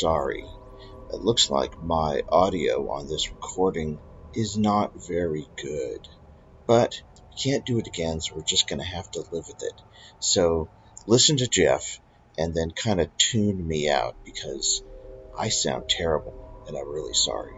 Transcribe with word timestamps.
sorry. 0.00 0.44
It 1.12 1.20
looks 1.20 1.50
like 1.50 1.82
my 1.82 2.22
audio 2.28 2.90
on 2.90 3.08
this 3.08 3.30
recording 3.30 3.98
is 4.34 4.56
not 4.56 5.06
very 5.06 5.46
good. 5.56 6.08
But 6.66 7.02
we 7.16 7.42
can't 7.42 7.66
do 7.66 7.78
it 7.78 7.86
again, 7.86 8.20
so 8.20 8.36
we're 8.36 8.42
just 8.42 8.68
going 8.68 8.78
to 8.78 8.86
have 8.86 9.10
to 9.12 9.20
live 9.20 9.46
with 9.48 9.62
it. 9.62 9.82
So 10.20 10.70
listen 11.06 11.36
to 11.38 11.48
Jeff 11.48 12.00
and 12.38 12.54
then 12.54 12.70
kind 12.70 13.00
of 13.00 13.14
tune 13.16 13.66
me 13.66 13.90
out 13.90 14.16
because 14.24 14.82
I 15.36 15.48
sound 15.48 15.88
terrible 15.88 16.64
and 16.66 16.76
I'm 16.76 16.88
really 16.88 17.14
sorry. 17.14 17.52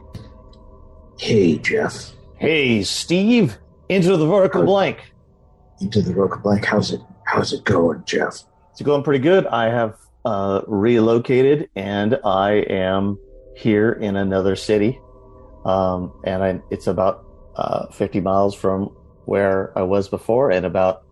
Hey, 1.18 1.58
Jeff. 1.58 2.12
Hey, 2.36 2.82
Steve. 2.82 3.58
Into 3.88 4.16
the 4.16 4.26
vertical 4.26 4.64
blank. 4.64 4.98
Into 5.80 6.00
the 6.00 6.12
vertical 6.12 6.40
blank. 6.40 6.64
How's 6.64 6.92
it? 6.92 7.00
How's 7.26 7.52
it 7.52 7.64
going, 7.64 8.02
Jeff? 8.04 8.44
It's 8.72 8.82
going 8.82 9.02
pretty 9.02 9.22
good. 9.22 9.46
I 9.46 9.68
have 9.68 9.96
uh, 10.24 10.62
relocated 10.66 11.68
and 11.74 12.18
I 12.24 12.52
am 12.68 13.18
here 13.56 13.92
in 13.92 14.16
another 14.16 14.56
city. 14.56 15.00
Um, 15.64 16.12
and 16.24 16.42
I, 16.42 16.60
it's 16.70 16.86
about 16.86 17.24
uh, 17.56 17.88
50 17.88 18.20
miles 18.20 18.54
from 18.54 18.94
where 19.24 19.76
I 19.78 19.82
was 19.82 20.08
before 20.08 20.50
and 20.50 20.66
about 20.66 21.04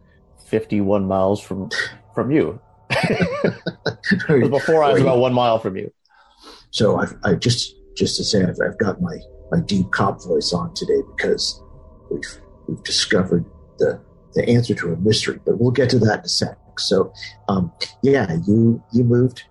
51 0.47 1.07
miles 1.07 1.41
from 1.41 1.71
from 2.15 2.31
you. 2.31 2.61
before 4.29 4.83
I 4.83 4.93
was 4.93 5.01
about 5.01 5.19
one 5.19 5.33
mile 5.33 5.61
from 5.61 5.77
you. 5.77 5.93
So 6.71 6.99
I've, 6.99 7.15
I 7.23 7.35
just 7.35 7.77
just 7.97 8.17
to 8.17 8.25
say 8.25 8.43
I've, 8.43 8.57
I've 8.65 8.79
got 8.79 9.01
my 9.01 9.17
my 9.51 9.61
deep 9.61 9.91
cop 9.93 10.23
voice 10.23 10.53
on 10.53 10.75
today 10.75 11.03
because 11.17 11.63
we've 12.11 12.41
we've 12.67 12.83
discovered 12.83 13.45
the 13.79 14.01
the 14.35 14.49
answer 14.49 14.75
to 14.75 14.93
a 14.93 14.97
mystery, 14.97 15.41
but 15.45 15.61
we'll 15.61 15.71
get 15.71 15.91
to 15.91 15.99
that 16.01 16.21
in 16.21 16.25
a 16.25 16.29
So, 16.81 17.13
um, 17.49 17.73
yeah, 18.03 18.37
you 18.47 18.83
you 18.93 19.05
moved 19.05 19.45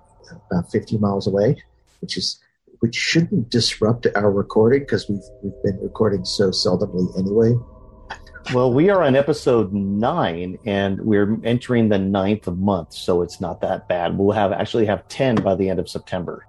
about 0.52 0.72
50 0.72 0.98
miles 0.98 1.28
away, 1.28 1.62
which 2.02 2.18
is 2.18 2.40
which 2.80 2.96
shouldn't 2.96 3.50
disrupt 3.50 4.08
our 4.16 4.32
recording 4.32 4.82
because 4.82 5.10
we've 5.10 5.24
we've 5.44 5.64
been 5.64 5.80
recording 5.82 6.26
so 6.26 6.50
seldomly 6.50 7.18
anyway. 7.18 7.54
Well, 8.54 8.74
we 8.74 8.90
are 8.90 9.04
on 9.04 9.16
episode 9.16 9.74
nine, 9.74 10.58
and 10.66 11.00
we're 11.02 11.38
entering 11.44 11.90
the 11.90 12.00
ninth 12.00 12.48
month, 12.48 12.94
so 12.94 13.22
it's 13.22 13.40
not 13.40 13.62
that 13.62 13.88
bad. 13.88 14.18
We'll 14.18 14.32
have 14.32 14.52
actually 14.52 14.86
have 14.88 15.08
ten 15.08 15.36
by 15.36 15.56
the 15.56 15.70
end 15.70 15.80
of 15.80 15.88
September, 15.90 16.48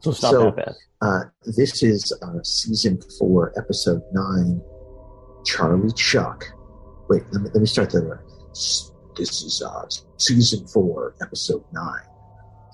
so 0.00 0.10
it's 0.10 0.22
not 0.22 0.30
So- 0.32 0.44
that 0.44 0.56
bad. 0.56 0.74
Uh, 1.02 1.20
this 1.58 1.82
is 1.82 2.10
uh, 2.22 2.42
season 2.42 2.98
four, 3.18 3.52
episode 3.58 4.00
nine. 4.12 4.62
Charlie 5.44 5.92
Chuck. 5.92 6.44
Wait, 7.08 7.22
let 7.32 7.42
me 7.42 7.50
let 7.52 7.60
me 7.60 7.66
start 7.66 7.90
that 7.90 8.18
This 9.16 9.42
is 9.42 9.62
uh, 9.62 9.86
season 10.18 10.66
four, 10.66 11.14
episode 11.22 11.64
nine. 11.72 12.02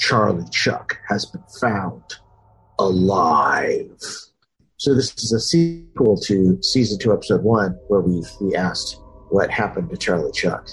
Charlie 0.00 0.48
Chuck 0.50 0.98
has 1.08 1.24
been 1.26 1.44
found 1.60 2.02
alive. 2.78 3.90
So 4.76 4.94
this 4.94 5.14
is 5.22 5.32
a 5.32 5.38
sequel 5.38 6.16
to 6.22 6.60
season 6.60 6.98
two, 6.98 7.12
episode 7.12 7.44
one, 7.44 7.78
where 7.86 8.00
we 8.00 8.24
we 8.40 8.56
asked 8.56 9.00
what 9.28 9.50
happened 9.50 9.90
to 9.90 9.96
Charlie 9.96 10.32
Chuck. 10.32 10.68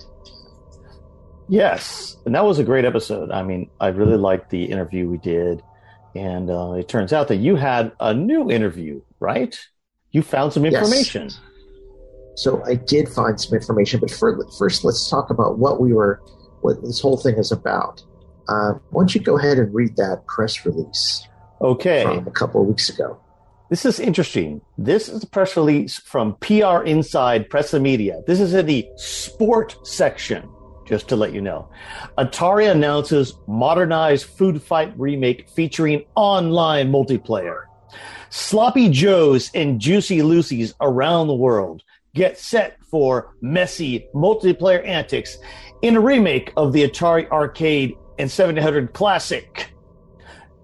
Yes, 1.48 2.18
and 2.26 2.34
that 2.34 2.46
was 2.46 2.58
a 2.58 2.64
great 2.64 2.86
episode. 2.86 3.32
I 3.32 3.44
mean, 3.44 3.70
I 3.80 3.90
really 3.90 4.18
liked 4.18 4.50
the 4.50 4.66
interview 4.66 5.08
we 5.08 5.18
did, 5.18 5.62
and 6.16 6.50
uh, 6.50 6.74
it 6.74 6.88
turns 6.88 7.14
out 7.14 7.28
that 7.28 7.38
you 7.38 7.56
had 7.56 7.92
a 8.00 8.14
new 8.14 8.50
interview, 8.50 9.02
right? 9.20 9.56
You 10.12 10.24
found 10.24 10.54
some 10.54 10.66
Yes. 10.66 11.40
So 12.40 12.64
I 12.64 12.76
did 12.76 13.10
find 13.10 13.40
some 13.40 13.54
information, 13.54 14.00
but 14.00 14.10
fir- 14.10 14.48
first 14.58 14.86
let's 14.86 15.10
talk 15.10 15.30
about 15.30 15.58
what 15.60 15.82
we 15.82 15.92
were, 15.92 16.22
what 16.62 16.82
this 16.82 17.02
whole 17.02 17.18
thing 17.18 17.36
is 17.36 17.52
about. 17.52 18.02
Uh, 18.48 18.76
why 18.92 19.02
don't 19.02 19.14
you 19.14 19.20
go 19.20 19.38
ahead 19.38 19.58
and 19.60 19.74
read 19.74 19.98
that 19.98 20.26
press 20.26 20.66
release 20.66 21.28
Okay. 21.60 22.04
from 22.04 22.26
a 22.26 22.32
couple 22.32 22.62
of 22.62 22.68
weeks 22.68 22.88
ago? 22.88 23.20
This 23.70 23.86
is 23.86 24.00
interesting. 24.00 24.62
This 24.78 25.10
is 25.10 25.22
a 25.22 25.28
press 25.28 25.58
release 25.58 26.00
from 26.00 26.36
PR 26.36 26.82
Inside 26.86 27.50
Press 27.50 27.74
and 27.74 27.84
Media. 27.84 28.22
This 28.26 28.40
is 28.40 28.54
in 28.54 28.66
the 28.68 28.88
sport 28.96 29.76
section, 29.86 30.48
just 30.88 31.10
to 31.10 31.18
let 31.18 31.34
you 31.34 31.42
know. 31.42 31.70
Atari 32.18 32.72
announces 32.72 33.34
modernized 33.48 34.28
Food 34.28 34.64
Fight 34.64 34.94
remake 34.98 35.50
featuring 35.50 36.06
online 36.16 36.90
multiplayer. 36.90 37.64
Sloppy 38.30 38.88
Joes 38.90 39.52
and 39.54 39.82
Juicy 39.82 40.22
Lucy's 40.22 40.74
around 40.80 41.28
the 41.28 41.36
world 41.36 41.84
get 42.20 42.38
set 42.38 42.78
for 42.92 43.34
messy 43.40 44.06
multiplayer 44.14 44.86
antics 44.86 45.38
in 45.82 45.96
a 45.96 46.02
remake 46.02 46.52
of 46.58 46.74
the 46.74 46.86
Atari 46.86 47.30
Arcade 47.30 47.96
and 48.18 48.30
700 48.30 48.92
Classic. 48.92 49.72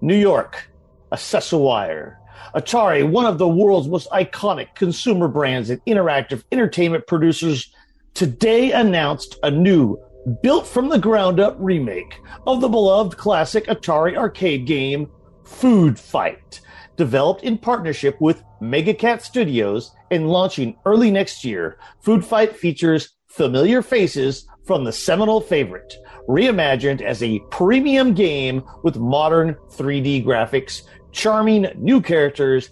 New 0.02 0.14
York, 0.14 0.70
Accesswire. 1.10 2.16
Atari, 2.54 3.08
one 3.08 3.24
of 3.24 3.38
the 3.38 3.48
world's 3.48 3.88
most 3.88 4.10
iconic 4.10 4.74
consumer 4.74 5.28
brands 5.28 5.70
and 5.70 5.82
interactive 5.86 6.44
entertainment 6.52 7.06
producers, 7.06 7.72
today 8.12 8.72
announced 8.72 9.38
a 9.42 9.50
new, 9.50 9.98
built 10.42 10.66
from 10.66 10.90
the 10.90 10.98
ground 10.98 11.40
up 11.40 11.56
remake 11.58 12.20
of 12.46 12.60
the 12.60 12.68
beloved 12.68 13.16
classic 13.16 13.64
Atari 13.64 14.14
arcade 14.14 14.66
game, 14.66 15.10
Food 15.42 15.98
Fight. 15.98 16.60
Developed 16.96 17.42
in 17.42 17.58
partnership 17.58 18.16
with 18.20 18.42
Megacat 18.62 19.20
Studios 19.20 19.92
and 20.10 20.28
launching 20.28 20.76
early 20.86 21.10
next 21.10 21.44
year, 21.44 21.78
Food 22.00 22.24
Fight 22.24 22.56
features 22.56 23.10
familiar 23.26 23.82
faces 23.82 24.46
from 24.64 24.84
the 24.84 24.92
seminal 24.92 25.40
favorite, 25.40 25.94
reimagined 26.26 27.02
as 27.02 27.22
a 27.22 27.40
premium 27.50 28.14
game 28.14 28.64
with 28.82 28.96
modern 28.96 29.54
3D 29.72 30.24
graphics, 30.24 30.82
charming 31.12 31.68
new 31.76 32.00
characters, 32.00 32.70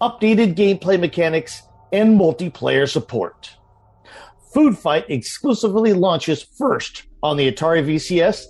updated 0.00 0.56
gameplay 0.56 0.98
mechanics, 0.98 1.62
and 1.92 2.18
multiplayer 2.18 2.90
support. 2.90 3.56
Food 4.52 4.76
Fight 4.76 5.04
exclusively 5.08 5.92
launches 5.92 6.42
first 6.42 7.04
on 7.22 7.36
the 7.36 7.50
Atari 7.50 7.84
VCS, 7.84 8.46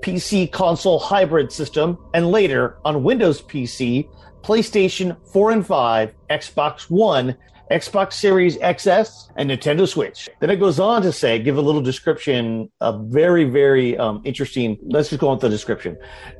PC 0.00 0.50
console 0.50 0.98
hybrid 0.98 1.52
system, 1.52 1.98
and 2.14 2.30
later 2.30 2.78
on 2.84 3.04
Windows 3.04 3.42
PC, 3.42 4.08
PlayStation 4.42 5.16
4 5.32 5.50
and 5.52 5.66
5, 5.66 6.14
Xbox 6.30 6.90
One, 6.90 7.36
Xbox 7.70 8.14
Series 8.14 8.58
XS, 8.58 9.30
and 9.36 9.50
Nintendo 9.50 9.88
Switch. 9.88 10.28
Then 10.40 10.50
it 10.50 10.56
goes 10.56 10.78
on 10.78 11.02
to 11.02 11.12
say, 11.12 11.38
give 11.38 11.56
a 11.56 11.60
little 11.60 11.80
description, 11.80 12.70
a 12.80 12.98
very, 12.98 13.44
very 13.44 13.96
um, 13.96 14.20
interesting. 14.24 14.78
Let's 14.82 15.08
just 15.08 15.20
go 15.20 15.28
on 15.28 15.36
with 15.36 15.42
the 15.42 15.48
description. 15.48 15.96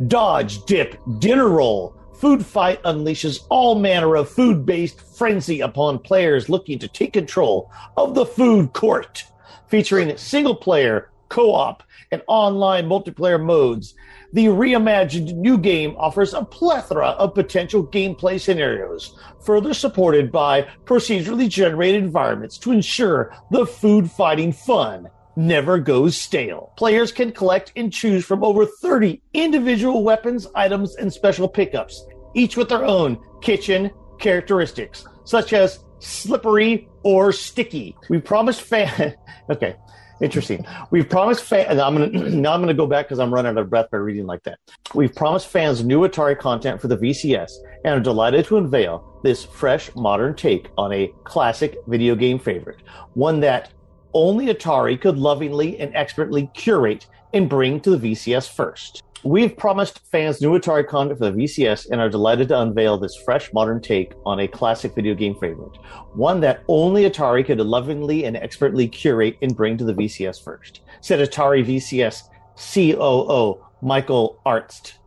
Dodge, 0.07 0.65
dip, 0.67 1.01
dinner 1.19 1.49
roll. 1.49 1.97
Food 2.19 2.45
Fight 2.45 2.83
unleashes 2.83 3.41
all 3.49 3.75
manner 3.75 4.15
of 4.15 4.29
food 4.29 4.67
based 4.67 5.01
frenzy 5.17 5.61
upon 5.61 5.99
players 5.99 6.49
looking 6.49 6.79
to 6.81 6.89
take 6.89 7.15
control 7.15 7.71
of 7.97 8.15
the 8.15 8.27
food 8.27 8.73
court. 8.75 9.25
Featuring 9.69 10.17
single 10.17 10.55
player, 10.55 11.11
co 11.31 11.55
op, 11.55 11.83
and 12.11 12.23
online 12.29 12.87
multiplayer 12.87 13.43
modes, 13.43 13.95
the 14.33 14.47
reimagined 14.47 15.35
new 15.35 15.59
game 15.59 15.95
offers 15.97 16.35
a 16.35 16.45
plethora 16.45 17.09
of 17.09 17.35
potential 17.35 17.87
gameplay 17.87 18.41
scenarios, 18.41 19.19
further 19.45 19.75
supported 19.75 20.33
by 20.33 20.63
procedurally 20.85 21.49
generated 21.49 22.03
environments 22.03 22.59
to 22.59 22.73
ensure 22.73 23.35
the 23.51 23.67
food 23.67 24.11
fighting 24.11 24.53
fun 24.53 25.09
never 25.37 25.79
goes 25.79 26.17
stale. 26.17 26.73
Players 26.77 27.13
can 27.13 27.33
collect 27.33 27.73
and 27.77 27.93
choose 27.93 28.25
from 28.25 28.45
over 28.45 28.67
30 28.67 29.21
individual 29.35 30.03
weapons, 30.05 30.47
items, 30.55 30.97
and 30.97 31.13
special 31.13 31.49
pickups, 31.49 32.05
each 32.35 32.57
with 32.57 32.69
their 32.69 32.85
own 32.85 33.19
kitchen 33.41 33.91
characteristics, 34.19 35.07
such 35.25 35.53
as 35.53 35.85
slippery 35.99 36.89
or 37.03 37.33
sticky. 37.33 37.97
We 38.09 38.21
promised 38.21 38.63
fan. 38.63 39.15
okay. 39.51 39.77
Interesting. 40.21 40.65
We've 40.91 41.09
promised 41.09 41.45
fans. 41.45 41.81
I'm 41.81 41.97
gonna 41.97 42.07
now. 42.31 42.53
I'm 42.53 42.61
gonna 42.61 42.75
go 42.75 42.87
back 42.87 43.07
because 43.07 43.19
I'm 43.19 43.33
running 43.33 43.51
out 43.51 43.59
of 43.59 43.71
breath 43.71 43.91
by 43.91 43.99
reading 43.99 44.27
like 44.27 44.43
that. 44.45 44.59
We've 44.95 45.15
promised 45.15 45.49
fans 45.49 45.85
new 45.85 46.01
Atari 46.01 46.39
content 46.39 46.81
for 46.81 46.89
the 46.89 46.97
VCS, 46.97 47.53
and 47.85 47.95
are 47.95 48.01
delighted 48.01 48.45
to 48.47 48.59
unveil 48.59 49.21
this 49.23 49.45
fresh, 49.45 49.95
modern 49.95 50.35
take 50.35 50.69
on 50.79 50.93
a 50.93 51.13
classic 51.25 51.77
video 51.87 52.15
game 52.15 52.39
favorite, 52.39 52.83
one 53.15 53.41
that 53.41 53.73
only 54.15 54.47
Atari 54.47 55.01
could 55.01 55.17
lovingly 55.17 55.79
and 55.79 55.95
expertly 55.97 56.51
curate 56.55 57.07
and 57.33 57.49
bring 57.49 57.81
to 57.81 57.97
the 57.97 58.13
VCS 58.13 58.51
first. 58.51 59.03
We've 59.25 59.57
promised 59.57 60.01
fans 60.11 60.41
new 60.41 60.59
Atari 60.59 60.85
content 60.85 61.17
for 61.17 61.31
the 61.31 61.45
VCS 61.45 61.91
and 61.91 62.01
are 62.01 62.09
delighted 62.09 62.49
to 62.49 62.61
unveil 62.61 62.99
this 62.99 63.15
fresh, 63.15 63.53
modern 63.53 63.81
take 63.81 64.15
on 64.27 64.41
a 64.41 64.49
classic 64.49 64.97
video 64.97 65.15
game 65.15 65.37
favorite, 65.37 65.77
one 66.15 66.41
that 66.41 66.65
only 66.67 67.09
Atari 67.09 67.47
could 67.47 67.61
lovingly 67.61 68.25
and 68.25 68.37
expertly 68.37 68.89
curate 68.89 69.39
and 69.41 69.55
bring 69.55 69.79
to 69.79 69.85
the 69.85 69.95
VCS 69.95 70.43
first, 70.43 70.81
said 71.01 71.21
Atari 71.21 71.65
VCS 71.65 72.31
COO 72.57 73.65
Michael 73.81 74.41
Arzt. 74.45 74.99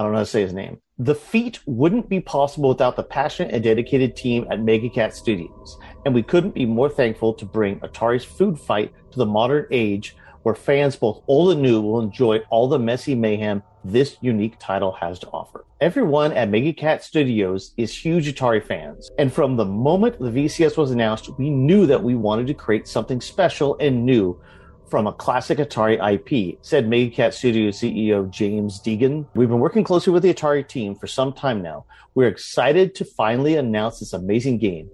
I 0.00 0.02
don't 0.02 0.12
know 0.12 0.18
how 0.18 0.24
to 0.24 0.30
say 0.30 0.42
his 0.42 0.52
name. 0.52 0.80
The 0.98 1.14
feat 1.14 1.60
wouldn't 1.66 2.08
be 2.08 2.20
possible 2.20 2.70
without 2.70 2.96
the 2.96 3.04
passionate 3.04 3.54
and 3.54 3.62
dedicated 3.62 4.16
team 4.16 4.46
at 4.50 4.58
MegaCat 4.58 5.12
Studios, 5.12 5.78
and 6.04 6.12
we 6.12 6.22
couldn't 6.24 6.54
be 6.54 6.66
more 6.66 6.88
thankful 6.88 7.32
to 7.34 7.44
bring 7.44 7.78
Atari's 7.78 8.24
food 8.24 8.58
fight 8.58 8.92
to 9.12 9.18
the 9.18 9.26
modern 9.26 9.66
age 9.70 10.16
where 10.46 10.54
fans 10.54 10.94
both 10.94 11.24
old 11.26 11.50
and 11.50 11.60
new 11.60 11.82
will 11.82 11.98
enjoy 11.98 12.38
all 12.50 12.68
the 12.68 12.78
messy 12.78 13.16
mayhem 13.16 13.60
this 13.84 14.16
unique 14.20 14.54
title 14.60 14.92
has 14.92 15.18
to 15.18 15.26
offer. 15.30 15.64
Everyone 15.80 16.30
at 16.34 16.48
MegaCat 16.48 17.02
Studios 17.02 17.72
is 17.76 17.92
huge 17.92 18.32
Atari 18.32 18.64
fans, 18.64 19.10
and 19.18 19.32
from 19.32 19.56
the 19.56 19.64
moment 19.64 20.20
the 20.20 20.30
VCS 20.30 20.76
was 20.76 20.92
announced, 20.92 21.36
we 21.36 21.50
knew 21.50 21.84
that 21.86 22.00
we 22.00 22.14
wanted 22.14 22.46
to 22.46 22.54
create 22.54 22.86
something 22.86 23.20
special 23.20 23.76
and 23.80 24.06
new 24.06 24.40
from 24.88 25.08
a 25.08 25.12
classic 25.12 25.58
Atari 25.58 25.98
IP, 26.14 26.58
said 26.62 26.86
MegaCat 26.86 27.32
Studios 27.32 27.80
CEO 27.80 28.30
James 28.30 28.80
Deegan. 28.80 29.26
We've 29.34 29.48
been 29.48 29.58
working 29.58 29.82
closely 29.82 30.12
with 30.12 30.22
the 30.22 30.32
Atari 30.32 30.66
team 30.66 30.94
for 30.94 31.08
some 31.08 31.32
time 31.32 31.60
now. 31.60 31.86
We're 32.14 32.28
excited 32.28 32.94
to 32.94 33.04
finally 33.04 33.56
announce 33.56 33.98
this 33.98 34.12
amazing 34.12 34.58
game 34.58 34.90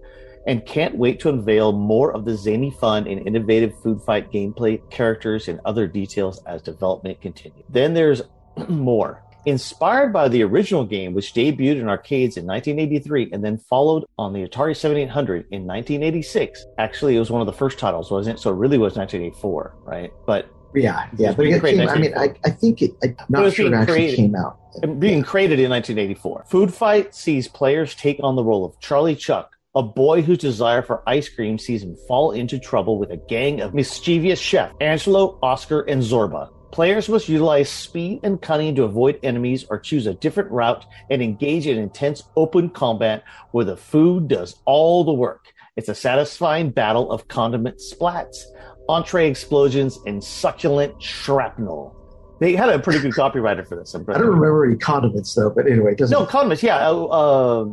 and 0.47 0.65
can't 0.67 0.97
wait 0.97 1.21
to 1.21 1.29
unveil 1.29 1.73
more 1.73 2.13
of 2.13 2.25
the 2.25 2.37
zany 2.37 2.71
fun 2.71 3.07
and 3.07 3.27
innovative 3.27 3.73
food 3.83 4.01
fight 4.03 4.31
gameplay, 4.33 4.81
characters, 4.91 5.49
and 5.49 5.61
other 5.65 5.87
details 5.87 6.43
as 6.47 6.63
development 6.63 7.21
continues. 7.21 7.65
Then 7.69 7.95
there's 7.95 8.23
more. 8.69 9.23
Inspired 9.45 10.13
by 10.13 10.29
the 10.29 10.43
original 10.45 10.85
game, 10.85 11.15
which 11.15 11.35
debuted 11.35 11.81
in 11.81 11.89
arcades 11.89 12.37
in 12.37 12.47
1983 12.47 13.31
and 13.33 13.45
then 13.45 13.59
followed 13.59 14.05
on 14.17 14.33
the 14.33 14.47
Atari 14.47 14.77
7800 14.77 15.47
in 15.51 15.67
1986. 15.67 16.65
Actually, 16.79 17.17
it 17.17 17.19
was 17.19 17.31
one 17.31 17.41
of 17.41 17.47
the 17.47 17.53
first 17.53 17.77
titles, 17.77 18.09
wasn't 18.09 18.39
it? 18.39 18.41
So 18.41 18.51
it 18.51 18.57
really 18.57 18.79
was 18.79 18.95
1984, 18.95 19.75
right? 19.85 20.13
But 20.27 20.49
yeah, 20.75 21.09
yeah. 21.19 21.33
But 21.33 21.47
it 21.47 21.61
came, 21.61 21.89
I 21.89 21.99
mean, 21.99 22.17
I, 22.17 22.35
I 22.45 22.51
think 22.51 22.83
it, 22.83 22.93
I'm 23.03 23.17
not 23.29 23.53
sure 23.53 23.67
it 23.67 23.75
actually 23.75 23.95
created, 23.95 24.17
came 24.17 24.35
out. 24.37 24.59
Being 25.01 25.19
yeah. 25.19 25.25
created 25.25 25.59
in 25.59 25.71
1984. 25.71 26.45
Food 26.47 26.73
Fight 26.73 27.15
sees 27.15 27.49
players 27.49 27.95
take 27.95 28.21
on 28.23 28.37
the 28.37 28.45
role 28.45 28.65
of 28.65 28.79
Charlie 28.81 29.17
Chuck, 29.17 29.52
a 29.75 29.83
boy 29.83 30.23
whose 30.23 30.39
desire 30.39 30.83
for 30.83 31.03
ice 31.07 31.29
cream 31.29 31.59
sees 31.59 31.83
him 31.83 31.97
fall 32.07 32.33
into 32.33 32.59
trouble 32.59 32.99
with 32.99 33.11
a 33.11 33.17
gang 33.17 33.61
of 33.61 33.75
mischievous 33.75 34.39
chefs, 34.39 34.75
Angelo, 34.81 35.39
Oscar, 35.43 35.81
and 35.83 36.03
Zorba. 36.03 36.51
Players 36.73 37.09
must 37.09 37.29
utilize 37.29 37.69
speed 37.69 38.21
and 38.23 38.41
cunning 38.41 38.75
to 38.77 38.85
avoid 38.85 39.19
enemies 39.23 39.65
or 39.69 39.79
choose 39.79 40.07
a 40.07 40.15
different 40.15 40.51
route 40.51 40.87
and 41.11 41.23
engage 41.23 41.67
in 41.67 41.79
intense 41.79 42.23
open 42.37 42.71
combat 42.71 43.25
where 43.53 43.65
the 43.65 43.77
food 43.77 44.29
does 44.29 44.61
all 44.65 45.05
the 45.05 45.13
work. 45.13 45.53
It's 45.77 45.89
a 45.89 45.95
satisfying 45.95 46.71
battle 46.71 47.11
of 47.11 47.29
condiment 47.29 47.79
splats, 47.79 48.45
entree 48.89 49.29
explosions, 49.29 49.99
and 50.07 50.23
succulent 50.23 51.03
shrapnel. 51.03 51.97
They 52.41 52.55
had 52.55 52.71
a 52.71 52.79
pretty 52.79 53.01
good 53.01 53.13
copywriter 53.13 53.67
for 53.67 53.77
this. 53.77 53.95
I 53.95 53.99
don't 53.99 54.27
remember 54.27 54.65
any 54.67 54.77
condiments 54.77 55.35
though, 55.35 55.51
but 55.51 55.67
anyway, 55.67 55.95
doesn't 55.95 56.19
no 56.19 56.27
condiments. 56.27 56.63
Yeah, 56.63 56.77
uh, 56.89 57.67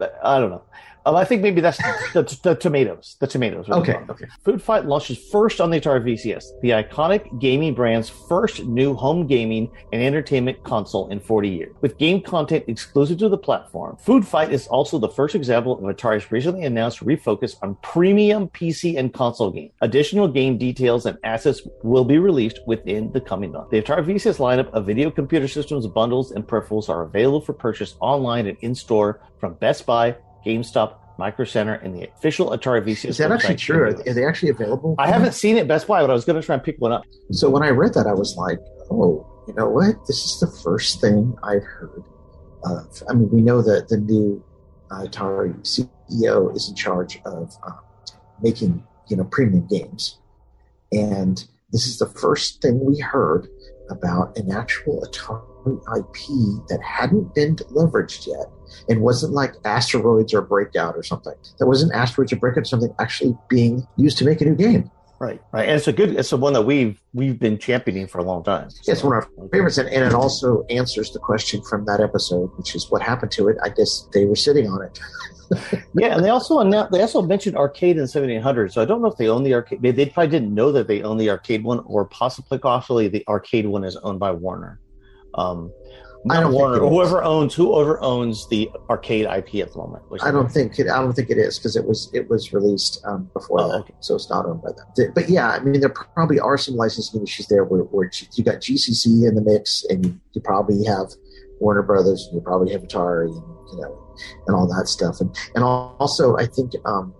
uh, 0.00 0.08
I 0.22 0.38
don't 0.38 0.50
know. 0.50 0.62
Um, 1.06 1.14
I 1.14 1.24
think 1.24 1.40
maybe 1.40 1.60
that's 1.60 1.78
the, 2.12 2.38
the, 2.42 2.56
tomatoes. 2.56 3.16
The 3.20 3.28
tomatoes. 3.28 3.68
Okay. 3.70 3.94
Okay. 4.10 4.26
Food 4.44 4.60
Fight 4.60 4.86
launches 4.86 5.16
first 5.30 5.60
on 5.60 5.70
the 5.70 5.80
Atari 5.80 6.02
VCS, 6.02 6.60
the 6.62 6.70
iconic 6.70 7.40
gaming 7.40 7.74
brand's 7.74 8.08
first 8.08 8.64
new 8.64 8.92
home 8.92 9.28
gaming 9.28 9.70
and 9.92 10.02
entertainment 10.02 10.64
console 10.64 11.08
in 11.10 11.20
40 11.20 11.48
years. 11.48 11.76
With 11.80 11.96
game 11.98 12.20
content 12.20 12.64
exclusive 12.66 13.18
to 13.18 13.28
the 13.28 13.38
platform, 13.38 13.96
Food 13.98 14.26
Fight 14.26 14.52
is 14.52 14.66
also 14.66 14.98
the 14.98 15.08
first 15.08 15.36
example 15.36 15.74
of 15.74 15.96
Atari's 15.96 16.32
recently 16.32 16.64
announced 16.64 16.98
refocus 16.98 17.54
on 17.62 17.76
premium 17.82 18.48
PC 18.48 18.98
and 18.98 19.14
console 19.14 19.52
games. 19.52 19.72
Additional 19.82 20.26
game 20.26 20.58
details 20.58 21.06
and 21.06 21.16
assets 21.22 21.62
will 21.84 22.04
be 22.04 22.18
released 22.18 22.58
within 22.66 23.12
the 23.12 23.20
coming 23.20 23.52
month. 23.52 23.70
The 23.70 23.80
Atari 23.80 24.04
VCS 24.04 24.38
lineup 24.38 24.70
of 24.72 24.86
video 24.86 25.12
computer 25.12 25.46
systems, 25.46 25.86
bundles, 25.86 26.32
and 26.32 26.44
peripherals 26.44 26.88
are 26.88 27.02
available 27.02 27.40
for 27.40 27.52
purchase 27.52 27.94
online 28.00 28.48
and 28.48 28.58
in 28.62 28.74
store 28.74 29.20
from 29.38 29.54
Best 29.54 29.86
Buy, 29.86 30.16
GameStop, 30.46 30.94
Micro 31.18 31.44
Center, 31.44 31.74
and 31.74 31.94
the 31.94 32.08
official 32.08 32.50
Atari 32.50 32.82
VCS. 32.82 33.04
Is 33.06 33.18
that 33.18 33.32
actually 33.32 33.56
true? 33.56 33.88
Are, 33.88 33.92
they 33.92 34.24
actually 34.24 34.50
available? 34.50 34.94
I 34.98 35.08
haven't 35.08 35.32
seen 35.32 35.56
it 35.56 35.66
Best 35.66 35.88
Buy, 35.88 36.00
but 36.00 36.10
I 36.10 36.12
was 36.12 36.24
going 36.24 36.40
to 36.40 36.46
try 36.46 36.54
and 36.54 36.62
pick 36.62 36.76
one 36.78 36.92
up. 36.92 37.04
So 37.32 37.50
when 37.50 37.62
I 37.64 37.70
read 37.70 37.94
that, 37.94 38.06
I 38.06 38.14
was 38.14 38.36
like, 38.36 38.60
oh, 38.90 39.26
you 39.48 39.54
know 39.54 39.68
what? 39.68 40.06
This 40.06 40.24
is 40.24 40.40
the 40.40 40.46
first 40.62 41.00
thing 41.00 41.34
I've 41.42 41.64
heard 41.64 42.04
of. 42.64 43.02
I 43.08 43.14
mean, 43.14 43.28
we 43.30 43.42
know 43.42 43.60
that 43.62 43.88
the 43.88 43.98
new 43.98 44.44
uh, 44.90 45.04
Atari 45.04 45.54
CEO 45.62 46.56
is 46.56 46.68
in 46.68 46.76
charge 46.76 47.20
of 47.24 47.52
uh, 47.66 47.72
making, 48.40 48.84
you 49.08 49.16
know, 49.16 49.24
premium 49.24 49.66
games. 49.66 50.18
And 50.92 51.44
this 51.72 51.88
is 51.88 51.98
the 51.98 52.06
first 52.06 52.62
thing 52.62 52.84
we 52.84 52.98
heard 53.00 53.48
about 53.90 54.36
an 54.38 54.52
actual 54.52 55.04
Atari 55.06 55.76
IP 55.98 56.68
that 56.68 56.80
hadn't 56.82 57.34
been 57.34 57.56
leveraged 57.56 58.26
yet 58.28 58.46
and 58.88 59.00
wasn't 59.00 59.32
like 59.32 59.54
asteroids 59.64 60.34
or 60.34 60.42
breakout 60.42 60.96
or 60.96 61.02
something. 61.02 61.34
That 61.58 61.66
wasn't 61.66 61.92
asteroids 61.92 62.32
or 62.32 62.36
breakout, 62.36 62.62
or 62.62 62.64
something 62.64 62.94
actually 62.98 63.36
being 63.48 63.86
used 63.96 64.18
to 64.18 64.24
make 64.24 64.40
a 64.40 64.44
new 64.44 64.54
game. 64.54 64.90
Right, 65.18 65.40
right, 65.50 65.66
and 65.66 65.76
it's 65.76 65.88
a 65.88 65.94
good, 65.94 66.10
it's 66.10 66.28
the 66.28 66.36
one 66.36 66.52
that 66.52 66.62
we've 66.62 67.00
we've 67.14 67.38
been 67.38 67.56
championing 67.56 68.06
for 68.06 68.18
a 68.18 68.22
long 68.22 68.44
time. 68.44 68.68
So. 68.68 68.92
It's 68.92 69.02
one 69.02 69.16
of 69.16 69.24
our 69.38 69.48
favorites, 69.48 69.78
and, 69.78 69.88
and 69.88 70.04
it 70.04 70.12
also 70.12 70.64
answers 70.68 71.10
the 71.12 71.18
question 71.18 71.62
from 71.62 71.86
that 71.86 72.00
episode, 72.00 72.50
which 72.58 72.74
is 72.74 72.90
what 72.90 73.00
happened 73.00 73.32
to 73.32 73.48
it. 73.48 73.56
I 73.62 73.70
guess 73.70 74.06
they 74.12 74.26
were 74.26 74.36
sitting 74.36 74.68
on 74.68 74.82
it. 74.82 74.98
yeah, 75.94 76.14
and 76.14 76.24
they 76.24 76.28
also 76.28 76.58
announced, 76.58 76.92
they 76.92 77.00
also 77.00 77.22
mentioned 77.22 77.56
arcade 77.56 77.96
in 77.96 78.06
7800. 78.06 78.72
So 78.72 78.82
I 78.82 78.84
don't 78.84 79.00
know 79.00 79.08
if 79.08 79.16
they 79.16 79.28
own 79.28 79.42
the 79.42 79.54
arcade. 79.54 79.80
They, 79.80 79.90
they 79.90 80.06
probably 80.06 80.30
didn't 80.30 80.54
know 80.54 80.72
that 80.72 80.86
they 80.86 81.02
own 81.02 81.16
the 81.16 81.30
arcade 81.30 81.64
one, 81.64 81.80
or 81.86 82.04
possibly, 82.04 82.58
possibly 82.58 83.08
the 83.08 83.24
arcade 83.28 83.66
one 83.66 83.84
is 83.84 83.96
owned 83.96 84.20
by 84.20 84.32
Warner. 84.32 84.80
Um, 85.34 85.72
I 86.30 86.40
don't 86.40 86.52
Warner, 86.52 86.78
whoever 86.78 87.22
owns 87.22 87.54
whoever 87.54 88.00
owns 88.02 88.48
the 88.48 88.70
arcade 88.90 89.26
IP 89.26 89.56
at 89.66 89.72
the 89.72 89.78
moment. 89.78 90.04
I 90.22 90.30
don't 90.30 90.50
think 90.50 90.78
it. 90.78 90.88
I 90.88 91.00
don't 91.00 91.12
think 91.12 91.30
it 91.30 91.38
is 91.38 91.58
because 91.58 91.76
it 91.76 91.86
was 91.86 92.10
it 92.12 92.28
was 92.28 92.52
released 92.52 93.00
um, 93.04 93.30
before 93.32 93.60
oh, 93.60 93.68
that, 93.68 93.78
okay. 93.80 93.94
so 94.00 94.14
it's 94.14 94.28
not 94.30 94.46
owned 94.46 94.62
by 94.62 94.70
them. 94.72 95.12
But 95.14 95.28
yeah, 95.28 95.50
I 95.50 95.60
mean, 95.60 95.80
there 95.80 95.88
probably 95.88 96.40
are 96.40 96.58
some 96.58 96.74
licensing 96.74 97.22
issues 97.22 97.46
there 97.46 97.64
where, 97.64 97.82
where 97.82 98.10
you 98.34 98.44
got 98.44 98.56
GCC 98.56 99.28
in 99.28 99.34
the 99.34 99.42
mix, 99.42 99.84
and 99.88 100.20
you 100.32 100.40
probably 100.40 100.84
have 100.84 101.12
Warner 101.60 101.82
Brothers, 101.82 102.26
and 102.26 102.36
you 102.36 102.40
probably 102.40 102.72
have 102.72 102.82
Atari, 102.82 103.28
and 103.28 103.68
you 103.72 103.80
know, 103.82 104.16
and 104.46 104.56
all 104.56 104.66
that 104.66 104.88
stuff. 104.88 105.20
And 105.20 105.34
and 105.54 105.64
also, 105.64 106.36
I 106.36 106.46
think 106.46 106.72
um, 106.84 107.14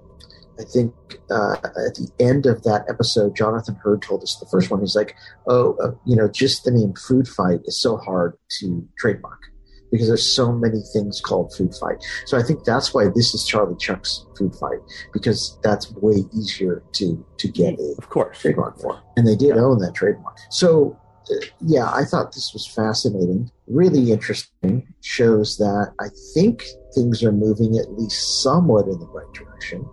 I 0.59 0.65
think 0.65 0.95
uh, 1.31 1.55
at 1.87 1.95
the 1.95 2.09
end 2.19 2.47
of 2.47 2.63
that 2.63 2.85
episode, 2.89 3.37
Jonathan 3.37 3.77
Hurd 3.77 4.03
told 4.03 4.23
us 4.23 4.37
the 4.37 4.47
first 4.47 4.71
one. 4.71 4.81
He's 4.81 4.97
like, 4.97 5.15
"Oh, 5.47 5.77
uh, 5.83 5.93
you 6.05 6.17
know, 6.17 6.29
just 6.29 6.65
the 6.65 6.71
name 6.71 6.95
Food 6.95 7.29
Fight 7.29 7.61
is 7.65 7.81
so 7.81 7.97
hard 7.97 8.37
to 8.61 8.87
trademark 8.99 9.41
because 9.91 10.09
there's 10.09 10.35
so 10.35 10.53
many 10.53 10.81
things 10.93 11.21
called 11.21 11.55
Food 11.55 11.75
Fight." 11.75 12.03
So 12.27 12.39
I 12.39 12.43
think 12.43 12.65
that's 12.65 12.95
why 12.95 13.09
this 13.15 13.35
is 13.35 13.45
Charlie 13.45 13.77
Chuck's 13.77 14.25
Food 14.39 14.55
Fight 14.55 14.79
because 15.13 15.59
that's 15.63 15.93
way 15.93 16.25
easier 16.35 16.83
to 16.93 17.25
to 17.37 17.49
get 17.49 17.79
a 17.79 17.95
of 17.99 18.09
course 18.09 18.39
trademark 18.39 18.81
for, 18.81 19.01
and 19.17 19.27
they 19.27 19.37
did 19.37 19.57
yeah. 19.57 19.63
own 19.63 19.79
that 19.81 19.95
trademark. 19.95 20.37
So. 20.51 20.99
Uh, 21.29 21.45
yeah, 21.61 21.91
I 21.93 22.05
thought 22.05 22.35
this 22.35 22.53
was 22.53 22.69
fascinating, 22.69 23.51
really 23.67 24.13
interesting. 24.13 24.87
Shows 25.03 25.57
that 25.57 25.93
I 25.99 26.07
think 26.35 26.63
things 26.95 27.25
are 27.25 27.33
moving 27.33 27.77
at 27.79 27.91
least 27.99 28.45
somewhat 28.45 28.87
in 28.87 29.01
the 29.01 29.09
right 29.09 29.33
direction 29.35 29.85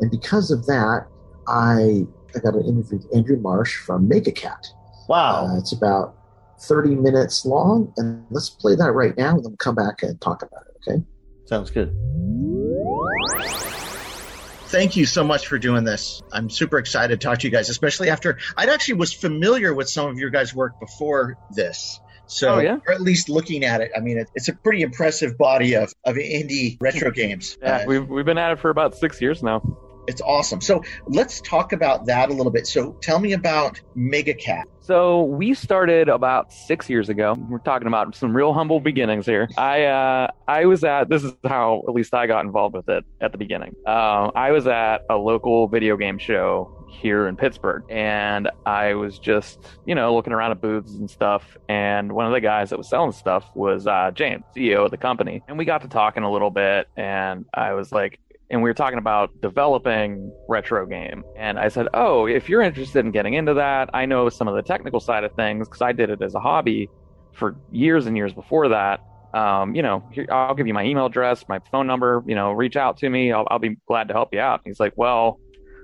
and 0.00 0.10
because 0.10 0.50
of 0.50 0.66
that, 0.66 1.06
I 1.48 2.06
I 2.34 2.38
got 2.38 2.54
an 2.54 2.64
interview 2.64 2.98
with 2.98 3.14
Andrew 3.14 3.36
Marsh 3.36 3.76
from 3.76 4.08
MegaCat. 4.08 4.68
Wow. 5.08 5.46
Uh, 5.46 5.58
it's 5.58 5.72
about 5.72 6.14
30 6.60 6.94
minutes 6.94 7.44
long. 7.44 7.92
And 7.96 8.24
let's 8.30 8.50
play 8.50 8.74
that 8.76 8.92
right 8.92 9.16
now 9.16 9.36
and 9.36 9.44
then 9.44 9.56
come 9.56 9.74
back 9.74 10.02
and 10.02 10.20
talk 10.20 10.42
about 10.42 10.62
it. 10.68 10.88
Okay. 10.88 11.02
Sounds 11.46 11.70
good. 11.70 11.96
Thank 14.68 14.96
you 14.96 15.04
so 15.04 15.24
much 15.24 15.48
for 15.48 15.58
doing 15.58 15.82
this. 15.82 16.22
I'm 16.32 16.48
super 16.48 16.78
excited 16.78 17.20
to 17.20 17.26
talk 17.26 17.38
to 17.40 17.46
you 17.46 17.50
guys, 17.50 17.68
especially 17.68 18.08
after 18.08 18.38
I'd 18.56 18.68
actually 18.68 18.94
was 18.94 19.12
familiar 19.12 19.74
with 19.74 19.88
some 19.88 20.08
of 20.08 20.16
your 20.16 20.30
guys' 20.30 20.54
work 20.54 20.78
before 20.78 21.36
this. 21.50 21.98
So, 22.26 22.54
oh, 22.54 22.58
yeah? 22.60 22.78
or 22.86 22.94
at 22.94 23.00
least 23.00 23.28
looking 23.28 23.64
at 23.64 23.80
it, 23.80 23.90
I 23.96 23.98
mean, 23.98 24.16
it, 24.18 24.30
it's 24.36 24.46
a 24.46 24.52
pretty 24.52 24.82
impressive 24.82 25.36
body 25.36 25.74
of, 25.74 25.92
of 26.04 26.14
indie 26.14 26.76
retro 26.80 27.10
games. 27.10 27.58
Yeah, 27.60 27.78
uh, 27.78 27.84
we've, 27.86 28.08
we've 28.08 28.24
been 28.24 28.38
at 28.38 28.52
it 28.52 28.60
for 28.60 28.70
about 28.70 28.94
six 28.94 29.20
years 29.20 29.42
now. 29.42 29.60
It's 30.10 30.20
awesome. 30.20 30.60
So 30.60 30.82
let's 31.06 31.40
talk 31.40 31.72
about 31.72 32.04
that 32.06 32.30
a 32.30 32.32
little 32.32 32.52
bit. 32.52 32.66
So 32.66 32.92
tell 33.00 33.20
me 33.20 33.32
about 33.32 33.80
MegaCat. 33.96 34.64
So 34.90 35.22
we 35.22 35.54
started 35.54 36.08
about 36.08 36.52
six 36.52 36.90
years 36.90 37.08
ago. 37.08 37.36
We're 37.48 37.58
talking 37.58 37.86
about 37.86 38.16
some 38.16 38.36
real 38.36 38.52
humble 38.52 38.80
beginnings 38.80 39.24
here. 39.24 39.48
I 39.56 39.84
uh, 39.84 40.30
I 40.48 40.64
was 40.64 40.82
at 40.82 41.08
this 41.08 41.22
is 41.22 41.32
how 41.44 41.84
at 41.86 41.94
least 41.94 42.12
I 42.12 42.26
got 42.26 42.44
involved 42.44 42.74
with 42.74 42.88
it 42.88 43.04
at 43.20 43.30
the 43.30 43.38
beginning. 43.38 43.76
Uh, 43.86 44.32
I 44.34 44.50
was 44.50 44.66
at 44.66 45.02
a 45.08 45.16
local 45.16 45.68
video 45.68 45.96
game 45.96 46.18
show 46.18 46.84
here 46.88 47.28
in 47.28 47.36
Pittsburgh, 47.36 47.84
and 47.88 48.50
I 48.66 48.94
was 48.94 49.20
just 49.20 49.64
you 49.86 49.94
know 49.94 50.12
looking 50.12 50.32
around 50.32 50.50
at 50.50 50.60
booths 50.60 50.94
and 50.94 51.08
stuff. 51.08 51.56
And 51.68 52.10
one 52.10 52.26
of 52.26 52.32
the 52.32 52.40
guys 52.40 52.70
that 52.70 52.76
was 52.76 52.88
selling 52.88 53.12
stuff 53.12 53.48
was 53.54 53.86
uh, 53.86 54.10
James, 54.12 54.42
CEO 54.56 54.86
of 54.86 54.90
the 54.90 54.96
company, 54.96 55.42
and 55.46 55.56
we 55.56 55.66
got 55.66 55.82
to 55.82 55.88
talking 55.88 56.24
a 56.24 56.32
little 56.32 56.50
bit. 56.50 56.88
And 56.96 57.44
I 57.54 57.74
was 57.74 57.92
like, 57.92 58.18
and 58.50 58.62
we 58.62 58.68
were 58.68 58.74
talking 58.74 58.98
about 58.98 59.30
developing 59.40 60.32
retro 60.48 60.86
game 60.86 61.24
and 61.36 61.58
i 61.58 61.68
said 61.68 61.86
oh 61.94 62.26
if 62.26 62.48
you're 62.48 62.62
interested 62.62 63.04
in 63.04 63.10
getting 63.10 63.34
into 63.34 63.54
that 63.54 63.88
i 63.94 64.04
know 64.04 64.28
some 64.28 64.48
of 64.48 64.54
the 64.54 64.62
technical 64.62 65.00
side 65.00 65.24
of 65.24 65.32
things 65.34 65.68
because 65.68 65.82
i 65.82 65.92
did 65.92 66.10
it 66.10 66.20
as 66.22 66.34
a 66.34 66.40
hobby 66.40 66.88
for 67.32 67.56
years 67.70 68.06
and 68.06 68.16
years 68.16 68.32
before 68.32 68.68
that, 68.68 69.00
um, 69.34 69.74
you 69.74 69.82
know, 69.82 70.04
here, 70.12 70.26
I'll 70.30 70.54
give 70.54 70.66
you 70.66 70.74
my 70.74 70.84
email 70.84 71.06
address, 71.06 71.44
my 71.48 71.60
phone 71.70 71.86
number, 71.86 72.22
you 72.26 72.34
know, 72.34 72.52
reach 72.52 72.76
out 72.76 72.96
to 72.98 73.08
me. 73.08 73.32
I'll, 73.32 73.46
I'll 73.50 73.58
be 73.58 73.76
glad 73.86 74.08
to 74.08 74.14
help 74.14 74.32
you 74.32 74.40
out. 74.40 74.60
He's 74.64 74.80
like, 74.80 74.92
well, 74.96 75.38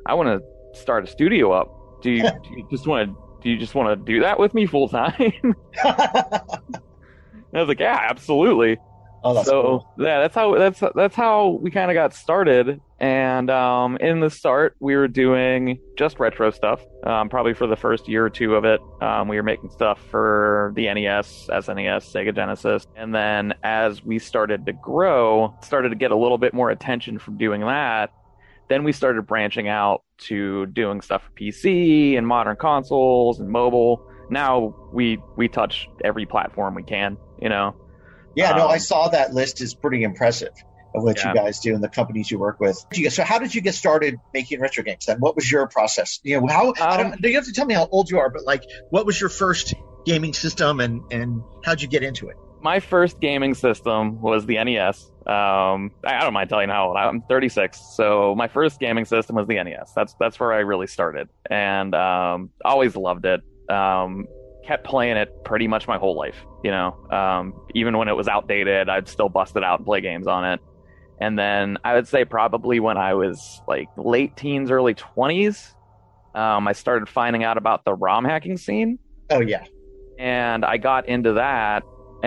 I 0.07 0.15
want 0.15 0.29
to 0.29 0.79
start 0.81 1.05
a 1.05 1.07
studio 1.07 1.53
up. 1.53 2.03
Do 2.03 2.11
you, 2.11 2.23
do 2.43 2.51
you 2.51 2.67
just 2.71 2.87
want 2.87 3.09
to, 3.09 3.17
do 3.43 3.51
you 3.51 3.59
just 3.59 3.75
want 3.75 3.89
to 3.89 4.13
do 4.13 4.21
that 4.21 4.39
with 4.39 4.55
me 4.55 4.67
full 4.67 4.89
time? 4.89 5.33
I 5.85 6.41
was 7.53 7.69
like, 7.69 7.81
yeah, 7.81 8.07
absolutely. 8.11 8.77
Oh, 9.27 9.35
that's 9.35 9.49
so 9.49 9.63
cool. 9.63 9.93
yeah, 9.99 10.21
that's 10.21 10.37
how 10.37 10.57
that's 10.57 10.81
that's 10.95 11.17
how 11.17 11.59
we 11.61 11.73
kind 11.73 11.91
of 11.91 11.97
got 11.97 12.15
started. 12.15 12.81
And 13.01 13.51
um, 13.51 13.97
in 13.97 14.21
the 14.21 14.31
start, 14.31 14.77
we 14.79 14.95
were 14.95 15.09
doing 15.09 15.81
just 15.99 16.21
retro 16.21 16.53
stuff. 16.53 16.81
Um, 17.03 17.29
probably 17.29 17.53
for 17.53 17.67
the 17.67 17.75
first 17.75 18.09
year 18.09 18.25
or 18.25 18.31
two 18.31 18.55
of 18.55 18.65
it, 18.65 18.81
um, 19.03 19.27
we 19.27 19.35
were 19.35 19.43
making 19.43 19.71
stuff 19.71 20.01
for 20.13 20.73
the 20.77 20.85
NES, 20.85 21.49
SNES, 21.51 22.13
Sega 22.13 22.33
Genesis. 22.33 22.87
And 22.95 23.13
then 23.13 23.55
as 23.65 24.05
we 24.05 24.21
started 24.21 24.65
to 24.67 24.73
grow, 24.73 25.53
started 25.61 25.89
to 25.89 25.97
get 25.97 26.13
a 26.13 26.17
little 26.17 26.39
bit 26.39 26.55
more 26.55 26.71
attention 26.71 27.19
from 27.19 27.37
doing 27.37 27.63
that. 27.63 28.13
Then 28.69 28.85
we 28.85 28.93
started 28.93 29.27
branching 29.27 29.67
out 29.67 30.05
to 30.19 30.67
doing 30.67 31.01
stuff 31.01 31.25
for 31.25 31.31
PC 31.33 32.17
and 32.17 32.27
modern 32.29 32.57
consoles 32.57 33.41
and 33.41 33.49
mobile. 33.51 34.09
Now 34.31 34.73
we 34.93 35.21
we 35.37 35.49
touch 35.49 35.89
every 36.05 36.27
platform 36.27 36.77
we 36.77 36.85
can. 36.85 37.17
You 37.43 37.49
know. 37.49 37.75
Yeah, 38.37 38.53
no, 38.53 38.67
I 38.69 38.75
Um, 38.75 38.79
saw 38.81 39.09
that 39.09 39.35
list 39.35 39.61
is 39.61 39.75
pretty 39.75 40.03
impressive 40.05 40.53
of 40.95 41.03
what 41.03 41.19
Yeah. 41.19 41.31
you 41.31 41.35
guys 41.35 41.59
do 41.61 41.75
and 41.75 41.83
the 41.83 41.89
companies 41.89 42.31
you 42.31 42.39
work 42.39 42.59
with. 42.61 42.79
So, 43.11 43.25
how 43.25 43.39
did 43.39 43.55
you 43.55 43.61
get 43.61 43.75
started 43.75 44.19
making 44.33 44.61
retro 44.61 44.85
games? 44.85 45.07
Then, 45.07 45.19
what 45.19 45.35
was 45.37 45.51
your 45.51 45.67
process? 45.69 46.21
You 46.23 46.41
know, 46.41 46.47
how? 46.47 46.73
I 46.81 47.01
Um, 47.03 47.11
don't, 47.11 47.25
you 47.25 47.35
have 47.35 47.47
to 47.47 47.53
tell 47.53 47.67
me 47.67 47.75
how 47.75 47.89
old 47.91 48.11
you 48.11 48.19
are? 48.19 48.31
But 48.31 48.45
like, 48.47 48.63
what 48.91 49.05
was 49.07 49.21
your 49.21 49.31
first 49.31 49.75
gaming 50.05 50.33
system, 50.35 50.81
and 50.81 51.01
and 51.11 51.43
how'd 51.65 51.81
you 51.83 51.89
get 51.89 52.03
into 52.03 52.29
it? 52.29 52.37
my 52.63 52.81
first 52.81 53.21
gaming 53.21 53.55
system 53.55 54.21
was 54.21 54.45
the 54.47 54.57
NES. 54.65 55.09
Um, 55.27 55.93
I 56.05 56.17
I 56.17 56.21
don't 56.23 56.33
mind 56.33 56.49
telling 56.49 56.69
you 56.69 56.75
how 56.75 56.89
old 56.89 56.97
I 56.97 57.03
am. 57.05 57.17
I'm 57.17 57.23
36, 57.29 57.79
so 57.95 58.35
my 58.35 58.49
first 58.49 58.81
gaming 58.81 59.05
system 59.05 59.37
was 59.37 59.47
the 59.47 59.63
NES. 59.63 59.93
That's 59.95 60.15
that's 60.19 60.41
where 60.41 60.53
I 60.53 60.61
really 60.61 60.87
started, 60.89 61.29
and 61.49 61.95
um, 61.95 62.51
always 62.65 62.97
loved 62.97 63.25
it. 63.27 63.41
Um, 63.71 64.27
kept 64.67 64.85
playing 64.85 65.17
it 65.17 65.45
pretty 65.45 65.69
much 65.69 65.87
my 65.87 65.99
whole 65.99 66.17
life. 66.17 66.45
You 66.65 66.71
know, 66.71 66.97
um, 67.11 67.55
even 67.75 67.97
when 67.97 68.09
it 68.09 68.17
was 68.17 68.29
outdated, 68.29 68.89
I'd 68.89 69.09
still 69.09 69.29
bust 69.29 69.57
it 69.57 69.65
out 69.65 69.79
and 69.79 69.87
play 69.87 70.01
games 70.01 70.27
on 70.27 70.45
it. 70.45 70.61
And 71.21 71.39
then 71.39 71.79
I 71.85 71.95
would 71.95 72.07
say 72.07 72.25
probably 72.25 72.81
when 72.81 72.99
I 72.99 73.15
was 73.15 73.63
like 73.67 73.89
late 73.97 74.37
teens, 74.37 74.71
early 74.71 74.95
20s, 74.95 75.75
um, 76.35 76.69
I 76.69 76.73
started 76.73 77.09
finding 77.09 77.45
out 77.45 77.57
about 77.57 77.85
the 77.85 77.95
ROM 77.95 78.25
hacking 78.25 78.59
scene 78.59 78.99
Oh 79.31 79.41
yeah, 79.41 79.65
and 80.19 80.65
I 80.65 80.77
got 80.77 81.09
into 81.09 81.35
that 81.35 81.83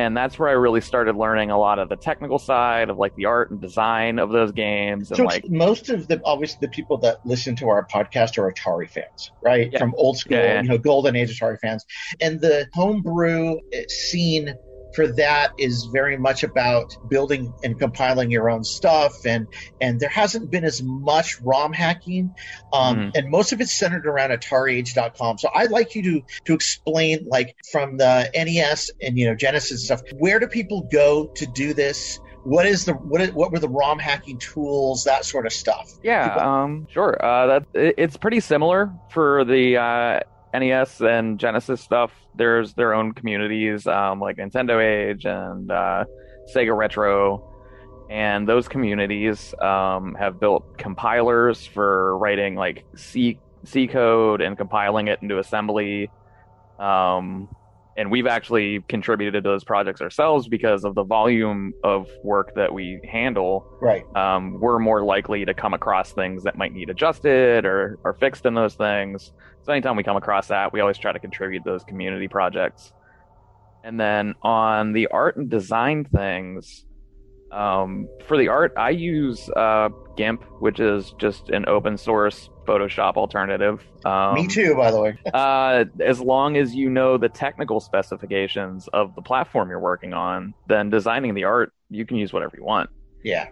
and 0.05 0.15
that's 0.15 0.39
where 0.39 0.49
I 0.49 0.53
really 0.53 0.81
started 0.81 1.15
learning 1.15 1.51
a 1.51 1.59
lot 1.59 1.79
of 1.79 1.89
the 1.89 1.95
technical 1.95 2.39
side 2.39 2.89
of 2.89 2.97
like 2.97 3.15
the 3.15 3.25
art 3.25 3.51
and 3.51 3.61
design 3.61 4.19
of 4.19 4.29
those 4.31 4.51
games 4.51 5.11
and 5.11 5.17
so 5.17 5.23
like 5.23 5.49
most 5.49 5.89
of 5.89 6.07
the 6.07 6.21
obviously 6.25 6.57
the 6.61 6.69
people 6.69 6.97
that 6.99 7.25
listen 7.25 7.55
to 7.57 7.69
our 7.69 7.85
podcast 7.85 8.37
are 8.37 8.51
Atari 8.51 8.89
fans, 8.89 9.31
right? 9.41 9.69
Yeah. 9.71 9.79
From 9.79 9.93
old 9.97 10.17
school, 10.17 10.37
Yeah, 10.37 10.53
yeah. 10.53 10.61
you 10.61 10.69
know, 10.69 10.77
golden 10.77 11.15
age 11.15 11.39
Atari 11.39 11.59
fans, 11.59 11.85
and 12.21 12.39
the 12.39 12.67
homebrew 12.73 13.57
scene 13.87 14.53
for 14.93 15.07
that 15.13 15.51
is 15.57 15.87
very 15.93 16.17
much 16.17 16.43
about 16.43 16.85
building 17.07 17.53
and 17.63 17.77
compiling 17.79 18.31
your 18.31 18.49
own 18.49 18.63
stuff. 18.63 19.13
And 19.25 19.47
and 19.81 19.99
there 19.99 20.09
hasn't 20.09 20.49
been 20.49 20.63
as 20.63 20.81
much 20.83 21.35
rom 21.43 21.73
hacking. 21.73 22.33
Um, 22.73 22.97
Mhm. 22.97 23.11
and 23.15 23.29
most 23.29 23.51
of 23.51 23.61
it's 23.61 23.71
centered 23.77 24.05
around 24.05 24.31
atariage.com 24.31 25.37
so 25.37 25.49
i'd 25.55 25.71
like 25.71 25.95
you 25.95 26.03
to 26.03 26.21
to 26.45 26.53
explain 26.53 27.25
like 27.27 27.55
from 27.71 27.97
the 27.97 28.29
nes 28.35 28.89
and 29.01 29.17
you 29.17 29.25
know 29.27 29.35
genesis 29.35 29.85
stuff 29.85 30.01
where 30.17 30.39
do 30.39 30.47
people 30.47 30.87
go 30.91 31.29
to 31.35 31.45
do 31.45 31.73
this? 31.73 32.19
What 32.43 32.65
is 32.65 32.85
the 32.85 32.93
what 32.93 33.21
is, 33.21 33.31
what 33.33 33.51
were 33.51 33.59
the 33.59 33.67
rom 33.69 33.99
hacking 33.99 34.39
tools? 34.39 35.03
That 35.03 35.25
sort 35.25 35.45
of 35.45 35.51
stuff. 35.53 35.85
Yeah 36.03 36.35
um 36.39 36.87
sure. 36.89 37.17
Uh 37.23 37.47
that 37.47 37.63
it, 37.73 37.95
it's 37.97 38.17
pretty 38.17 38.39
similar 38.39 38.91
for 39.11 39.43
the 39.45 39.77
uh 39.77 40.19
NES 40.53 41.01
and 41.01 41.39
Genesis 41.39 41.81
stuff 41.81 42.11
there's 42.35 42.73
their 42.73 42.93
own 42.93 43.11
communities 43.13 43.85
um 43.85 44.19
like 44.19 44.37
Nintendo 44.37 44.81
Age 44.81 45.25
and 45.25 45.71
uh 45.71 46.05
Sega 46.53 46.75
Retro. 46.75 47.45
And 48.09 48.49
those 48.49 48.67
communities 48.67 49.53
um 49.61 50.15
have 50.15 50.39
built 50.39 50.77
compilers 50.77 51.65
for 51.65 52.17
writing 52.17 52.55
like 52.55 52.85
C 52.95 53.39
C 53.65 53.87
code 53.87 54.41
and 54.41 54.57
compiling 54.57 55.07
it 55.09 55.19
into 55.21 55.37
assembly. 55.39 56.09
Um 56.79 57.49
and 57.99 58.09
we've 58.09 58.27
actually 58.27 58.79
contributed 58.87 59.43
to 59.43 59.49
those 59.49 59.63
projects 59.63 60.01
ourselves 60.01 60.47
because 60.47 60.85
of 60.85 60.95
the 60.95 61.03
volume 61.03 61.73
of 61.83 62.09
work 62.23 62.55
that 62.55 62.73
we 62.73 62.99
handle 63.03 63.67
right 63.81 64.05
um, 64.15 64.59
we're 64.59 64.79
more 64.79 65.03
likely 65.03 65.43
to 65.45 65.53
come 65.53 65.73
across 65.73 66.13
things 66.13 66.43
that 66.43 66.57
might 66.57 66.73
need 66.73 66.89
adjusted 66.89 67.65
or, 67.65 67.99
or 68.03 68.13
fixed 68.13 68.45
in 68.45 68.53
those 68.53 68.75
things. 68.75 69.31
So 69.63 69.71
anytime 69.71 69.95
we 69.95 70.03
come 70.03 70.17
across 70.17 70.47
that, 70.47 70.71
we 70.73 70.79
always 70.79 70.97
try 70.97 71.11
to 71.11 71.19
contribute 71.19 71.63
those 71.63 71.83
community 71.83 72.27
projects. 72.27 72.93
And 73.83 73.99
then 73.99 74.35
on 74.41 74.93
the 74.93 75.07
art 75.07 75.37
and 75.37 75.49
design 75.49 76.05
things, 76.05 76.85
um, 77.51 78.07
for 78.25 78.37
the 78.37 78.47
art, 78.47 78.73
I 78.77 78.91
use 78.91 79.49
uh, 79.55 79.89
GIMP, 80.15 80.43
which 80.59 80.79
is 80.79 81.13
just 81.17 81.49
an 81.49 81.67
open 81.67 81.97
source 81.97 82.49
Photoshop 82.65 83.15
alternative. 83.15 83.83
Um, 84.05 84.35
me 84.35 84.47
too 84.47 84.75
by 84.75 84.91
the 84.91 85.01
way 85.01 85.17
uh, 85.33 85.85
as 85.99 86.21
long 86.21 86.57
as 86.57 86.75
you 86.75 86.89
know 86.89 87.17
the 87.17 87.29
technical 87.29 87.79
specifications 87.79 88.87
of 88.93 89.15
the 89.15 89.21
platform 89.21 89.69
you're 89.69 89.79
working 89.79 90.13
on, 90.13 90.53
then 90.67 90.89
designing 90.89 91.33
the 91.33 91.45
art, 91.45 91.73
you 91.89 92.05
can 92.05 92.17
use 92.17 92.31
whatever 92.31 92.55
you 92.55 92.63
want. 92.63 92.89
yeah 93.23 93.47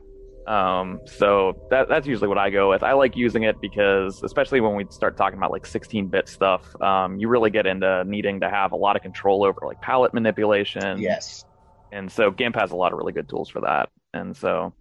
Um, 0.46 1.02
so 1.06 1.58
that 1.72 1.90
that's 1.90 2.06
usually 2.06 2.28
what 2.28 2.38
I 2.38 2.50
go 2.50 2.70
with. 2.70 2.84
I 2.84 2.94
like 2.94 3.18
using 3.18 3.44
it 3.44 3.60
because, 3.60 4.22
especially 4.24 4.62
when 4.62 4.76
we 4.76 4.86
start 4.90 5.18
talking 5.18 5.38
about 5.38 5.52
like 5.52 5.64
16-bit 5.64 6.30
stuff, 6.30 6.64
um, 6.82 7.20
you 7.20 7.28
really 7.28 7.50
get 7.50 7.66
into 7.66 8.04
needing 8.06 8.40
to 8.42 8.50
have 8.50 8.72
a 8.72 8.78
lot 8.78 8.96
of 8.96 9.02
control 9.02 9.44
over 9.44 9.60
like 9.66 9.82
palette 9.82 10.14
manipulation. 10.14 11.00
yes 11.00 11.44
And 11.92 12.12
so 12.12 12.32
GIMP 12.32 12.56
has 12.56 12.72
a 12.72 12.76
lot 12.76 12.92
of 12.92 12.98
really 12.98 13.14
good 13.14 13.30
tools 13.30 13.50
for 13.50 13.62
that. 13.62 13.90
And 14.14 14.36
so 14.36 14.74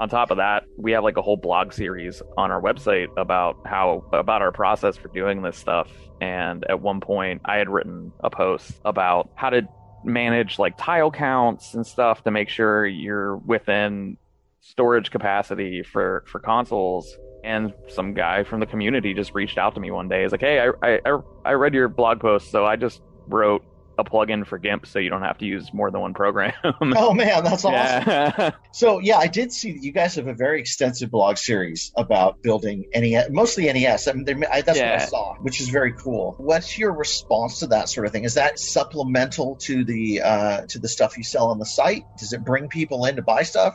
on 0.00 0.08
top 0.08 0.30
of 0.30 0.38
that, 0.38 0.64
we 0.76 0.92
have 0.92 1.04
like 1.04 1.16
a 1.16 1.22
whole 1.22 1.36
blog 1.36 1.72
series 1.72 2.20
on 2.36 2.50
our 2.50 2.60
website 2.60 3.08
about 3.16 3.58
how 3.64 4.04
about 4.12 4.42
our 4.42 4.52
process 4.52 4.96
for 4.96 5.08
doing 5.08 5.42
this 5.42 5.56
stuff. 5.56 5.88
And 6.20 6.64
at 6.68 6.80
one 6.80 7.00
point, 7.00 7.42
I 7.44 7.56
had 7.56 7.68
written 7.68 8.12
a 8.20 8.30
post 8.30 8.72
about 8.84 9.30
how 9.36 9.50
to 9.50 9.62
manage 10.04 10.58
like 10.58 10.76
tile 10.76 11.10
counts 11.10 11.74
and 11.74 11.86
stuff 11.86 12.24
to 12.24 12.30
make 12.30 12.48
sure 12.48 12.86
you're 12.86 13.36
within 13.38 14.16
storage 14.60 15.10
capacity 15.10 15.82
for 15.82 16.24
for 16.26 16.40
consoles. 16.40 17.16
And 17.44 17.72
some 17.88 18.14
guy 18.14 18.42
from 18.42 18.60
the 18.60 18.66
community 18.66 19.12
just 19.14 19.34
reached 19.34 19.58
out 19.58 19.74
to 19.74 19.80
me 19.80 19.90
one 19.90 20.08
day. 20.08 20.22
He's 20.22 20.32
like, 20.32 20.40
"Hey, 20.40 20.60
I 20.82 20.98
I 21.06 21.18
I- 21.44 21.52
read 21.52 21.74
your 21.74 21.88
blog 21.88 22.20
post, 22.20 22.50
so 22.50 22.64
I 22.64 22.76
just 22.76 23.02
wrote." 23.28 23.64
A 23.96 24.04
plugin 24.04 24.46
for 24.46 24.58
GIMP, 24.58 24.86
so 24.86 24.98
you 24.98 25.10
don't 25.10 25.22
have 25.22 25.38
to 25.38 25.44
use 25.44 25.72
more 25.72 25.90
than 25.90 26.00
one 26.00 26.14
program. 26.14 26.52
oh 26.64 27.12
man 27.14 27.44
that's 27.44 27.64
awesome 27.64 27.74
yeah, 28.06 28.50
So 28.72 28.98
yeah, 28.98 29.18
I 29.18 29.28
did 29.28 29.52
see 29.52 29.72
that 29.72 29.82
you 29.82 29.92
guys 29.92 30.16
have 30.16 30.26
a 30.26 30.34
very 30.34 30.60
extensive 30.60 31.10
blog 31.10 31.36
series 31.36 31.92
about 31.96 32.42
building 32.42 32.86
NES, 32.94 33.30
mostly 33.30 33.72
NES. 33.72 34.08
I 34.08 34.12
mean, 34.12 34.44
I, 34.50 34.62
that's 34.62 34.78
what 34.78 34.88
I 34.88 34.98
saw, 34.98 35.34
which 35.36 35.60
is 35.60 35.68
very 35.68 35.92
cool. 35.92 36.34
What's 36.38 36.76
your 36.78 36.92
response 36.92 37.60
to 37.60 37.68
that 37.68 37.88
sort 37.88 38.06
of 38.06 38.12
thing? 38.12 38.24
Is 38.24 38.34
that 38.34 38.58
supplemental 38.58 39.56
to 39.62 39.84
the 39.84 40.22
uh, 40.22 40.66
to 40.68 40.78
the 40.78 40.88
stuff 40.88 41.16
you 41.16 41.24
sell 41.24 41.48
on 41.48 41.58
the 41.58 41.66
site? 41.66 42.04
Does 42.18 42.32
it 42.32 42.44
bring 42.44 42.68
people 42.68 43.04
in 43.04 43.16
to 43.16 43.22
buy 43.22 43.42
stuff? 43.42 43.74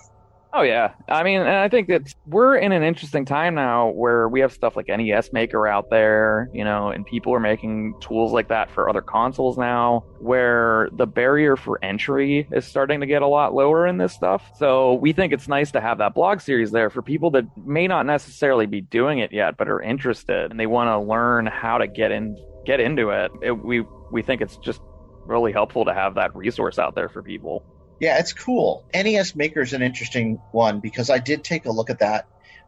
Oh 0.52 0.64
yeah, 0.64 0.94
I 1.08 1.22
mean, 1.22 1.42
and 1.42 1.50
I 1.50 1.70
think 1.70 1.90
that 1.90 2.12
we're 2.26 2.56
in 2.56 2.72
an 2.72 2.82
interesting 2.82 3.24
time 3.24 3.54
now 3.54 3.90
where 3.90 4.28
we 4.28 4.40
have 4.40 4.52
stuff 4.52 4.76
like 4.76 4.88
NES 4.88 5.32
Maker 5.32 5.68
out 5.68 5.92
there, 5.92 6.50
you 6.54 6.64
know, 6.64 6.90
and 6.90 7.06
people 7.06 7.36
are 7.36 7.40
making 7.40 7.94
tools 8.02 8.34
like 8.34 8.48
that 8.48 8.72
for 8.72 8.90
other 8.90 9.02
consoles 9.02 9.60
now, 9.60 10.04
where 10.20 10.90
the 10.94 11.06
barrier 11.06 11.56
for 11.56 11.78
entry 11.86 12.48
is 12.52 12.66
starting 12.66 13.00
to 13.02 13.06
get 13.06 13.22
a 13.22 13.28
lot 13.28 13.54
lower 13.54 13.86
in 13.86 14.00
this 14.00 14.12
stuff. 14.12 14.44
So 14.58 14.96
we 14.96 15.14
think 15.14 15.34
it's 15.34 15.48
nice 15.48 15.70
to 15.72 15.82
have 15.82 16.00
that 16.00 16.16
blog 16.16 16.42
series 16.42 16.72
there 16.72 16.90
for 16.90 17.04
people 17.04 17.30
that 17.32 17.46
may 17.56 17.86
not 17.86 18.08
necessarily 18.08 18.66
be 18.66 18.82
doing 18.82 19.20
it 19.20 19.32
yet, 19.32 19.56
but 19.56 19.70
are 19.70 19.82
interested 19.82 20.50
and 20.50 20.60
they 20.60 20.68
want 20.68 20.88
to 20.88 21.00
learn 21.00 21.46
how 21.46 21.78
to 21.78 21.88
get 21.88 22.12
in, 22.12 22.36
get 22.66 22.80
into 22.80 23.12
it. 23.12 23.32
it 23.44 23.52
we 23.52 23.86
we 24.12 24.24
think 24.24 24.42
it's 24.42 24.58
just 24.58 24.82
really 25.28 25.52
helpful 25.52 25.86
to 25.86 25.94
have 25.94 26.16
that 26.16 26.36
resource 26.36 26.80
out 26.80 26.96
there 26.96 27.08
for 27.08 27.22
people. 27.22 27.64
Yeah, 28.00 28.20
it's 28.20 28.34
cool. 28.34 28.86
NES 28.94 29.36
Maker 29.36 29.62
is 29.62 29.74
an 29.74 29.82
interesting 29.82 30.40
one 30.52 30.80
because 30.80 31.10
I 31.10 31.20
did 31.20 31.44
take 31.44 31.66
a 31.66 31.72
look 31.72 31.90
at 31.90 32.00
that. 32.00 32.26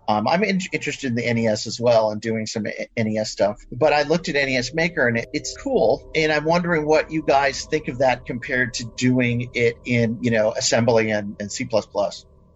Um, 0.07 0.27
I'm 0.27 0.43
in- 0.43 0.59
interested 0.73 1.07
in 1.07 1.15
the 1.15 1.33
NES 1.33 1.67
as 1.67 1.79
well 1.79 2.11
and 2.11 2.19
doing 2.19 2.45
some 2.45 2.65
NES 2.97 3.31
stuff. 3.31 3.61
But 3.71 3.93
I 3.93 4.03
looked 4.03 4.27
at 4.29 4.35
NES 4.35 4.73
Maker 4.73 5.07
and 5.07 5.17
it, 5.17 5.29
it's 5.31 5.55
cool. 5.57 6.09
And 6.15 6.31
I'm 6.31 6.43
wondering 6.43 6.85
what 6.85 7.11
you 7.11 7.21
guys 7.21 7.65
think 7.65 7.87
of 7.87 7.99
that 7.99 8.25
compared 8.25 8.73
to 8.75 8.85
doing 8.97 9.49
it 9.53 9.77
in, 9.85 10.17
you 10.21 10.31
know, 10.31 10.51
assembly 10.51 11.11
and, 11.11 11.35
and 11.39 11.51
C. 11.51 11.69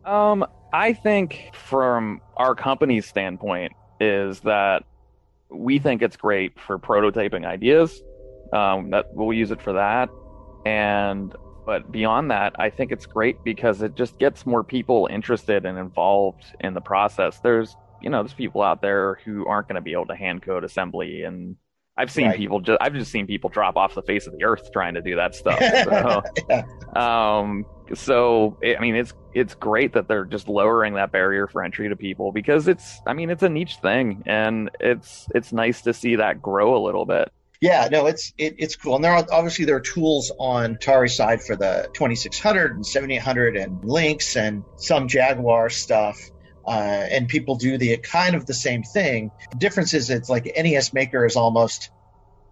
Um, 0.03 0.46
I 0.74 0.94
think 0.94 1.51
from 1.53 2.22
our 2.36 2.55
company's 2.55 3.05
standpoint 3.05 3.74
is 4.00 4.41
that 4.41 4.84
we 5.50 5.79
think 5.79 6.01
it's 6.01 6.17
great 6.17 6.60
for 6.60 6.77
prototyping 6.77 7.46
ideas. 7.46 8.01
Um, 8.51 8.91
that 8.91 9.08
we'll 9.13 9.34
use 9.34 9.51
it 9.51 9.62
for 9.62 9.74
that, 9.74 10.10
and 10.65 11.34
but 11.65 11.91
beyond 11.91 12.31
that, 12.31 12.53
I 12.60 12.69
think 12.69 12.91
it's 12.91 13.05
great 13.05 13.43
because 13.43 13.81
it 13.81 13.95
just 13.95 14.17
gets 14.19 14.45
more 14.45 14.63
people 14.63 15.07
interested 15.12 15.65
and 15.65 15.77
involved 15.77 16.43
in 16.60 16.74
the 16.74 16.81
process. 16.81 17.39
There's 17.39 17.75
you 18.01 18.10
know, 18.10 18.22
there's 18.22 18.34
people 18.34 18.62
out 18.62 18.81
there 18.81 19.15
who 19.25 19.48
aren't 19.48 19.67
going 19.67 19.75
to 19.75 19.81
be 19.81 19.93
able 19.93 20.05
to 20.07 20.15
hand 20.15 20.43
code 20.43 20.63
assembly 20.63 21.24
and 21.24 21.55
I've 21.98 22.12
seen 22.12 22.25
Right. 22.27 22.38
people 22.38 22.60
just 22.60 22.77
I've 22.81 22.93
just 22.93 23.10
seen 23.12 23.25
people 23.25 23.50
drop 23.50 23.77
off 23.77 23.95
the 23.95 24.01
face 24.01 24.27
of 24.27 24.34
the 24.38 24.43
earth 24.43 24.69
trying 24.74 24.95
to 24.95 25.01
do 25.01 25.15
that 25.15 25.34
stuff. 25.34 25.60
So, 25.86 26.22
Yeah. 26.50 26.63
um, 26.95 27.65
so 27.93 28.57
I 28.63 28.79
mean, 28.81 28.95
it's 28.95 29.13
it's 29.34 29.55
great 29.55 29.93
that 29.93 30.07
they're 30.07 30.25
just 30.25 30.48
lowering 30.50 30.95
that 30.95 31.12
barrier 31.12 31.48
for 31.48 31.63
entry 31.63 31.88
to 31.89 31.95
people 31.95 32.31
because 32.31 32.67
it's 32.67 33.00
I 33.07 33.13
mean 33.13 33.29
it's 33.29 33.43
a 33.43 33.50
niche 33.50 33.77
thing 33.81 34.24
and 34.25 34.69
it's 34.79 35.27
it's 35.34 35.53
nice 35.53 35.81
to 35.84 35.93
see 35.93 36.17
that 36.17 36.41
grow 36.41 36.75
a 36.75 36.81
little 36.84 37.05
bit. 37.05 37.31
Yeah, 37.62 37.88
no, 37.91 38.05
it's 38.07 38.33
it, 38.38 38.55
it's 38.57 38.75
cool, 38.75 38.95
and 38.95 39.03
there 39.03 39.12
are 39.13 39.25
obviously 39.31 39.65
there 39.65 39.77
are 39.77 39.81
tools 39.81 40.31
on 40.39 40.75
Atari 40.75 41.09
side 41.09 41.41
for 41.41 41.55
the 41.55 41.89
2600 41.93 42.75
and 42.75 42.85
7800 42.85 43.55
and 43.57 43.83
Lynx 43.83 44.35
and 44.35 44.63
some 44.77 45.07
Jaguar 45.07 45.69
stuff, 45.69 46.17
uh, 46.67 46.71
and 47.12 47.27
people 47.27 47.55
do 47.55 47.77
the 47.77 47.97
kind 47.97 48.35
of 48.35 48.45
the 48.45 48.53
same 48.53 48.83
thing. 48.83 49.31
The 49.51 49.57
difference 49.57 49.93
is 49.93 50.09
it's 50.09 50.29
like 50.29 50.45
NES 50.57 50.93
Maker 50.93 51.25
is 51.25 51.35
almost 51.35 51.91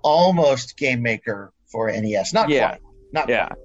almost 0.03 0.77
Game 0.77 1.01
Maker 1.01 1.51
for 1.71 1.89
NES, 1.91 2.33
not 2.33 2.49
Yeah. 2.49 2.69
quite, 2.69 2.81
not 3.11 3.29
Yeah, 3.29 3.47
quite. 3.47 3.59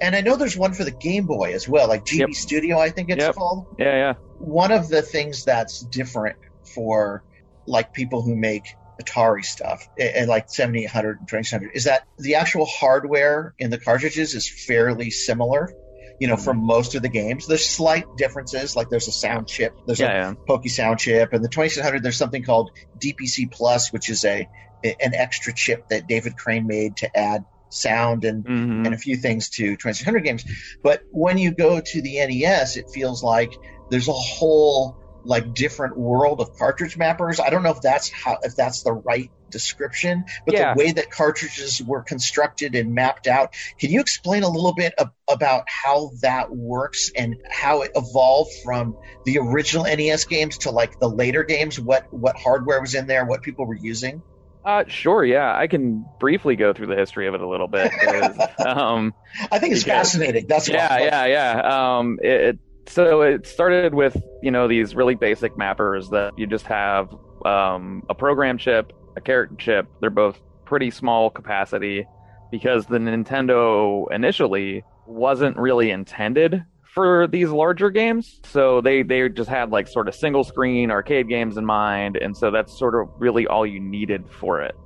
And 0.00 0.16
I 0.16 0.20
know 0.22 0.36
there's 0.36 0.56
one 0.56 0.72
for 0.72 0.84
the 0.84 0.90
Game 0.90 1.26
Boy 1.26 1.52
as 1.54 1.68
well, 1.68 1.88
like 1.88 2.04
GB 2.04 2.18
Yep. 2.20 2.30
Studio, 2.34 2.78
I 2.78 2.90
think 2.90 3.10
it's 3.10 3.20
Yep. 3.24 3.34
called. 3.34 3.66
yeah, 3.78 3.96
yeah. 3.96 4.14
one 4.38 4.72
of 4.72 4.88
the 4.88 5.00
things 5.02 5.44
that's 5.44 5.80
different 5.86 6.36
for 6.74 7.22
like 7.66 7.92
people 7.92 8.20
who 8.22 8.34
make 8.36 8.64
Atari 9.02 9.44
stuff 9.44 9.86
and 9.98 10.28
like 10.28 10.48
7800 10.48 11.18
and 11.20 11.28
2600 11.28 11.70
is 11.74 11.84
that 11.84 12.04
the 12.18 12.36
actual 12.36 12.66
hardware 12.66 13.54
in 13.58 13.70
the 13.70 13.78
cartridges 13.78 14.34
is 14.34 14.48
fairly 14.66 15.10
similar. 15.10 15.72
You 16.20 16.28
know, 16.28 16.36
for 16.36 16.54
most 16.54 16.94
of 16.94 17.02
the 17.02 17.08
games, 17.08 17.46
there's 17.48 17.68
slight 17.68 18.04
differences. 18.16 18.76
Like 18.76 18.88
there's 18.88 19.08
a 19.08 19.12
sound 19.12 19.48
chip, 19.48 19.72
there's 19.84 19.98
Yeah, 19.98 20.12
a 20.12 20.14
yeah. 20.14 20.34
Pokey 20.46 20.68
sound 20.68 21.00
chip, 21.00 21.32
and 21.32 21.44
the 21.44 21.48
2600 21.48 22.04
there's 22.04 22.16
something 22.16 22.44
called 22.44 22.70
DPC 22.98 23.50
Plus, 23.50 23.92
which 23.92 24.08
is 24.08 24.24
a 24.24 24.46
an 24.84 25.14
extra 25.14 25.52
chip 25.52 25.88
that 25.88 26.06
David 26.06 26.36
Crane 26.36 26.66
made 26.66 26.98
to 26.98 27.18
add 27.18 27.44
sound 27.70 28.24
and 28.24 28.44
Mhm. 28.44 28.86
and 28.86 28.94
a 28.94 28.98
few 28.98 29.16
things 29.16 29.48
to 29.50 29.76
2600 29.76 30.20
games. 30.22 30.44
But 30.84 31.02
when 31.10 31.36
you 31.36 31.50
go 31.50 31.80
to 31.80 32.02
the 32.02 32.20
NES, 32.20 32.76
it 32.76 32.84
feels 32.94 33.22
like 33.24 33.50
there's 33.90 34.06
a 34.08 34.12
whole 34.12 34.96
like 35.24 35.54
different 35.54 35.96
world 35.96 36.40
of 36.40 36.56
cartridge 36.56 36.96
mappers. 36.98 37.40
I 37.40 37.50
don't 37.50 37.62
know 37.62 37.70
if 37.70 37.80
that's 37.80 38.10
how 38.10 38.38
if 38.42 38.54
that's 38.56 38.82
the 38.82 38.92
right 38.92 39.30
description, 39.50 40.24
but 40.44 40.54
Yeah. 40.54 40.74
the 40.74 40.78
way 40.78 40.92
that 40.92 41.10
cartridges 41.10 41.80
were 41.82 42.02
constructed 42.02 42.74
and 42.74 42.92
mapped 42.94 43.26
out. 43.26 43.54
Can 43.78 43.90
you 43.90 44.00
explain 44.00 44.42
a 44.42 44.48
little 44.48 44.74
bit 44.74 44.94
ab- 44.98 45.12
about 45.30 45.64
how 45.68 46.10
that 46.22 46.54
works 46.54 47.10
and 47.16 47.36
how 47.50 47.82
it 47.82 47.92
evolved 47.94 48.50
from 48.64 48.96
the 49.24 49.38
original 49.38 49.84
NES 49.84 50.24
games 50.24 50.58
to 50.58 50.70
like 50.70 50.98
the 50.98 51.08
later 51.08 51.44
games? 51.44 51.78
What 51.80 52.12
what 52.12 52.36
hardware 52.36 52.80
was 52.80 52.94
in 52.94 53.06
there? 53.06 53.24
What 53.24 53.42
people 53.42 53.66
were 53.66 53.76
using? 53.76 54.22
Uh, 54.64 54.84
sure, 54.88 55.22
yeah. 55.24 55.54
I 55.54 55.66
can 55.66 56.06
briefly 56.18 56.56
go 56.56 56.72
through 56.72 56.86
the 56.86 56.96
history 56.96 57.28
of 57.28 57.34
it 57.34 57.40
a 57.42 57.46
little 57.46 57.68
bit. 57.68 57.92
um, 58.66 59.12
I 59.52 59.58
think 59.58 59.74
it's 59.74 59.84
Because- 59.84 60.12
fascinating. 60.12 60.46
That's 60.48 60.68
yeah, 60.68 60.88
why. 60.88 61.00
yeah, 61.04 61.26
yeah. 61.26 61.98
Um, 61.98 62.18
it, 62.22 62.40
it 62.40 62.58
so 62.86 63.22
it 63.22 63.46
started 63.46 63.94
with 63.94 64.16
you 64.42 64.50
know 64.50 64.68
these 64.68 64.94
really 64.94 65.14
basic 65.14 65.54
mappers 65.54 66.10
that 66.10 66.38
you 66.38 66.46
just 66.46 66.66
have 66.66 67.14
um, 67.44 68.02
a 68.08 68.14
program 68.14 68.58
chip, 68.58 68.92
a 69.16 69.20
character 69.20 69.56
chip. 69.58 69.88
They're 70.00 70.10
both 70.10 70.40
pretty 70.64 70.90
small 70.90 71.30
capacity 71.30 72.06
because 72.50 72.86
the 72.86 72.98
Nintendo 72.98 74.06
initially 74.12 74.84
wasn't 75.06 75.56
really 75.56 75.90
intended 75.90 76.64
for 76.94 77.26
these 77.26 77.50
larger 77.50 77.90
games. 77.90 78.40
So 78.44 78.80
they 78.80 79.02
they 79.02 79.28
just 79.28 79.50
had 79.50 79.70
like 79.70 79.88
sort 79.88 80.08
of 80.08 80.14
single 80.14 80.44
screen 80.44 80.90
arcade 80.90 81.28
games 81.28 81.56
in 81.56 81.64
mind, 81.64 82.16
and 82.16 82.36
so 82.36 82.50
that's 82.50 82.76
sort 82.78 82.94
of 82.94 83.08
really 83.18 83.46
all 83.46 83.66
you 83.66 83.80
needed 83.80 84.24
for 84.30 84.62
it. 84.62 84.76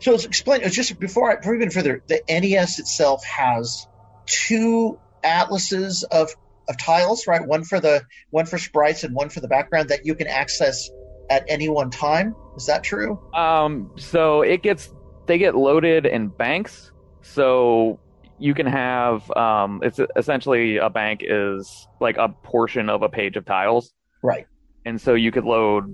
So 0.00 0.14
it's 0.14 0.24
explain 0.24 0.68
just 0.70 0.98
before 0.98 1.30
I 1.30 1.36
before 1.36 1.58
go 1.58 1.68
further, 1.68 2.02
the 2.06 2.22
NES 2.28 2.78
itself 2.78 3.24
has 3.24 3.86
two 4.26 4.98
atlases 5.22 6.04
of 6.04 6.34
of 6.70 6.78
tiles, 6.78 7.26
right? 7.26 7.46
One 7.46 7.64
for 7.64 7.80
the 7.80 8.02
one 8.30 8.46
for 8.46 8.56
sprites 8.56 9.04
and 9.04 9.14
one 9.14 9.28
for 9.28 9.40
the 9.40 9.48
background 9.48 9.88
that 9.90 10.06
you 10.06 10.14
can 10.14 10.26
access 10.28 10.88
at 11.28 11.44
any 11.48 11.68
one 11.68 11.90
time. 11.90 12.34
Is 12.56 12.64
that 12.66 12.82
true? 12.82 13.20
Um, 13.34 13.90
so 13.98 14.40
it 14.42 14.62
gets 14.62 14.94
they 15.26 15.36
get 15.36 15.54
loaded 15.54 16.06
in 16.06 16.28
banks. 16.28 16.92
So 17.22 17.98
you 18.38 18.54
can 18.54 18.66
have 18.66 19.30
um, 19.32 19.80
it's 19.82 20.00
essentially 20.16 20.78
a 20.78 20.88
bank 20.88 21.20
is 21.22 21.86
like 22.00 22.16
a 22.16 22.28
portion 22.28 22.88
of 22.88 23.02
a 23.02 23.08
page 23.08 23.36
of 23.36 23.44
tiles, 23.44 23.92
Right. 24.22 24.46
and 24.86 24.98
so 24.98 25.12
you 25.14 25.30
could 25.30 25.44
load, 25.44 25.92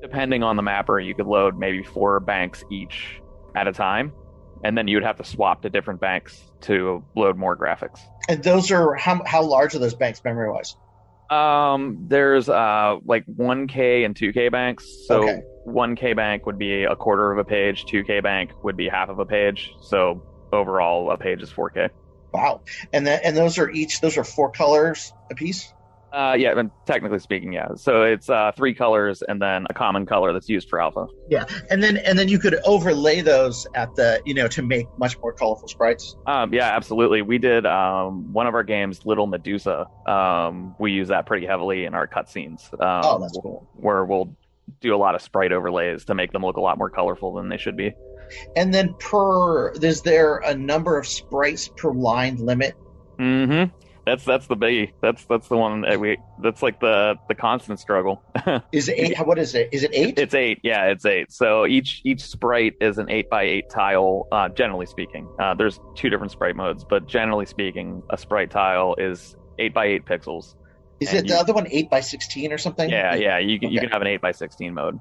depending 0.00 0.42
on 0.42 0.56
the 0.56 0.62
mapper, 0.62 0.98
you 0.98 1.14
could 1.14 1.26
load 1.26 1.58
maybe 1.58 1.82
four 1.82 2.20
banks 2.20 2.64
each 2.70 3.20
at 3.54 3.68
a 3.68 3.72
time, 3.72 4.12
and 4.64 4.76
then 4.76 4.88
you 4.88 4.96
would 4.96 5.04
have 5.04 5.16
to 5.18 5.24
swap 5.24 5.62
to 5.62 5.70
different 5.70 6.00
banks 6.00 6.40
to 6.62 7.04
load 7.16 7.36
more 7.36 7.56
graphics. 7.56 8.00
And 8.28 8.42
those 8.42 8.70
are 8.70 8.94
how 8.94 9.22
how 9.24 9.42
large 9.42 9.74
are 9.74 9.78
those 9.78 9.94
banks 9.94 10.22
memory 10.24 10.50
wise? 10.50 10.76
Um, 11.30 12.06
there's 12.08 12.48
uh 12.48 12.96
like 13.04 13.24
1K 13.26 14.04
and 14.04 14.14
2K 14.14 14.50
banks. 14.52 14.84
So 15.06 15.22
Okay. 15.22 15.42
1K 15.66 16.16
bank 16.16 16.46
would 16.46 16.58
be 16.58 16.84
a 16.84 16.96
quarter 16.96 17.32
of 17.32 17.38
a 17.38 17.44
page, 17.44 17.84
2K 17.86 18.22
bank 18.22 18.50
would 18.62 18.76
be 18.76 18.88
half 18.88 19.08
of 19.08 19.18
a 19.18 19.24
page. 19.24 19.72
So 19.80 20.22
overall, 20.52 21.10
a 21.10 21.16
page 21.16 21.42
is 21.42 21.50
4K. 21.50 21.90
Wow. 22.32 22.62
And 22.92 23.06
then 23.06 23.20
and 23.24 23.36
those 23.36 23.58
are 23.58 23.70
each 23.70 24.00
those 24.00 24.16
are 24.16 24.24
four 24.24 24.50
colors 24.50 25.12
a 25.30 25.34
piece. 25.34 25.72
Uh, 26.12 26.34
yeah, 26.38 26.58
and 26.58 26.70
technically 26.84 27.18
speaking, 27.18 27.52
yeah. 27.52 27.68
So 27.74 28.02
it's 28.02 28.28
uh 28.28 28.52
three 28.54 28.74
colors 28.74 29.22
and 29.26 29.40
then 29.40 29.66
a 29.70 29.74
common 29.74 30.04
color 30.04 30.32
that's 30.32 30.48
used 30.48 30.68
for 30.68 30.80
alpha. 30.80 31.06
Yeah. 31.30 31.46
And 31.70 31.82
then 31.82 31.96
and 31.96 32.18
then 32.18 32.28
you 32.28 32.38
could 32.38 32.56
overlay 32.66 33.22
those 33.22 33.66
at 33.74 33.94
the 33.94 34.20
you 34.26 34.34
know 34.34 34.46
to 34.48 34.62
make 34.62 34.86
much 34.98 35.18
more 35.20 35.32
colorful 35.32 35.68
sprites. 35.68 36.14
Um, 36.26 36.52
yeah, 36.52 36.74
absolutely. 36.76 37.22
We 37.22 37.38
did 37.38 37.64
um 37.64 38.32
one 38.32 38.46
of 38.46 38.54
our 38.54 38.62
games, 38.62 39.06
Little 39.06 39.26
Medusa. 39.26 39.86
Um, 40.06 40.74
we 40.78 40.92
use 40.92 41.08
that 41.08 41.24
pretty 41.26 41.46
heavily 41.46 41.84
in 41.86 41.94
our 41.94 42.06
cutscenes. 42.06 42.72
Um, 42.74 43.02
Oh, 43.04 43.18
that's 43.18 43.38
cool. 43.42 43.66
Where 43.74 44.04
we'll 44.04 44.36
do 44.80 44.94
a 44.94 44.96
lot 44.96 45.14
of 45.14 45.22
sprite 45.22 45.52
overlays 45.52 46.04
to 46.06 46.14
make 46.14 46.32
them 46.32 46.42
look 46.42 46.56
a 46.56 46.60
lot 46.60 46.76
more 46.78 46.90
colorful 46.90 47.34
than 47.34 47.48
they 47.48 47.56
should 47.56 47.76
be. 47.76 47.94
And 48.56 48.72
then 48.72 48.94
per 48.98 49.70
is 49.72 50.02
there 50.02 50.38
a 50.38 50.54
number 50.54 50.98
of 50.98 51.06
sprites 51.06 51.68
per 51.68 51.90
line 51.92 52.36
limit? 52.36 52.74
Mm-hmm. 53.18 53.74
That's 54.04 54.24
that's 54.24 54.48
the 54.48 54.56
biggie. 54.56 54.92
That's 55.00 55.24
that's 55.26 55.46
the 55.46 55.56
one 55.56 55.82
that 55.82 56.00
we. 56.00 56.18
That's 56.42 56.60
like 56.60 56.80
the 56.80 57.14
the 57.28 57.36
constant 57.36 57.78
struggle. 57.78 58.20
Is 58.72 58.88
it 58.88 58.98
eight? 58.98 59.26
What 59.26 59.38
is 59.38 59.54
it? 59.54 59.68
Is 59.70 59.84
it 59.84 59.92
eight? 59.94 60.18
it's 60.18 60.34
eight. 60.34 60.58
Yeah, 60.64 60.86
it's 60.86 61.06
eight. 61.06 61.30
So 61.30 61.66
each 61.66 62.00
each 62.04 62.20
sprite 62.22 62.74
is 62.80 62.98
an 62.98 63.08
eight 63.10 63.30
by 63.30 63.44
eight 63.44 63.70
tile. 63.70 64.26
Uh, 64.32 64.48
generally 64.48 64.86
speaking, 64.86 65.28
uh, 65.38 65.54
there's 65.54 65.78
two 65.94 66.10
different 66.10 66.32
sprite 66.32 66.56
modes, 66.56 66.84
but 66.84 67.06
generally 67.06 67.46
speaking, 67.46 68.02
a 68.10 68.18
sprite 68.18 68.50
tile 68.50 68.96
is 68.98 69.36
eight 69.60 69.72
by 69.72 69.86
eight 69.86 70.04
pixels. 70.04 70.56
Is 71.00 71.12
it 71.12 71.24
you- 71.26 71.34
the 71.34 71.38
other 71.38 71.52
one 71.52 71.68
eight 71.70 71.88
by 71.88 72.00
sixteen 72.00 72.52
or 72.52 72.58
something? 72.58 72.90
Yeah, 72.90 73.14
yeah. 73.14 73.38
You 73.38 73.60
can 73.60 73.70
you 73.70 73.78
can 73.78 73.90
have 73.90 74.02
an 74.02 74.08
eight 74.08 74.20
by 74.20 74.32
sixteen 74.32 74.74
mode. 74.74 74.98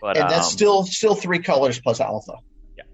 But 0.00 0.16
And 0.16 0.28
that's 0.28 0.46
um, 0.46 0.52
still 0.52 0.84
still 0.84 1.14
three 1.14 1.38
colors 1.38 1.78
plus 1.80 2.00
alpha. 2.00 2.34
Yeah, 2.76 2.84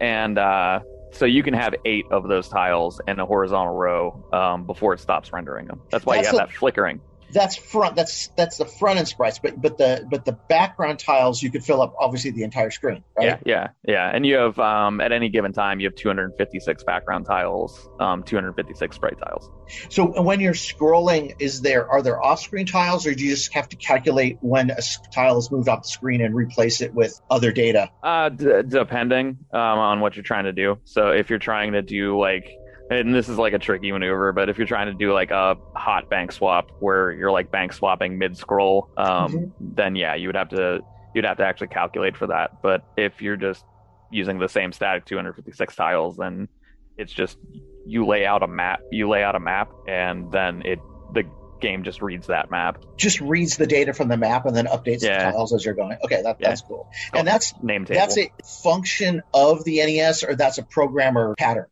and 0.00 0.36
uh, 0.38 0.80
so 1.12 1.24
you 1.24 1.42
can 1.42 1.54
have 1.54 1.74
eight 1.84 2.06
of 2.10 2.26
those 2.28 2.48
tiles 2.48 3.00
in 3.06 3.20
a 3.20 3.26
horizontal 3.26 3.74
row 3.74 4.24
um, 4.32 4.64
before 4.64 4.94
it 4.94 5.00
stops 5.00 5.32
rendering 5.32 5.66
them. 5.66 5.80
That's 5.90 6.04
why 6.06 6.16
That's 6.16 6.32
you 6.32 6.38
have 6.38 6.48
a- 6.48 6.50
that 6.52 6.56
flickering. 6.56 7.00
That's 7.32 7.56
front. 7.56 7.96
That's 7.96 8.28
that's 8.36 8.58
the 8.58 8.66
front 8.66 8.98
end 8.98 9.08
sprites. 9.08 9.38
But 9.38 9.60
but 9.60 9.78
the 9.78 10.06
but 10.10 10.24
the 10.24 10.32
background 10.32 10.98
tiles 10.98 11.42
you 11.42 11.50
could 11.50 11.64
fill 11.64 11.80
up 11.82 11.94
obviously 11.98 12.30
the 12.30 12.42
entire 12.42 12.70
screen, 12.70 13.02
right? 13.16 13.26
Yeah, 13.26 13.38
yeah, 13.44 13.68
yeah. 13.86 14.10
And 14.12 14.26
you 14.26 14.36
have 14.36 14.58
um, 14.58 15.00
at 15.00 15.12
any 15.12 15.28
given 15.28 15.52
time 15.52 15.80
you 15.80 15.86
have 15.86 15.94
256 15.94 16.84
background 16.84 17.26
tiles, 17.26 17.88
um, 18.00 18.22
256 18.22 18.96
sprite 18.96 19.18
tiles. 19.18 19.50
So 19.88 20.20
when 20.22 20.40
you're 20.40 20.52
scrolling, 20.52 21.34
is 21.38 21.60
there 21.62 21.88
are 21.88 22.02
there 22.02 22.22
off 22.22 22.40
screen 22.40 22.66
tiles, 22.66 23.06
or 23.06 23.14
do 23.14 23.24
you 23.24 23.30
just 23.30 23.52
have 23.54 23.68
to 23.70 23.76
calculate 23.76 24.38
when 24.40 24.70
a 24.70 24.82
tile 25.14 25.38
is 25.38 25.50
moved 25.50 25.68
off 25.68 25.82
the 25.82 25.88
screen 25.88 26.20
and 26.20 26.34
replace 26.34 26.80
it 26.80 26.94
with 26.94 27.20
other 27.30 27.52
data? 27.52 27.90
Uh, 28.02 28.28
d- 28.28 28.62
depending 28.66 29.38
um, 29.52 29.60
on 29.60 30.00
what 30.00 30.16
you're 30.16 30.22
trying 30.22 30.44
to 30.44 30.52
do. 30.52 30.78
So 30.84 31.10
if 31.10 31.30
you're 31.30 31.38
trying 31.38 31.72
to 31.72 31.82
do 31.82 32.18
like, 32.18 32.50
and 32.90 33.14
this 33.14 33.28
is 33.28 33.38
like 33.38 33.52
a 33.52 33.58
tricky 33.58 33.90
maneuver, 33.92 34.32
but 34.32 34.48
if 34.48 34.58
you're 34.58 34.66
trying 34.66 34.86
to 34.88 34.94
do 34.94 35.12
like 35.12 35.30
a 35.30 35.56
hot 35.74 36.08
bank 36.10 36.32
swap 36.32 36.70
where 36.80 37.12
you're 37.12 37.30
like 37.32 37.50
bank 37.50 37.72
swapping 37.72 38.18
mid 38.18 38.36
scroll, 38.36 38.88
um, 38.96 39.32
Mhm. 39.32 39.52
then 39.60 39.96
yeah, 39.96 40.14
you 40.14 40.28
would 40.28 40.36
have 40.36 40.50
to 40.50 40.80
you'd 41.14 41.24
have 41.26 41.36
to 41.36 41.44
actually 41.44 41.68
calculate 41.68 42.16
for 42.16 42.26
that. 42.28 42.62
But 42.62 42.84
if 42.96 43.20
you're 43.20 43.36
just 43.36 43.64
using 44.10 44.38
the 44.38 44.48
same 44.48 44.72
static 44.72 45.04
256 45.04 45.74
tiles, 45.76 46.16
then 46.16 46.48
it's 46.96 47.12
just 47.12 47.38
you 47.86 48.06
lay 48.06 48.24
out 48.26 48.42
a 48.42 48.46
map. 48.46 48.80
You 48.90 49.08
lay 49.08 49.22
out 49.22 49.34
a 49.34 49.40
map, 49.40 49.70
and 49.88 50.30
then 50.32 50.62
it 50.64 50.78
the 51.12 51.24
game 51.60 51.84
just 51.84 52.00
reads 52.02 52.26
that 52.28 52.50
map. 52.50 52.78
Just 52.96 53.20
reads 53.20 53.56
the 53.56 53.66
data 53.66 53.92
from 53.92 54.08
the 54.08 54.16
map 54.16 54.46
and 54.46 54.56
then 54.56 54.66
updates 54.66 55.02
Yeah. 55.02 55.26
the 55.26 55.32
tiles 55.32 55.52
as 55.54 55.64
you're 55.64 55.74
going. 55.74 55.96
Okay, 56.04 56.20
that, 56.22 56.38
Yeah. 56.40 56.48
that's 56.48 56.62
cool. 56.62 56.88
And 57.14 57.26
that's 57.28 57.54
Name 57.62 57.84
table. 57.84 58.00
that's 58.00 58.18
a 58.18 58.30
function 58.64 59.22
of 59.32 59.62
the 59.64 59.80
NES, 59.80 60.24
or 60.24 60.34
that's 60.34 60.58
a 60.58 60.62
programmer 60.64 61.34
pattern. 61.38 61.66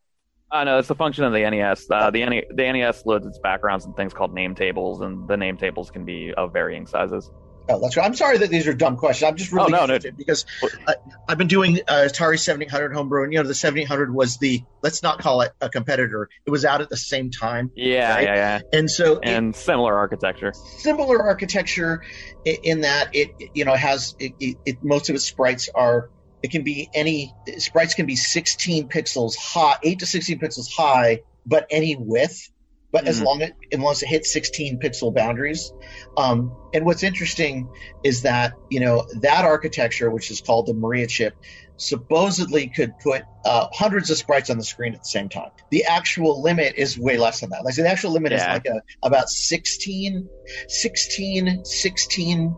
Uh, 0.52 0.64
no, 0.64 0.78
it's 0.78 0.90
a 0.90 0.94
function 0.94 1.24
of 1.24 1.32
the 1.32 1.48
NES. 1.48 1.86
Uh, 1.90 2.10
the, 2.10 2.24
NE- 2.26 2.44
the 2.50 2.72
NES 2.72 3.06
loads 3.06 3.26
its 3.26 3.38
backgrounds 3.38 3.84
and 3.86 3.94
things 3.94 4.12
called 4.12 4.34
name 4.34 4.54
tables, 4.54 5.00
and 5.00 5.28
the 5.28 5.36
name 5.36 5.56
tables 5.56 5.90
can 5.90 6.04
be 6.04 6.32
of 6.36 6.52
varying 6.52 6.86
sizes. 6.86 7.30
Oh, 7.68 7.78
that's 7.80 7.96
right. 7.96 8.04
I'm 8.04 8.14
sorry 8.16 8.38
that 8.38 8.50
these 8.50 8.66
are 8.66 8.72
dumb 8.74 8.96
questions. 8.96 9.28
I'm 9.28 9.36
just 9.36 9.52
really 9.52 9.72
Oh, 9.74 9.86
no, 9.86 9.86
no. 9.86 9.98
because 10.16 10.44
I, 10.88 10.94
I've 11.28 11.38
been 11.38 11.46
doing 11.46 11.78
uh, 11.86 12.08
Atari 12.08 12.36
7800 12.36 12.92
homebrew, 12.92 13.22
and 13.22 13.32
you 13.32 13.40
know 13.40 13.46
the 13.46 13.54
7800 13.54 14.12
was 14.12 14.38
the 14.38 14.64
let's 14.82 15.04
not 15.04 15.20
call 15.20 15.42
it 15.42 15.52
a 15.60 15.68
competitor. 15.68 16.28
It 16.44 16.50
was 16.50 16.64
out 16.64 16.80
at 16.80 16.88
the 16.88 16.96
same 16.96 17.30
time, 17.30 17.70
Yeah, 17.76 18.12
Right. 18.12 18.24
yeah, 18.24 18.34
yeah. 18.34 18.60
and 18.76 18.90
so 18.90 19.18
it- 19.18 19.28
And 19.28 19.54
similar 19.54 19.96
architecture. 19.96 20.52
similar 20.78 21.22
architecture 21.22 22.02
in 22.44 22.80
that 22.80 23.14
it 23.14 23.30
you 23.54 23.64
know 23.64 23.74
has 23.76 24.16
it, 24.18 24.32
it, 24.40 24.56
it 24.66 24.78
most 24.82 25.08
of 25.10 25.14
its 25.14 25.26
sprites 25.26 25.68
are 25.72 26.10
it 26.42 26.50
can 26.50 26.62
be 26.62 26.88
any 26.94 27.34
sprites 27.58 27.94
can 27.94 28.06
be 28.06 28.16
16 28.16 28.88
pixels 28.88 29.36
high 29.36 29.76
8 29.82 29.98
to 29.98 30.06
16 30.06 30.38
pixels 30.38 30.70
high 30.74 31.20
but 31.46 31.66
any 31.70 31.96
width. 31.96 32.50
But 32.92 33.06
as 33.06 33.20
Mhm. 33.20 33.24
long 33.24 33.42
as 33.42 33.50
unless 33.72 34.02
it 34.02 34.08
hits 34.08 34.32
16 34.32 34.80
pixel 34.80 35.14
boundaries. 35.14 35.72
Um, 36.16 36.52
and 36.74 36.84
what's 36.84 37.04
interesting 37.04 37.68
is 38.02 38.22
that 38.22 38.52
you 38.68 38.80
know 38.80 39.06
that 39.20 39.44
architecture 39.44 40.10
which 40.10 40.30
is 40.30 40.40
called 40.40 40.66
the 40.66 40.74
maria 40.74 41.06
chip 41.06 41.34
supposedly 41.76 42.66
could 42.68 42.92
put 42.98 43.22
uh, 43.44 43.66
hundreds 43.72 44.10
of 44.10 44.18
sprites 44.18 44.50
on 44.50 44.58
the 44.58 44.64
screen 44.64 44.92
at 44.92 45.00
the 45.00 45.08
same 45.08 45.28
time. 45.28 45.50
The 45.70 45.84
actual 45.84 46.42
limit 46.42 46.74
is 46.76 46.98
way 46.98 47.16
less 47.16 47.40
than 47.40 47.50
that. 47.50 47.64
Like 47.64 47.74
so 47.74 47.82
the 47.82 47.88
actual 47.88 48.10
limit 48.10 48.32
is 48.32 48.42
like 48.42 48.66
a, 48.66 48.82
about 49.02 49.30
16 49.30 50.28
16 50.68 51.64
16 51.64 52.56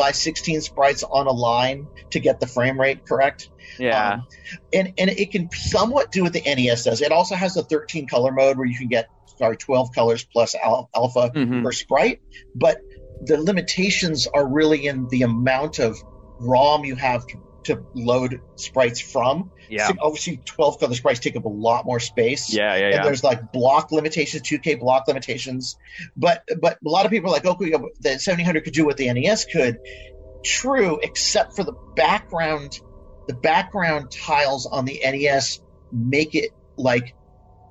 by 0.00 0.12
16 0.12 0.62
sprites 0.62 1.02
on 1.02 1.26
a 1.26 1.30
line 1.30 1.86
to 2.10 2.20
get 2.20 2.40
the 2.40 2.46
frame 2.46 2.80
rate 2.80 3.06
correct 3.06 3.50
Yeah. 3.78 4.14
um, 4.14 4.26
and 4.72 4.94
and 4.96 5.10
it 5.10 5.30
can 5.30 5.50
somewhat 5.52 6.10
do 6.10 6.22
what 6.24 6.32
the 6.32 6.42
NES 6.42 6.84
does. 6.84 7.02
It 7.02 7.12
also 7.12 7.34
has 7.34 7.56
a 7.58 7.62
13 7.62 8.08
color 8.08 8.32
mode 8.32 8.56
where 8.56 8.66
you 8.66 8.78
can 8.78 8.88
get 8.88 9.08
sorry 9.38 9.56
12 9.58 9.94
colors 9.94 10.24
plus 10.24 10.54
al- 10.54 10.88
alpha 10.94 11.30
Mhm. 11.34 11.62
per 11.62 11.72
sprite, 11.72 12.20
but 12.54 12.78
the 13.26 13.36
limitations 13.38 14.26
are 14.26 14.46
really 14.48 14.86
in 14.86 15.06
the 15.08 15.22
amount 15.22 15.78
of 15.78 15.96
ROM 16.40 16.84
you 16.86 16.96
have 16.96 17.26
to, 17.26 17.36
to 17.70 17.82
load 17.94 18.40
sprites 18.56 19.00
from. 19.00 19.50
Yeah. 19.68 19.88
So 19.88 19.94
obviously, 20.00 20.38
12 20.44 20.78
color 20.78 20.94
sprites 20.94 21.20
take 21.20 21.36
up 21.36 21.44
a 21.44 21.48
lot 21.48 21.84
more 21.86 22.00
space. 22.00 22.52
Yeah, 22.52 22.74
yeah, 22.76 22.84
And 22.86 22.94
yeah. 22.94 23.02
there's 23.04 23.24
like 23.24 23.52
block 23.52 23.92
limitations, 23.92 24.42
2K 24.42 24.80
block 24.80 25.08
limitations, 25.08 25.76
but 26.16 26.42
but 26.60 26.78
a 26.84 26.88
lot 26.88 27.04
of 27.04 27.10
people 27.10 27.30
are 27.30 27.32
like, 27.32 27.46
oh, 27.46 27.52
okay, 27.52 27.72
the 28.00 28.18
700 28.18 28.64
could 28.64 28.72
do 28.72 28.84
what 28.84 28.96
the 28.96 29.12
NES 29.12 29.46
could. 29.46 29.78
True, 30.44 30.98
except 31.02 31.56
for 31.56 31.64
the 31.64 31.74
background, 31.96 32.78
the 33.28 33.34
background 33.34 34.10
tiles 34.10 34.66
on 34.66 34.84
the 34.84 35.00
NES 35.04 35.60
make 35.92 36.34
it 36.34 36.50
like 36.76 37.14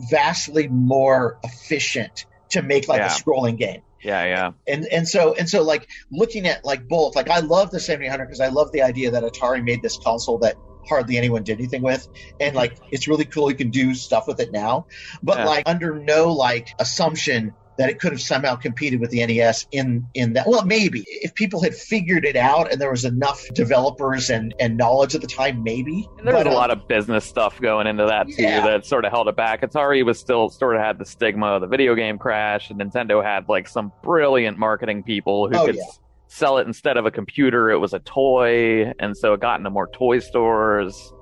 vastly 0.09 0.67
more 0.67 1.39
efficient 1.43 2.25
to 2.51 2.62
make 2.62 2.88
like 2.88 2.99
Yeah. 2.99 3.07
a 3.07 3.09
scrolling 3.09 3.57
game. 3.57 3.81
Yeah, 4.03 4.23
yeah. 4.25 4.51
And 4.67 4.85
and 4.85 5.07
so 5.07 5.33
and 5.33 5.49
so 5.49 5.62
like 5.63 5.88
looking 6.12 6.47
at 6.47 6.63
like 6.63 6.88
both, 6.88 7.15
like 7.15 7.29
I 7.29 7.39
love 7.39 7.71
the 7.71 7.79
7800 7.79 8.25
because 8.25 8.39
I 8.39 8.47
love 8.47 8.71
the 8.71 8.81
idea 8.81 9.12
that 9.12 9.23
Atari 9.23 9.63
made 9.63 9.81
this 9.81 9.97
console 9.97 10.38
that 10.39 10.55
hardly 10.88 11.17
anyone 11.17 11.43
did 11.43 11.59
anything 11.59 11.83
with 11.83 12.07
and 12.39 12.55
like 12.55 12.75
it's 12.91 13.07
really 13.07 13.25
cool 13.25 13.51
you 13.51 13.55
can 13.55 13.69
do 13.69 13.93
stuff 13.93 14.27
with 14.27 14.39
it 14.39 14.51
now 14.51 14.88
but 15.21 15.38
Yeah. 15.38 15.45
like 15.45 15.63
under 15.67 15.99
no 15.99 16.33
like 16.33 16.67
assumption 16.79 17.53
that 17.79 17.89
it 17.89 17.99
could 17.99 18.11
have 18.11 18.21
somehow 18.21 18.55
competed 18.55 18.99
with 18.99 19.09
the 19.09 19.25
NES 19.25 19.65
in 19.71 20.05
in 20.13 20.33
that 20.33 20.45
well 20.47 20.63
maybe 20.65 21.03
if 21.07 21.33
people 21.33 21.63
had 21.63 21.73
figured 21.73 22.25
it 22.25 22.35
out 22.35 22.71
and 22.71 22.79
there 22.79 22.91
was 22.91 23.05
enough 23.05 23.43
developers 23.55 24.29
and 24.29 24.53
and 24.59 24.77
knowledge 24.77 25.15
at 25.15 25.21
the 25.21 25.27
time 25.27 25.63
maybe 25.63 26.07
And 26.19 26.27
there 26.27 26.35
was 26.35 26.43
But, 26.43 26.51
a 26.51 26.55
uh, 26.55 26.59
lot 26.59 26.69
of 26.71 26.87
business 26.87 27.25
stuff 27.25 27.59
going 27.59 27.87
into 27.87 28.05
that 28.05 28.27
too 28.27 28.43
Yeah. 28.43 28.63
that 28.65 28.85
sort 28.85 29.05
of 29.05 29.11
held 29.11 29.27
it 29.29 29.35
back. 29.35 29.61
Atari 29.61 30.05
was 30.05 30.19
still 30.19 30.49
sort 30.49 30.75
of 30.75 30.81
had 30.83 30.99
the 30.99 31.05
stigma 31.05 31.47
of 31.47 31.61
the 31.61 31.67
video 31.67 31.95
game 31.95 32.17
crash, 32.19 32.69
and 32.69 32.79
Nintendo 32.79 33.23
had 33.23 33.47
like 33.49 33.67
some 33.67 33.91
brilliant 34.03 34.57
marketing 34.59 35.01
people 35.03 35.47
who 35.49 35.55
Oh, 35.57 35.65
could 35.65 35.75
yeah. 35.75 35.83
sell 36.27 36.57
it 36.57 36.67
instead 36.67 36.97
of 36.97 37.05
a 37.05 37.11
computer. 37.11 37.71
It 37.71 37.77
was 37.79 37.93
a 37.93 37.99
toy, 37.99 38.91
and 38.99 39.15
so 39.17 39.33
it 39.33 39.39
got 39.39 39.59
into 39.59 39.69
more 39.69 39.87
toy 39.93 40.19
stores. 40.19 41.13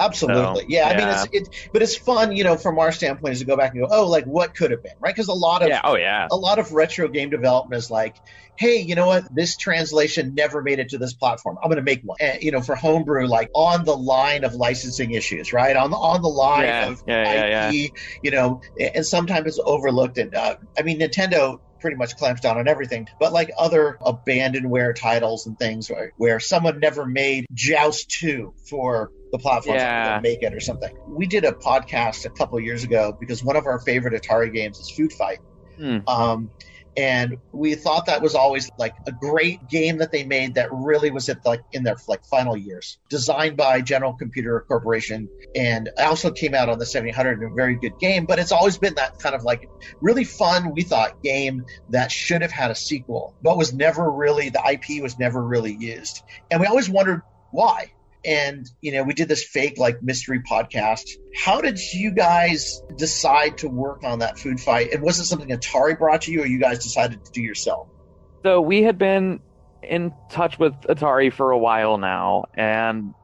Absolutely. 0.00 0.62
So, 0.62 0.66
yeah. 0.68 0.86
I 0.86 0.90
mean, 0.90 1.08
yeah. 1.08 1.24
it's, 1.32 1.48
it, 1.48 1.70
but 1.72 1.82
it's 1.82 1.96
fun, 1.96 2.34
you 2.34 2.44
know, 2.44 2.56
from 2.56 2.78
our 2.78 2.92
standpoint 2.92 3.32
is 3.32 3.40
to 3.40 3.46
go 3.46 3.56
back 3.56 3.72
and 3.72 3.80
go, 3.80 3.88
oh, 3.90 4.06
like 4.06 4.24
what 4.24 4.54
could 4.54 4.70
have 4.70 4.82
been, 4.82 4.92
right? 5.00 5.14
Because 5.14 5.28
a 5.28 5.32
lot 5.32 5.62
of, 5.62 5.68
Yeah. 5.68 5.80
Oh 5.84 5.96
yeah. 5.96 6.28
a 6.30 6.36
lot 6.36 6.58
of 6.58 6.72
retro 6.72 7.08
game 7.08 7.30
development 7.30 7.78
is 7.78 7.90
like, 7.90 8.16
hey, 8.56 8.78
you 8.80 8.96
know 8.96 9.06
what? 9.06 9.32
This 9.32 9.56
translation 9.56 10.34
never 10.34 10.62
made 10.62 10.80
it 10.80 10.88
to 10.90 10.98
this 10.98 11.12
platform. 11.12 11.58
I'm 11.62 11.68
going 11.68 11.76
to 11.76 11.82
make 11.82 12.02
one. 12.02 12.16
And, 12.20 12.42
you 12.42 12.50
know, 12.50 12.60
for 12.60 12.74
homebrew, 12.74 13.26
like 13.26 13.50
on 13.54 13.84
the 13.84 13.96
line 13.96 14.44
of 14.44 14.54
licensing 14.54 15.12
issues, 15.12 15.52
right? 15.52 15.76
On 15.76 15.90
the 15.90 15.96
on 15.96 16.22
the 16.22 16.28
line 16.28 16.64
Yeah, 16.64 16.88
of 16.88 17.02
yeah, 17.06 17.46
yeah, 17.46 17.70
IP, 17.70 17.92
you 18.22 18.30
know, 18.32 18.60
and 18.78 19.06
sometimes 19.06 19.46
it's 19.46 19.60
overlooked. 19.64 20.18
And 20.18 20.34
uh, 20.34 20.56
I 20.76 20.82
mean, 20.82 20.98
Nintendo 20.98 21.60
pretty 21.80 21.96
much 21.96 22.16
clamps 22.16 22.40
down 22.40 22.58
on 22.58 22.68
everything, 22.68 23.06
but 23.20 23.32
like 23.32 23.50
other 23.58 23.98
abandonware 24.00 24.94
titles 24.94 25.46
and 25.46 25.58
things 25.58 25.88
where, 25.90 26.12
where 26.16 26.40
someone 26.40 26.80
never 26.80 27.04
made 27.06 27.46
Joust 27.52 28.10
2 28.10 28.54
for 28.68 29.10
the 29.32 29.38
platform, 29.38 29.76
Yeah. 29.76 30.20
make 30.22 30.42
it 30.42 30.54
or 30.54 30.60
something. 30.60 30.94
We 31.06 31.26
did 31.26 31.44
a 31.44 31.52
podcast 31.52 32.24
a 32.24 32.30
couple 32.30 32.58
of 32.58 32.64
years 32.64 32.84
ago 32.84 33.16
because 33.18 33.42
one 33.44 33.56
of 33.56 33.66
our 33.66 33.78
favorite 33.80 34.20
Atari 34.20 34.52
games 34.52 34.78
is 34.78 34.90
Food 34.90 35.12
Fight. 35.12 35.38
Hmm. 35.76 35.98
Um, 36.06 36.50
and 36.98 37.36
we 37.52 37.76
thought 37.76 38.06
that 38.06 38.20
was 38.20 38.34
always 38.34 38.68
like 38.76 38.96
a 39.06 39.12
great 39.12 39.68
game 39.68 39.98
that 39.98 40.10
they 40.10 40.24
made 40.24 40.56
that 40.56 40.68
really 40.72 41.12
was 41.12 41.28
at 41.28 41.46
like 41.46 41.60
in 41.70 41.84
their 41.84 41.96
like 42.08 42.24
final 42.24 42.56
years. 42.56 42.98
Designed 43.08 43.56
by 43.56 43.80
General 43.80 44.14
Computer 44.14 44.64
Corporation, 44.66 45.28
and 45.54 45.90
also 45.96 46.32
came 46.32 46.54
out 46.54 46.68
on 46.68 46.80
the 46.80 46.86
700 46.86 47.38
and 47.40 47.52
a 47.52 47.54
very 47.54 47.76
good 47.76 47.96
game. 48.00 48.26
But 48.26 48.40
it's 48.40 48.50
always 48.50 48.78
been 48.78 48.94
that 48.94 49.20
kind 49.20 49.36
of 49.36 49.44
like 49.44 49.70
really 50.00 50.24
fun, 50.24 50.74
we 50.74 50.82
thought, 50.82 51.22
game 51.22 51.64
that 51.90 52.10
should 52.10 52.42
have 52.42 52.50
had 52.50 52.72
a 52.72 52.74
sequel, 52.74 53.36
but 53.42 53.56
was 53.56 53.72
never 53.72 54.10
really 54.10 54.50
the 54.50 54.60
IP 54.68 55.00
was 55.00 55.20
never 55.20 55.40
really 55.40 55.76
used, 55.78 56.24
and 56.50 56.60
we 56.60 56.66
always 56.66 56.90
wondered 56.90 57.22
why. 57.52 57.92
And 58.24 58.68
you 58.80 58.92
know, 58.92 59.04
we 59.04 59.14
did 59.14 59.28
this 59.28 59.44
fake 59.44 59.78
like 59.78 60.02
mystery 60.02 60.40
podcast. 60.40 61.08
How 61.36 61.60
did 61.60 61.78
you 61.92 62.10
guys 62.10 62.82
decide 62.96 63.58
to 63.58 63.68
work 63.68 64.02
on 64.04 64.18
that 64.20 64.38
food 64.38 64.60
fight? 64.60 64.92
And 64.92 65.02
was 65.02 65.18
it 65.18 65.24
something 65.24 65.48
Atari 65.48 65.98
brought 65.98 66.22
to 66.22 66.32
you, 66.32 66.42
or 66.42 66.46
you 66.46 66.58
guys 66.58 66.82
decided 66.82 67.24
to 67.24 67.32
do 67.32 67.42
yourself? 67.42 67.88
So 68.44 68.60
we 68.60 68.82
had 68.82 68.98
been 68.98 69.40
in 69.82 70.12
touch 70.30 70.58
with 70.58 70.74
Atari 70.82 71.32
for 71.32 71.50
a 71.50 71.58
while 71.58 71.98
now, 71.98 72.46
and 72.54 73.14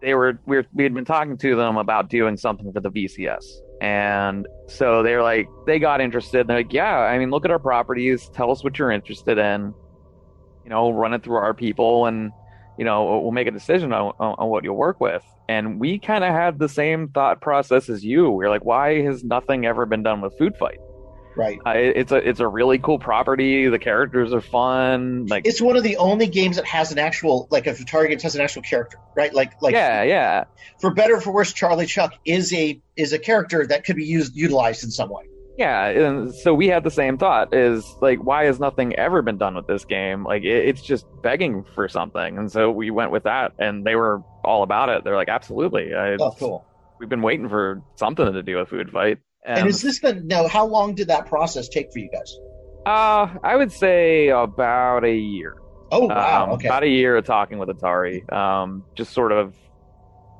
they 0.00 0.14
were 0.14 0.38
we 0.46 0.56
were, 0.56 0.66
we 0.72 0.84
had 0.84 0.94
been 0.94 1.04
talking 1.04 1.36
to 1.38 1.56
them 1.56 1.76
about 1.76 2.08
doing 2.08 2.36
something 2.36 2.72
for 2.72 2.80
the 2.80 2.90
VCS, 2.90 3.44
and 3.80 4.46
so 4.66 5.02
they're 5.02 5.22
like 5.22 5.48
they 5.66 5.78
got 5.78 6.00
interested. 6.00 6.46
They're 6.46 6.58
like, 6.58 6.72
yeah, 6.72 6.96
I 6.96 7.18
mean, 7.18 7.30
look 7.30 7.44
at 7.44 7.50
our 7.50 7.58
properties, 7.58 8.28
tell 8.30 8.50
us 8.50 8.64
what 8.64 8.78
you're 8.78 8.90
interested 8.90 9.38
in, 9.38 9.74
you 10.64 10.70
know, 10.70 10.90
run 10.90 11.14
it 11.14 11.22
through 11.22 11.36
our 11.36 11.54
people, 11.54 12.06
and 12.06 12.32
you 12.78 12.84
know, 12.84 13.20
we'll 13.20 13.30
make 13.32 13.46
a 13.46 13.50
decision 13.52 13.92
on, 13.92 14.12
on, 14.18 14.34
on 14.38 14.48
what 14.48 14.64
you'll 14.64 14.76
work 14.76 15.00
with. 15.00 15.22
And 15.48 15.78
we 15.78 15.98
kind 15.98 16.24
of 16.24 16.30
had 16.30 16.58
the 16.58 16.68
same 16.68 17.08
thought 17.08 17.40
process 17.40 17.88
as 17.88 18.04
you. 18.04 18.30
We 18.30 18.46
are 18.46 18.48
like, 18.48 18.64
why 18.64 19.02
has 19.02 19.22
nothing 19.22 19.66
ever 19.66 19.84
been 19.86 20.02
done 20.02 20.20
with 20.20 20.36
Food 20.38 20.56
Fight? 20.56 20.78
Right. 21.36 21.58
Uh, 21.66 21.70
it- 21.70 21.96
it's 21.96 22.12
a 22.12 22.16
it's 22.16 22.38
a 22.40 22.46
really 22.46 22.78
cool 22.78 22.98
property. 23.00 23.66
The 23.68 23.78
characters 23.78 24.32
are 24.32 24.40
fun. 24.40 25.26
Like 25.26 25.44
It's 25.46 25.60
one 25.60 25.76
of 25.76 25.82
the 25.82 25.96
only 25.96 26.28
games 26.28 26.56
that 26.56 26.64
has 26.66 26.92
an 26.92 26.98
actual 26.98 27.48
like 27.50 27.66
if 27.66 27.84
Atari 27.84 28.08
games 28.08 28.22
has 28.22 28.36
an 28.36 28.40
actual 28.40 28.62
character, 28.62 28.98
right? 29.16 29.34
Like 29.34 29.60
like 29.60 29.72
yeah, 29.74 30.04
yeah, 30.04 30.44
for 30.80 30.92
better 30.94 31.16
or 31.16 31.20
for 31.20 31.32
worse, 31.32 31.52
Charlie 31.52 31.86
Chuck 31.86 32.14
is 32.24 32.52
a 32.54 32.80
is 32.96 33.12
a 33.12 33.18
character 33.18 33.66
that 33.66 33.84
could 33.84 33.96
be 33.96 34.04
used 34.04 34.36
utilized 34.36 34.84
in 34.84 34.92
some 34.92 35.10
way. 35.10 35.24
Yeah. 35.56 35.86
And 35.88 36.34
so 36.34 36.54
we 36.54 36.68
had 36.68 36.84
the 36.84 36.90
same 36.90 37.18
thought: 37.18 37.54
is 37.54 37.84
like, 38.00 38.18
why 38.18 38.44
has 38.44 38.60
nothing 38.60 38.94
ever 38.96 39.22
been 39.22 39.38
done 39.38 39.54
with 39.54 39.66
this 39.66 39.84
game? 39.84 40.24
Like, 40.24 40.42
it, 40.42 40.68
it's 40.68 40.82
just 40.82 41.06
begging 41.22 41.64
for 41.74 41.88
something. 41.88 42.38
And 42.38 42.50
so 42.50 42.70
we 42.70 42.90
went 42.90 43.10
with 43.10 43.24
that, 43.24 43.52
and 43.58 43.84
they 43.84 43.96
were 43.96 44.22
all 44.44 44.62
about 44.62 44.88
it. 44.88 45.04
They're 45.04 45.16
like, 45.16 45.28
absolutely. 45.28 45.94
I, 45.94 46.16
Oh, 46.18 46.34
cool. 46.38 46.66
We've 47.00 47.08
been 47.08 47.22
waiting 47.22 47.48
for 47.48 47.82
something 47.96 48.32
to 48.32 48.42
do 48.42 48.56
with 48.58 48.68
Food 48.68 48.90
Fight. 48.90 49.18
And, 49.44 49.68
is 49.68 49.82
this 49.82 50.00
the 50.00 50.14
now? 50.14 50.48
How 50.48 50.64
long 50.64 50.94
did 50.94 51.08
that 51.08 51.26
process 51.26 51.68
take 51.68 51.92
for 51.92 51.98
you 51.98 52.08
guys? 52.10 52.34
Uh, 52.86 53.28
I 53.42 53.56
would 53.56 53.72
say 53.72 54.28
about 54.28 55.04
a 55.04 55.14
year. 55.14 55.56
Oh 55.90 56.06
wow. 56.06 56.44
Um, 56.44 56.50
okay. 56.52 56.68
About 56.68 56.82
a 56.82 56.88
year 56.88 57.16
of 57.16 57.24
talking 57.24 57.58
with 57.58 57.68
Atari. 57.68 58.30
Um, 58.32 58.84
just 58.94 59.12
sort 59.12 59.32
of 59.32 59.54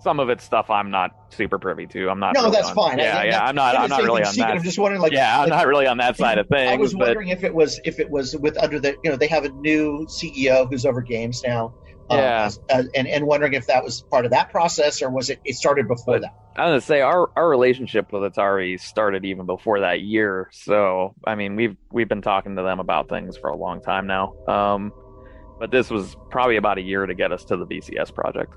some 0.05 0.21
of 0.21 0.29
it's 0.29 0.45
stuff 0.45 0.71
I'm 0.71 0.90
not 0.90 1.11
super 1.31 1.59
privy 1.59 1.87
to. 1.88 2.09
I'm 2.09 2.21
not. 2.21 2.35
no, 2.35 2.43
really 2.45 2.53
that's 2.57 2.69
on- 2.69 2.75
fine. 2.77 2.99
Yeah, 2.99 3.19
I, 3.19 3.25
yeah. 3.25 3.45
I'm 3.45 3.55
not. 3.57 3.77
I'm 3.77 3.88
not 3.90 4.03
really 4.03 4.23
on 4.23 4.33
secret. 4.33 4.49
that. 4.49 4.57
I'm 4.59 4.62
just 4.62 4.79
wondering, 4.79 5.03
like, 5.03 5.12
yeah, 5.12 5.35
I'm 5.40 5.49
like, 5.49 5.59
not 5.59 5.67
really 5.67 5.87
on 5.88 5.97
that 5.97 6.17
side 6.17 6.38
of 6.38 6.47
things. 6.49 6.71
I 6.71 6.77
was 6.77 6.93
but 6.93 7.01
wondering 7.09 7.29
if 7.29 7.43
it 7.43 7.53
was 7.55 7.81
if 7.85 7.99
it 7.99 8.09
was 8.11 8.37
with 8.37 8.57
under 8.62 8.79
the 8.79 8.97
you 9.03 9.11
know 9.11 9.17
they 9.17 9.27
have 9.27 9.45
a 9.45 9.49
new 9.49 10.07
CEO 10.07 10.69
who's 10.71 10.87
over 10.87 11.01
games 11.01 11.43
now. 11.45 11.75
um, 12.11 12.19
Yeah. 12.19 12.51
and 12.69 13.07
and 13.09 13.27
wondering 13.27 13.55
if 13.55 13.67
that 13.67 13.83
was 13.83 14.03
part 14.03 14.27
of 14.27 14.31
that 14.33 14.51
process 14.51 15.01
or 15.03 15.09
was 15.11 15.31
it 15.31 15.40
it 15.45 15.55
started 15.57 15.88
before 15.88 16.14
But- 16.17 16.23
that? 16.23 16.35
I'm 16.57 16.69
gonna 16.69 16.81
say 16.83 17.01
our 17.01 17.31
our 17.35 17.49
relationship 17.49 18.12
with 18.12 18.23
Atari 18.33 18.79
started 18.79 19.25
even 19.25 19.45
before 19.47 19.81
that 19.81 20.03
year. 20.03 20.49
So 20.53 21.14
I 21.27 21.35
mean, 21.35 21.57
we've 21.57 21.77
we've 21.90 22.09
been 22.09 22.23
talking 22.23 22.55
to 22.57 22.62
them 22.62 22.79
about 22.79 23.09
things 23.09 23.37
for 23.37 23.49
a 23.51 23.57
long 23.57 23.81
time 23.81 24.07
now. 24.07 24.35
Um, 24.47 24.93
but 25.59 25.71
this 25.73 25.90
was 25.90 26.17
probably 26.31 26.57
about 26.57 26.79
a 26.79 26.83
year 26.83 27.07
to 27.07 27.14
get 27.14 27.33
us 27.33 27.45
to 27.47 27.57
the 27.57 27.64
VCS 27.67 28.12
project. 28.14 28.53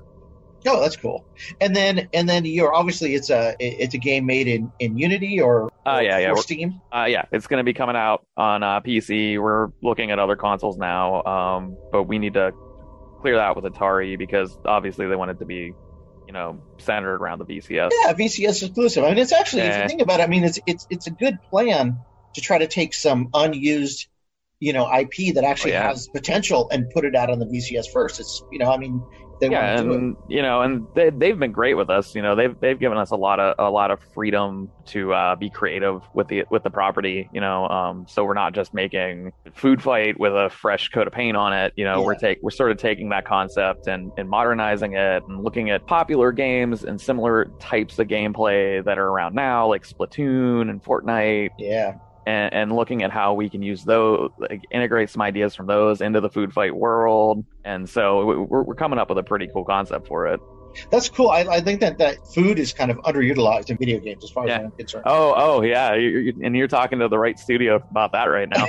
Oh, 0.66 0.80
that's 0.80 0.96
cool. 0.96 1.24
And 1.60 1.74
then 1.74 2.08
and 2.12 2.28
then 2.28 2.44
you're 2.44 2.74
obviously 2.74 3.14
it's 3.14 3.30
a 3.30 3.54
it's 3.60 3.94
a 3.94 3.98
game 3.98 4.26
made 4.26 4.48
in 4.48 4.72
in 4.80 4.98
Unity 4.98 5.40
or, 5.40 5.70
Uh, 5.86 5.96
or 5.98 6.02
yeah, 6.02 6.18
yeah, 6.18 6.34
Steam. 6.34 6.80
Uh, 6.92 7.06
yeah, 7.08 7.24
it's 7.32 7.46
going 7.46 7.58
to 7.58 7.64
be 7.64 7.74
coming 7.74 7.96
out 7.96 8.26
on 8.36 8.62
uh, 8.62 8.80
PC. 8.80 9.40
We're 9.40 9.68
looking 9.82 10.10
at 10.10 10.18
other 10.18 10.36
consoles 10.36 10.76
now, 10.76 11.22
um, 11.24 11.76
but 11.92 12.04
we 12.04 12.18
need 12.18 12.34
to 12.34 12.52
clear 13.20 13.36
that 13.36 13.56
with 13.56 13.64
Atari 13.72 14.18
because 14.18 14.56
obviously 14.64 15.06
they 15.08 15.16
want 15.16 15.30
it 15.30 15.38
to 15.38 15.44
be, 15.44 15.72
you 16.26 16.32
know, 16.32 16.60
centered 16.78 17.16
around 17.16 17.38
the 17.38 17.44
VCS. 17.44 17.90
Yeah, 18.04 18.12
VCS 18.12 18.62
exclusive. 18.64 19.04
I 19.04 19.10
mean, 19.10 19.18
it's 19.18 19.32
actually 19.32 19.62
if 19.62 19.82
you 19.82 19.88
think 19.88 20.02
about 20.02 20.20
it, 20.20 20.24
I 20.24 20.26
mean, 20.26 20.44
it's 20.44 20.58
it's 20.66 20.86
it's 20.90 21.06
a 21.06 21.12
good 21.12 21.38
plan 21.50 21.98
to 22.34 22.40
try 22.40 22.58
to 22.58 22.66
take 22.66 22.94
some 22.94 23.28
unused, 23.32 24.06
you 24.60 24.72
know, 24.72 24.92
IP 24.92 25.34
that 25.34 25.44
actually 25.44 25.72
Oh, 25.72 25.80
yeah. 25.80 25.88
has 25.88 26.08
potential 26.08 26.68
and 26.70 26.90
put 26.90 27.04
it 27.04 27.14
out 27.14 27.30
on 27.30 27.38
the 27.38 27.46
VCS 27.46 27.86
first. 27.92 28.18
It's 28.20 28.42
you 28.52 28.58
know, 28.58 28.70
I 28.72 28.76
mean, 28.76 29.02
they 29.40 29.50
yeah, 29.50 29.74
want 29.76 29.88
do 29.88 29.92
it. 29.92 29.98
and 29.98 30.16
you 30.28 30.42
know, 30.42 30.62
and 30.62 30.86
they 30.94 31.10
they've 31.10 31.38
been 31.38 31.52
great 31.52 31.74
with 31.74 31.90
us. 31.90 32.14
You 32.14 32.22
know, 32.22 32.34
they've 32.34 32.58
they've 32.60 32.78
given 32.78 32.98
us 32.98 33.10
a 33.10 33.16
lot 33.16 33.40
of 33.40 33.54
a 33.58 33.70
lot 33.70 33.90
of 33.90 34.00
freedom 34.14 34.70
to 34.86 35.12
uh, 35.12 35.36
be 35.36 35.50
creative 35.50 36.02
with 36.14 36.28
the 36.28 36.44
with 36.50 36.62
the 36.62 36.70
property. 36.70 37.28
You 37.32 37.40
know, 37.40 37.68
um, 37.68 38.06
so 38.08 38.24
we're 38.24 38.34
not 38.34 38.54
just 38.54 38.74
making 38.74 39.32
food 39.54 39.82
fight 39.82 40.18
with 40.18 40.32
a 40.32 40.50
fresh 40.50 40.88
coat 40.88 41.06
of 41.06 41.12
paint 41.12 41.36
on 41.36 41.52
it. 41.52 41.72
You 41.76 41.84
know, 41.84 42.02
we're 42.02 42.14
take 42.14 42.38
we're 42.42 42.50
sort 42.50 42.70
of 42.70 42.78
taking 42.78 43.08
that 43.10 43.24
concept 43.24 43.86
and 43.86 44.10
and 44.16 44.28
modernizing 44.28 44.94
it 44.94 45.22
and 45.28 45.42
looking 45.42 45.70
at 45.70 45.86
popular 45.86 46.32
games 46.32 46.84
and 46.84 47.00
similar 47.00 47.46
types 47.58 47.98
of 47.98 48.08
gameplay 48.08 48.84
that 48.84 48.98
are 48.98 49.08
around 49.08 49.34
now, 49.34 49.68
like 49.68 49.86
Splatoon 49.86 50.70
and 50.70 50.82
Fortnite, 50.82 51.50
Yeah, 51.58 51.94
and, 52.28 52.52
and 52.52 52.72
looking 52.76 53.02
at 53.02 53.10
how 53.10 53.32
we 53.34 53.48
can 53.48 53.62
use 53.62 53.82
those, 53.84 54.30
like, 54.38 54.62
integrate 54.70 55.08
some 55.10 55.22
ideas 55.22 55.54
from 55.54 55.66
those 55.66 56.00
into 56.00 56.20
the 56.20 56.28
food 56.28 56.52
fight 56.52 56.74
world. 56.76 57.44
And 57.64 57.88
so 57.88 58.24
we- 58.26 58.36
we're, 58.36 58.62
we're 58.62 58.74
coming 58.74 58.98
up 58.98 59.08
with 59.08 59.18
a 59.18 59.22
pretty 59.22 59.48
cool 59.52 59.64
concept 59.64 60.06
for 60.06 60.26
it. 60.26 60.40
that's 60.90 61.08
cool. 61.08 61.30
I, 61.30 61.40
I 61.40 61.60
think 61.62 61.80
that 61.80 61.96
that 61.98 62.16
food 62.34 62.58
is 62.58 62.72
kind 62.74 62.90
of 62.90 62.98
underutilized 62.98 63.70
in 63.70 63.78
video 63.78 63.98
games 63.98 64.22
as 64.22 64.30
far 64.30 64.46
Yeah. 64.46 64.58
as 64.58 64.64
I'm 64.66 64.70
concerned. 64.72 65.04
Oh, 65.06 65.34
oh, 65.36 65.62
yeah. 65.62 65.94
You, 65.94 66.08
you, 66.18 66.32
and 66.44 66.54
you're 66.54 66.68
talking 66.68 66.98
to 66.98 67.08
the 67.08 67.18
right 67.18 67.38
studio 67.38 67.76
about 67.90 68.12
that 68.12 68.24
right 68.26 68.48
now. 68.48 68.66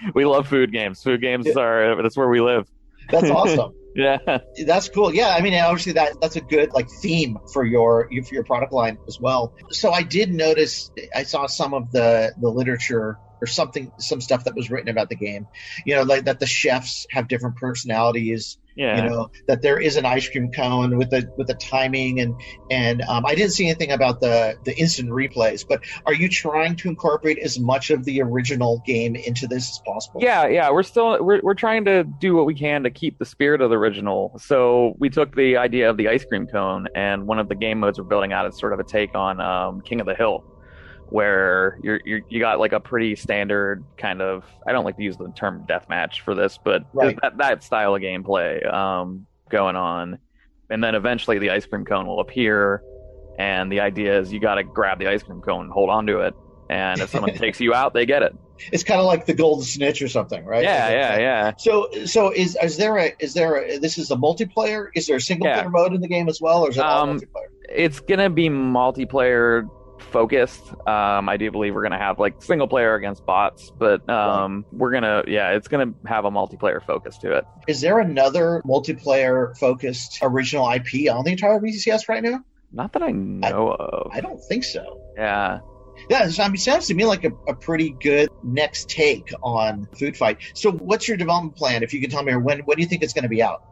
we 0.14 0.24
love 0.24 0.46
food 0.48 0.72
games. 0.72 1.02
Food 1.02 1.20
games 1.20 1.48
are, 1.56 2.00
that's 2.02 2.16
where 2.16 2.28
we 2.28 2.40
live. 2.40 2.68
That's 3.10 3.30
awesome. 3.30 3.74
Yeah. 3.94 4.18
That's 4.66 4.88
cool. 4.88 5.14
Yeah, 5.14 5.28
I 5.28 5.40
mean, 5.40 5.54
obviously 5.54 5.92
that 5.92 6.20
that's 6.20 6.36
a 6.36 6.40
good 6.40 6.72
like 6.72 6.88
theme 7.00 7.38
for 7.52 7.64
your 7.64 8.08
for 8.26 8.34
your 8.34 8.44
product 8.44 8.72
line 8.72 8.98
as 9.06 9.18
well. 9.20 9.54
So 9.70 9.92
I 9.92 10.02
did 10.02 10.32
notice 10.32 10.90
I 11.14 11.22
saw 11.22 11.46
some 11.46 11.74
of 11.74 11.92
the 11.92 12.34
the 12.40 12.48
literature 12.48 13.18
or 13.40 13.46
something 13.46 13.92
some 13.98 14.20
stuff 14.20 14.44
that 14.44 14.56
was 14.56 14.70
written 14.70 14.88
about 14.88 15.10
the 15.10 15.16
game. 15.16 15.46
You 15.86 15.96
know, 15.96 16.02
like 16.02 16.24
that 16.24 16.40
the 16.40 16.46
chefs 16.46 17.06
have 17.10 17.28
different 17.28 17.56
personalities. 17.56 18.58
Yeah. 18.76 19.02
You 19.02 19.10
know 19.10 19.30
that 19.46 19.62
there 19.62 19.78
is 19.78 19.96
an 19.96 20.04
ice 20.04 20.28
cream 20.28 20.50
cone 20.50 20.96
with 20.96 21.10
the 21.10 21.30
with 21.36 21.46
the 21.46 21.54
timing 21.54 22.20
and 22.20 22.34
and 22.70 23.02
um, 23.02 23.24
I 23.24 23.34
didn't 23.34 23.52
see 23.52 23.66
anything 23.66 23.92
about 23.92 24.20
the 24.20 24.56
the 24.64 24.76
instant 24.76 25.10
replays. 25.10 25.64
But 25.66 25.82
are 26.06 26.14
you 26.14 26.28
trying 26.28 26.76
to 26.76 26.88
incorporate 26.88 27.38
as 27.38 27.58
much 27.58 27.90
of 27.90 28.04
the 28.04 28.20
original 28.22 28.82
game 28.84 29.14
into 29.14 29.46
this 29.46 29.70
as 29.70 29.80
possible? 29.86 30.20
Yeah, 30.22 30.46
yeah, 30.48 30.70
we're 30.70 30.82
still 30.82 31.22
we're 31.22 31.40
we're 31.42 31.54
trying 31.54 31.84
to 31.84 32.04
do 32.04 32.34
what 32.34 32.46
we 32.46 32.54
can 32.54 32.82
to 32.82 32.90
keep 32.90 33.18
the 33.18 33.24
spirit 33.24 33.60
of 33.60 33.70
the 33.70 33.76
original. 33.76 34.36
So 34.38 34.94
we 34.98 35.08
took 35.08 35.36
the 35.36 35.56
idea 35.56 35.88
of 35.90 35.96
the 35.96 36.08
ice 36.08 36.24
cream 36.24 36.46
cone, 36.46 36.88
and 36.94 37.26
one 37.26 37.38
of 37.38 37.48
the 37.48 37.54
game 37.54 37.80
modes 37.80 37.98
we're 37.98 38.04
building 38.04 38.32
out 38.32 38.46
is 38.46 38.58
sort 38.58 38.72
of 38.72 38.80
a 38.80 38.84
take 38.84 39.14
on 39.14 39.40
um, 39.40 39.80
King 39.82 40.00
of 40.00 40.06
the 40.06 40.14
Hill, 40.14 40.44
where 41.08 41.78
you're, 41.82 42.00
you're 42.04 42.20
you 42.28 42.40
got 42.40 42.58
like 42.58 42.72
a 42.72 42.80
pretty 42.80 43.14
standard 43.16 43.84
kind 43.98 44.20
of 44.22 44.44
I 44.66 44.72
don't 44.72 44.84
like 44.84 44.96
to 44.96 45.02
use 45.02 45.16
the 45.16 45.32
term 45.36 45.64
deathmatch 45.68 46.20
for 46.20 46.34
this, 46.34 46.58
but 46.64 46.82
Right. 46.92 47.18
that 47.22 47.36
that 47.38 47.62
style 47.62 47.94
of 47.94 48.02
gameplay 48.02 48.66
um, 48.72 49.26
going 49.50 49.76
on, 49.76 50.18
and 50.70 50.82
then 50.82 50.94
eventually 50.94 51.38
the 51.38 51.50
ice 51.50 51.66
cream 51.66 51.84
cone 51.84 52.06
will 52.06 52.20
appear, 52.20 52.82
and 53.38 53.70
the 53.70 53.80
idea 53.80 54.18
is 54.18 54.32
you 54.32 54.40
got 54.40 54.56
to 54.56 54.64
grab 54.64 54.98
the 54.98 55.08
ice 55.08 55.22
cream 55.22 55.40
cone, 55.40 55.64
and 55.64 55.72
hold 55.72 55.90
on 55.90 56.06
to 56.06 56.20
it, 56.20 56.34
and 56.70 57.00
if 57.02 57.10
someone 57.10 57.34
takes 57.38 57.60
you 57.60 57.74
out, 57.74 57.94
they 57.94 58.06
get 58.06 58.22
it. 58.22 58.32
It's 58.72 58.84
kind 58.84 59.00
of 59.00 59.06
like 59.06 59.26
the 59.26 59.34
golden 59.34 59.64
snitch 59.64 60.00
or 60.00 60.08
something, 60.08 60.44
right? 60.44 60.62
Yeah, 60.62 60.88
yeah, 60.90 61.18
yeah. 61.18 61.52
So, 61.58 61.88
so 62.06 62.30
is 62.30 62.56
is 62.62 62.76
there 62.76 62.96
a 62.96 63.12
is 63.20 63.34
there 63.34 63.56
a, 63.56 63.78
this 63.78 63.98
is 63.98 64.10
a 64.10 64.16
multiplayer? 64.16 64.86
Is 64.94 65.06
there 65.06 65.16
a 65.16 65.20
single 65.20 65.46
Yeah. 65.48 65.60
player 65.60 65.70
mode 65.70 65.92
in 65.92 66.00
the 66.00 66.08
game 66.08 66.28
as 66.28 66.40
well, 66.40 66.64
or 66.64 66.70
is 66.70 66.76
it 66.78 66.80
Um, 66.80 67.18
multiplayer? 67.20 67.48
it's 67.68 67.98
gonna 68.00 68.30
be 68.30 68.48
multiplayer 68.48 69.68
focused. 70.04 70.70
Um, 70.86 71.28
I 71.28 71.36
do 71.36 71.50
believe 71.50 71.74
we're 71.74 71.82
gonna 71.82 71.98
have 71.98 72.18
like 72.18 72.42
single 72.42 72.68
player 72.68 72.94
against 72.94 73.24
bots, 73.26 73.70
but 73.78 74.08
um, 74.08 74.64
we're 74.72 74.92
gonna 74.92 75.24
yeah, 75.26 75.50
it's 75.50 75.68
gonna 75.68 75.92
have 76.06 76.24
a 76.24 76.30
multiplayer 76.30 76.84
focus 76.84 77.18
to 77.18 77.32
it. 77.36 77.44
Is 77.66 77.80
there 77.80 77.98
another 77.98 78.62
multiplayer 78.64 79.56
focused 79.58 80.18
original 80.22 80.70
IP 80.70 81.10
on 81.12 81.24
the 81.24 81.36
Atari 81.36 81.60
VCS 81.60 82.08
right 82.08 82.22
now? 82.22 82.44
Not 82.72 82.92
that 82.92 83.02
I 83.02 83.12
know 83.12 83.70
of. 83.72 84.10
I 84.12 84.20
don't 84.20 84.42
think 84.42 84.64
so. 84.64 85.00
Yeah. 85.16 85.60
Yeah, 86.10 86.28
I 86.38 86.48
mean, 86.48 86.56
sounds 86.56 86.88
to 86.88 86.94
me 86.94 87.04
like 87.04 87.24
a, 87.24 87.30
a 87.48 87.54
pretty 87.54 87.90
good 87.90 88.28
next 88.42 88.88
take 88.90 89.32
on 89.42 89.86
Food 89.96 90.16
Fight. 90.16 90.38
So, 90.54 90.72
what's 90.72 91.06
your 91.06 91.16
development 91.16 91.56
plan? 91.56 91.82
If 91.82 91.94
you 91.94 92.00
can 92.00 92.10
tell 92.10 92.22
me, 92.22 92.32
or 92.32 92.40
when 92.40 92.60
when 92.60 92.76
do 92.76 92.82
you 92.82 92.88
think 92.88 93.02
it's 93.02 93.12
going 93.12 93.22
to 93.22 93.28
be 93.28 93.42
out? 93.42 93.62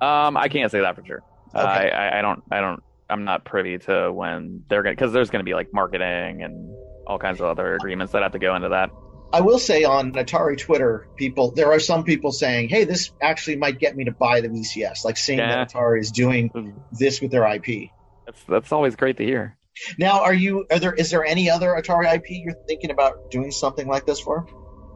Um, 0.00 0.36
I 0.36 0.48
can't 0.48 0.70
say 0.70 0.80
that 0.80 0.94
for 0.94 1.04
sure. 1.04 1.22
Okay. 1.54 1.64
I, 1.64 1.88
I 1.88 2.18
I 2.18 2.22
don't 2.22 2.42
I 2.50 2.60
don't 2.60 2.82
I'm 3.10 3.24
not 3.24 3.44
privy 3.44 3.78
to 3.78 4.12
when 4.12 4.64
they're 4.68 4.82
gonna 4.82 4.94
because 4.94 5.12
there's 5.12 5.30
gonna 5.30 5.44
be 5.44 5.54
like 5.54 5.72
marketing 5.72 6.42
and 6.42 6.74
all 7.06 7.18
kinds 7.18 7.40
of 7.40 7.46
other 7.46 7.74
agreements 7.74 8.12
that 8.12 8.22
have 8.22 8.32
to 8.32 8.38
go 8.38 8.54
into 8.54 8.70
that. 8.70 8.90
I 9.32 9.40
will 9.42 9.58
say 9.58 9.84
on 9.84 10.12
Atari 10.12 10.58
Twitter, 10.58 11.08
people 11.16 11.52
there 11.52 11.70
are 11.72 11.78
some 11.80 12.04
people 12.04 12.32
saying, 12.32 12.68
"Hey, 12.68 12.84
this 12.84 13.12
actually 13.20 13.56
might 13.56 13.78
get 13.78 13.96
me 13.96 14.04
to 14.04 14.12
buy 14.12 14.40
the 14.40 14.48
VCS." 14.48 15.04
Like 15.04 15.16
seeing 15.16 15.38
Yeah. 15.38 15.56
that 15.56 15.72
Atari 15.72 16.00
is 16.00 16.10
doing 16.10 16.50
mm-hmm. 16.50 16.78
this 16.92 17.20
with 17.20 17.30
their 17.30 17.46
IP. 17.46 17.90
That's 18.26 18.42
that's 18.44 18.72
always 18.72 18.96
great 18.96 19.16
to 19.18 19.24
hear. 19.24 19.56
Now, 19.98 20.20
are 20.22 20.34
you? 20.34 20.66
Are 20.70 20.78
there? 20.78 20.94
Is 20.94 21.10
there 21.10 21.24
any 21.24 21.48
other 21.48 21.70
Atari 21.70 22.12
IP 22.14 22.24
you're 22.30 22.54
thinking 22.66 22.90
about 22.90 23.30
doing 23.30 23.50
something 23.50 23.86
like 23.86 24.04
this 24.04 24.20
for? 24.20 24.46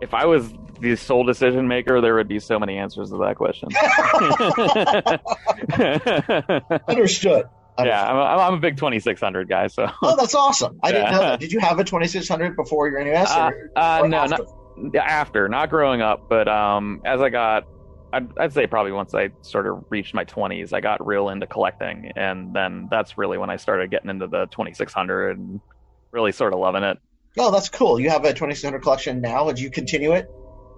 If 0.01 0.13
I 0.13 0.27
was 0.27 0.53
the 0.81 0.97
sole 0.97 1.25
decision 1.25 1.69
maker, 1.69 2.01
there 2.01 2.15
would 2.15 2.29
be 2.29 2.41
so 2.41 2.59
many 2.59 2.77
answers 2.77 3.11
to 3.11 3.19
that 3.19 3.37
question. 3.37 3.69
Understood. 6.89 7.47
Yeah, 7.79 8.05
I'm 8.09 8.17
a, 8.17 8.43
I'm 8.43 8.55
a 8.55 8.59
big 8.61 8.77
2600 8.77 9.49
guy, 9.49 9.67
so 9.69 9.89
Oh, 10.03 10.17
that's 10.17 10.35
awesome. 10.35 10.79
I 10.83 10.93
didn't 10.93 11.11
know 11.13 11.21
Yeah. 11.21 11.31
that. 11.31 11.41
Did 11.41 11.53
you 11.53 11.59
have 11.61 11.79
a 11.79 11.85
2600 11.85 12.57
before 12.57 12.89
your 12.89 13.03
NES? 13.03 13.31
Uh, 13.31 13.51
or, 13.53 13.71
uh, 13.77 14.01
or 14.03 14.09
no, 14.09 14.17
after? 14.19 14.45
not 14.77 15.07
after, 15.07 15.49
not 15.49 15.71
growing 15.71 16.01
up, 16.03 16.29
but 16.29 16.49
um, 16.49 17.01
as 17.05 17.21
I 17.21 17.29
got, 17.31 17.65
I'd, 18.13 18.29
I'd 18.39 18.53
say 18.53 18.67
probably 18.67 18.93
once 18.93 19.15
I 19.15 19.31
sort 19.43 19.67
of 19.67 19.85
reached 19.91 20.15
my 20.15 20.25
20s, 20.25 20.73
I 20.73 20.81
got 20.81 21.05
real 21.05 21.29
into 21.31 21.47
collecting, 21.47 22.13
and 22.17 22.55
then 22.55 22.87
that's 22.91 23.19
really 23.19 23.39
when 23.39 23.51
I 23.51 23.57
started 23.57 23.91
getting 23.91 24.11
into 24.11 24.27
the 24.29 24.47
2600 24.47 25.39
and 25.39 25.61
really 26.13 26.31
sort 26.33 26.53
of 26.53 26.61
loving 26.61 26.85
it. 26.85 26.99
Oh, 27.39 27.51
that's 27.51 27.69
cool. 27.69 27.99
You 27.99 28.11
have 28.11 28.25
a 28.25 28.29
2600 28.33 28.81
collection 28.83 29.21
now. 29.21 29.47
Would 29.47 29.59
you 29.59 29.69
continue 29.71 30.13
it? 30.13 30.27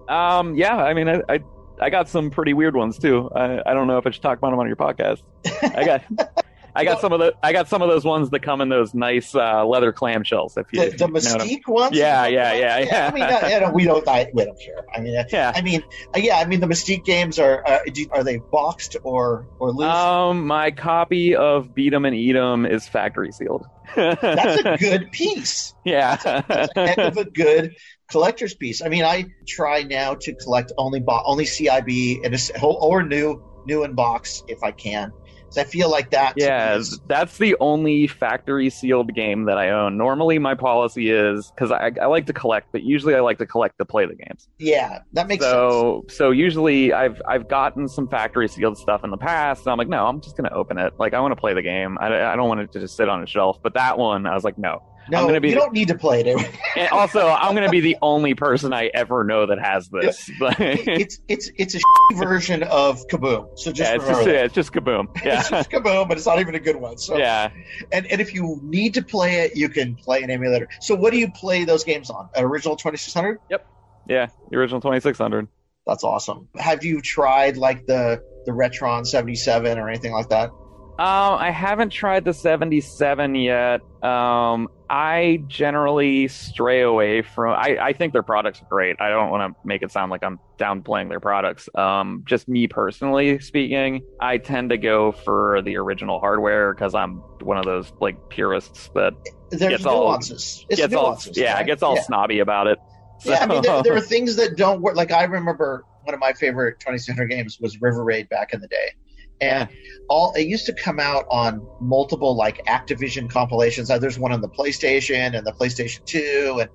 Um, 0.09 0.55
yeah, 0.55 0.75
I 0.77 0.93
mean, 0.95 1.07
I, 1.07 1.21
I, 1.29 1.39
I 1.79 1.89
got 1.91 2.09
some 2.09 2.31
pretty 2.31 2.53
weird 2.53 2.75
ones 2.75 2.97
too. 2.97 3.29
I, 3.35 3.59
I 3.63 3.73
don't 3.75 3.85
know 3.85 3.99
if 3.99 4.07
I 4.07 4.09
should 4.09 4.23
talk 4.23 4.39
about 4.39 4.49
them 4.49 4.59
on 4.59 4.65
your 4.67 4.75
podcast. 4.75 5.21
I 5.61 5.85
got. 5.85 6.03
I 6.77 6.83
got 6.85 7.01
some 7.01 7.11
of 7.13 7.19
the 7.19 7.33
I 7.43 7.51
got 7.53 7.67
some 7.67 7.81
of 7.81 7.89
those 7.89 8.05
ones 8.05 8.29
that 8.29 8.41
come 8.41 8.61
in 8.61 8.69
those 8.69 8.93
nice 8.93 9.33
uh, 9.35 9.65
leather 9.65 9.91
clamshells. 9.91 10.57
If 10.57 10.67
you, 10.71 10.79
The, 10.81 10.85
the 10.89 10.91
you 10.91 10.97
know 11.07 11.13
what 11.13 11.25
I'm- 11.41 11.47
Mystique 11.47 11.67
ones? 11.67 11.95
Yeah, 11.97 12.27
yeah, 12.27 12.53
yeah, 12.53 12.79
yeah. 12.79 13.07
I 13.07 13.13
mean, 13.13 13.51
you 13.51 13.59
know, 13.59 13.71
we 13.71 13.83
don't. 13.85 14.07
I, 14.07 14.27
we 14.33 14.45
don't 14.45 14.59
care. 14.59 14.85
I 14.95 14.99
mean, 15.01 15.25
yeah. 15.31 15.51
I 15.55 15.61
mean, 15.61 15.81
uh, 16.15 16.19
yeah. 16.19 16.37
I 16.37 16.45
mean, 16.45 16.59
the 16.59 16.67
Mystique 16.67 17.03
games 17.03 17.39
are. 17.39 17.67
Uh, 17.67 17.79
do, 17.93 18.05
are 18.11 18.23
they 18.23 18.37
boxed 18.37 18.95
or 19.03 19.47
or 19.59 19.71
loose? 19.71 19.87
Um, 19.91 20.45
my 20.47 20.71
copy 20.71 21.35
of 21.35 21.73
Beat 21.75 21.93
'em 21.93 22.05
and 22.05 22.15
Eat 22.15 22.35
'em 22.35 22.65
is 22.65 22.87
factory 22.87 23.31
sealed. 23.31 23.65
That's 23.95 24.61
a 24.65 24.77
good 24.79 25.11
piece. 25.11 25.73
yeah. 25.85 26.17
That's 26.17 26.71
a 26.75 26.87
heck 26.87 26.97
of 26.97 27.17
a 27.17 27.25
good 27.25 27.75
collector's 28.09 28.53
piece. 28.53 28.81
I 28.81 28.89
mean, 28.89 29.03
I 29.03 29.25
try 29.47 29.83
now 29.83 30.15
to 30.15 30.33
collect 30.35 30.71
only 30.77 30.99
bo- 30.99 31.23
only 31.25 31.45
CIB 31.45 32.19
and 32.23 32.33
a 32.35 32.65
or 32.65 33.03
new 33.03 33.43
new 33.65 33.83
in 33.83 33.93
box 33.95 34.43
if 34.47 34.63
I 34.63 34.71
can. 34.71 35.11
So 35.49 35.61
I 35.61 35.63
feel 35.63 35.89
like 35.89 36.11
that. 36.11 36.33
yeah, 36.35 36.81
that's 37.07 37.37
the 37.37 37.55
only 37.59 38.07
factory 38.07 38.69
sealed 38.69 39.13
game 39.13 39.45
that 39.45 39.57
I 39.57 39.69
own. 39.69 39.97
Normally, 39.97 40.39
my 40.39 40.55
policy 40.55 41.09
is 41.09 41.51
because 41.51 41.71
I, 41.71 41.91
I 42.01 42.05
like 42.07 42.25
to 42.27 42.33
collect, 42.33 42.71
but 42.71 42.83
usually 42.83 43.15
I 43.15 43.21
like 43.21 43.37
to 43.37 43.45
collect 43.45 43.77
to 43.79 43.85
play 43.85 44.05
the 44.05 44.15
games. 44.15 44.49
yeah, 44.59 44.99
that 45.13 45.27
makes 45.27 45.43
sense. 45.43 45.53
so, 45.53 46.05
so 46.09 46.31
usually 46.31 46.93
I've 46.93 47.21
I've 47.27 47.47
gotten 47.47 47.87
some 47.87 48.07
factory 48.07 48.47
sealed 48.47 48.77
stuff 48.77 49.03
in 49.03 49.11
the 49.11 49.17
past. 49.17 49.65
And 49.65 49.71
I'm 49.71 49.77
like, 49.77 49.87
no, 49.87 50.05
I'm 50.05 50.21
just 50.21 50.35
gonna 50.37 50.53
open 50.53 50.77
it. 50.77 50.93
Like 50.99 51.13
I 51.13 51.19
want 51.19 51.31
to 51.31 51.39
play 51.39 51.53
the 51.53 51.61
game. 51.61 51.97
I, 51.99 52.33
I 52.33 52.35
don't 52.35 52.47
want 52.47 52.59
it 52.61 52.71
to 52.73 52.79
just 52.79 52.95
sit 52.97 53.09
on 53.09 53.23
a 53.23 53.27
shelf. 53.27 53.57
But 53.61 53.73
that 53.75 53.97
one, 53.97 54.25
I 54.25 54.33
was 54.33 54.43
like, 54.43 54.57
no. 54.57 54.81
No, 55.09 55.19
I'm 55.19 55.27
gonna 55.27 55.41
be 55.41 55.49
you 55.49 55.55
the- 55.55 55.61
don't 55.61 55.73
need 55.73 55.87
to 55.87 55.95
play 55.97 56.21
it. 56.21 56.59
And 56.77 56.89
also, 56.89 57.27
I'm 57.27 57.55
gonna 57.55 57.69
be 57.69 57.79
the 57.79 57.97
only 58.01 58.35
person 58.35 58.71
I 58.73 58.91
ever 58.93 59.23
know 59.23 59.47
that 59.47 59.59
has 59.59 59.89
this. 59.89 60.29
But 60.39 60.59
it's 60.59 61.19
it's 61.27 61.49
it's 61.57 61.75
a 61.75 61.79
version 62.15 62.63
of 62.63 63.05
Kaboom. 63.07 63.57
So 63.57 63.71
just 63.71 63.91
it's 63.91 64.03
remember 64.03 64.23
just 64.23 64.35
yeah, 64.35 64.43
it's 64.43 64.53
just 64.53 64.73
kaboom. 64.73 65.07
It's 65.23 65.49
just 65.49 65.71
Kaboom, 65.71 66.07
but 66.07 66.17
it's 66.17 66.27
not 66.27 66.39
even 66.39 66.55
a 66.55 66.59
good 66.59 66.75
one. 66.75 66.97
So 66.97 67.17
yeah. 67.17 67.49
and, 67.91 68.05
and 68.07 68.21
if 68.21 68.33
you 68.33 68.59
need 68.63 68.93
to 68.95 69.01
play 69.01 69.41
it, 69.41 69.55
you 69.55 69.69
can 69.69 69.95
play 69.95 70.21
an 70.21 70.29
emulator. 70.29 70.67
So 70.81 70.93
what 70.95 71.13
do 71.13 71.19
you 71.19 71.31
play 71.31 71.63
those 71.63 71.83
games 71.83 72.09
on? 72.09 72.29
An 72.35 72.43
original 72.43 72.75
2600? 72.75 73.39
Yep. 73.49 73.67
Yeah, 74.07 74.27
the 74.49 74.57
original 74.57 74.81
2600. 74.81 75.47
That's 75.85 76.03
awesome. 76.03 76.47
Have 76.57 76.83
you 76.83 77.01
tried 77.01 77.57
like 77.57 77.85
the 77.87 78.21
the 78.45 78.51
Retron 78.51 79.05
77 79.05 79.77
or 79.77 79.89
anything 79.89 80.11
like 80.11 80.29
that? 80.29 80.51
Um, 80.99 81.37
I 81.39 81.51
haven't 81.51 81.91
tried 81.91 82.25
the 82.25 82.33
77 82.33 83.35
yet. 83.35 83.81
Um, 84.03 84.67
I 84.89 85.43
generally 85.47 86.27
stray 86.27 86.81
away 86.81 87.21
from. 87.21 87.53
I, 87.53 87.77
I 87.79 87.93
think 87.93 88.13
their 88.13 88.23
products 88.23 88.61
are 88.63 88.67
great. 88.69 88.95
I 88.99 89.09
don't 89.09 89.29
want 89.29 89.53
to 89.53 89.59
make 89.67 89.83
it 89.83 89.91
sound 89.91 90.09
like 90.09 90.23
I'm 90.23 90.39
downplaying 90.57 91.09
their 91.09 91.19
products. 91.19 91.69
Um, 91.75 92.23
just 92.25 92.47
me 92.47 92.67
personally 92.67 93.37
speaking, 93.39 94.01
I 94.19 94.37
tend 94.39 94.71
to 94.71 94.77
go 94.77 95.11
for 95.11 95.61
the 95.61 95.77
original 95.77 96.19
hardware 96.19 96.73
because 96.73 96.95
I'm 96.95 97.17
one 97.41 97.57
of 97.57 97.65
those 97.65 97.91
like 98.01 98.29
purists 98.29 98.89
that 98.95 99.13
There's 99.51 99.69
Gets 99.69 99.85
all- 99.85 100.05
nuances. 100.05 100.65
It's 100.69 100.79
gets 100.81 100.95
all 100.95 101.03
nuances, 101.09 101.37
yeah 101.37 101.53
right? 101.55 101.65
gets 101.65 101.83
all 101.83 101.95
Yeah. 101.95 102.01
snobby 102.03 102.39
about 102.39 102.65
it. 102.67 102.79
Yeah, 103.23 103.39
I 103.41 103.45
mean, 103.45 103.61
there, 103.61 103.83
there 103.83 103.95
are 103.95 104.01
things 104.01 104.35
that 104.37 104.57
don't 104.57 104.81
work. 104.81 104.95
Like 104.95 105.11
I 105.11 105.25
remember 105.25 105.83
one 106.05 106.13
of 106.13 106.19
my 106.19 106.33
favorite 106.33 106.79
2600 106.79 107.25
games 107.27 107.59
was 107.59 107.79
River 107.81 108.03
Raid 108.03 108.29
back 108.29 108.53
in 108.53 108.61
the 108.61 108.67
day, 108.67 108.93
and 109.41 109.69
all 110.09 110.33
it 110.33 110.47
used 110.47 110.65
to 110.67 110.73
come 110.73 110.99
out 110.99 111.25
on 111.29 111.65
multiple 111.81 112.35
like 112.35 112.63
Activision 112.65 113.29
compilations. 113.29 113.89
There's 113.89 114.17
one 114.19 114.31
on 114.31 114.41
the 114.41 114.49
PlayStation 114.49 115.37
and 115.37 115.45
the 115.45 115.51
PlayStation 115.51 116.05
2, 116.05 116.59
and 116.61 116.69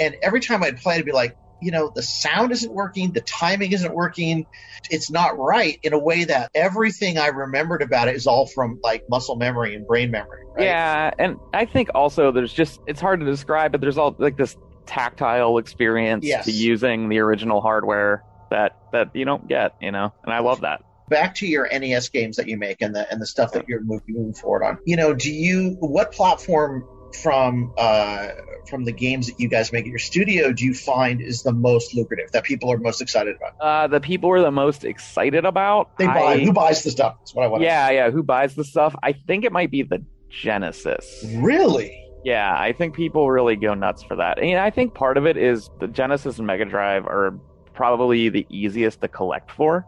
and 0.00 0.16
every 0.22 0.40
time 0.40 0.62
I'd 0.62 0.78
play, 0.78 0.94
it'd 0.94 1.06
be 1.06 1.12
like, 1.12 1.36
you 1.60 1.70
know, 1.70 1.90
the 1.94 2.02
sound 2.02 2.52
isn't 2.52 2.72
working, 2.72 3.12
the 3.12 3.20
timing 3.22 3.72
isn't 3.72 3.92
working, 3.92 4.46
it's 4.90 5.10
not 5.10 5.36
right 5.38 5.78
in 5.82 5.92
a 5.92 5.98
way 5.98 6.24
that 6.24 6.50
everything 6.54 7.18
I 7.18 7.28
remembered 7.28 7.82
about 7.82 8.08
it 8.08 8.16
is 8.16 8.26
all 8.26 8.46
from 8.46 8.80
like 8.82 9.02
muscle 9.10 9.36
memory 9.36 9.74
and 9.74 9.86
brain 9.86 10.10
memory. 10.10 10.44
Right? 10.56 10.66
Yeah, 10.66 11.10
and 11.18 11.36
I 11.52 11.66
think 11.66 11.90
also 11.94 12.32
there's 12.32 12.52
just 12.52 12.80
it's 12.86 13.00
hard 13.00 13.20
to 13.20 13.26
describe, 13.26 13.72
but 13.72 13.80
there's 13.80 13.98
all 13.98 14.14
like 14.18 14.36
this 14.36 14.56
tactile 14.86 15.58
experience 15.58 16.24
Yes. 16.24 16.46
to 16.46 16.52
using 16.52 17.10
the 17.10 17.18
original 17.18 17.60
hardware 17.60 18.22
that 18.50 18.72
that 18.92 19.14
you 19.14 19.24
don't 19.26 19.46
get, 19.46 19.74
you 19.80 19.92
know, 19.92 20.12
and 20.24 20.32
I 20.32 20.38
love 20.38 20.62
that. 20.62 20.82
Back 21.08 21.34
to 21.36 21.46
your 21.46 21.68
NES 21.70 22.08
games 22.08 22.36
that 22.36 22.48
you 22.48 22.56
make 22.56 22.82
and 22.82 22.94
the 22.94 23.10
and 23.10 23.20
the 23.20 23.26
stuff 23.26 23.52
that 23.52 23.68
you're 23.68 23.82
moving, 23.82 24.32
forward 24.34 24.64
on. 24.64 24.78
You 24.84 24.96
know, 24.96 25.14
do 25.14 25.32
you 25.32 25.76
what 25.80 26.12
platform 26.12 26.86
from 27.22 27.72
uh, 27.78 28.28
from 28.68 28.84
the 28.84 28.92
games 28.92 29.26
that 29.28 29.40
you 29.40 29.48
guys 29.48 29.72
make 29.72 29.84
at 29.84 29.88
your 29.88 29.98
studio 29.98 30.52
do 30.52 30.64
you 30.64 30.74
find 30.74 31.20
is 31.20 31.42
the 31.42 31.52
most 31.52 31.94
lucrative 31.94 32.30
that 32.32 32.44
people 32.44 32.70
are 32.70 32.78
most 32.78 33.00
excited 33.00 33.36
about? 33.36 33.54
Uh, 33.60 33.86
the 33.86 34.00
people 34.00 34.28
we're 34.28 34.42
the 34.42 34.50
most 34.50 34.84
excited 34.84 35.44
about. 35.44 35.96
They 35.98 36.06
buy 36.06 36.34
I- 36.34 36.38
who 36.44 36.52
buys 36.52 36.82
the 36.82 36.90
stuff? 36.90 37.16
That's 37.20 37.34
what 37.34 37.44
I 37.44 37.48
want. 37.48 37.62
yeah, 37.62 37.90
yeah. 37.90 38.10
Who 38.10 38.22
buys 38.22 38.54
the 38.54 38.64
stuff? 38.64 38.94
I 39.02 39.12
think 39.12 39.44
it 39.44 39.52
might 39.52 39.70
be 39.70 39.82
the 39.82 40.04
Genesis. 40.28 41.24
Really? 41.36 42.04
Yeah, 42.24 42.54
I 42.58 42.72
think 42.72 42.94
people 42.94 43.30
really 43.30 43.56
go 43.56 43.74
nuts 43.74 44.02
for 44.02 44.16
that. 44.16 44.38
And 44.38 44.58
I 44.58 44.70
think 44.70 44.92
part 44.92 45.16
of 45.16 45.26
it 45.26 45.36
is 45.36 45.70
the 45.80 45.86
Genesis 45.86 46.38
and 46.38 46.46
Mega 46.46 46.64
Drive 46.64 47.06
are 47.06 47.38
probably 47.74 48.28
the 48.28 48.46
easiest 48.50 49.00
to 49.00 49.08
collect 49.08 49.50
for. 49.50 49.86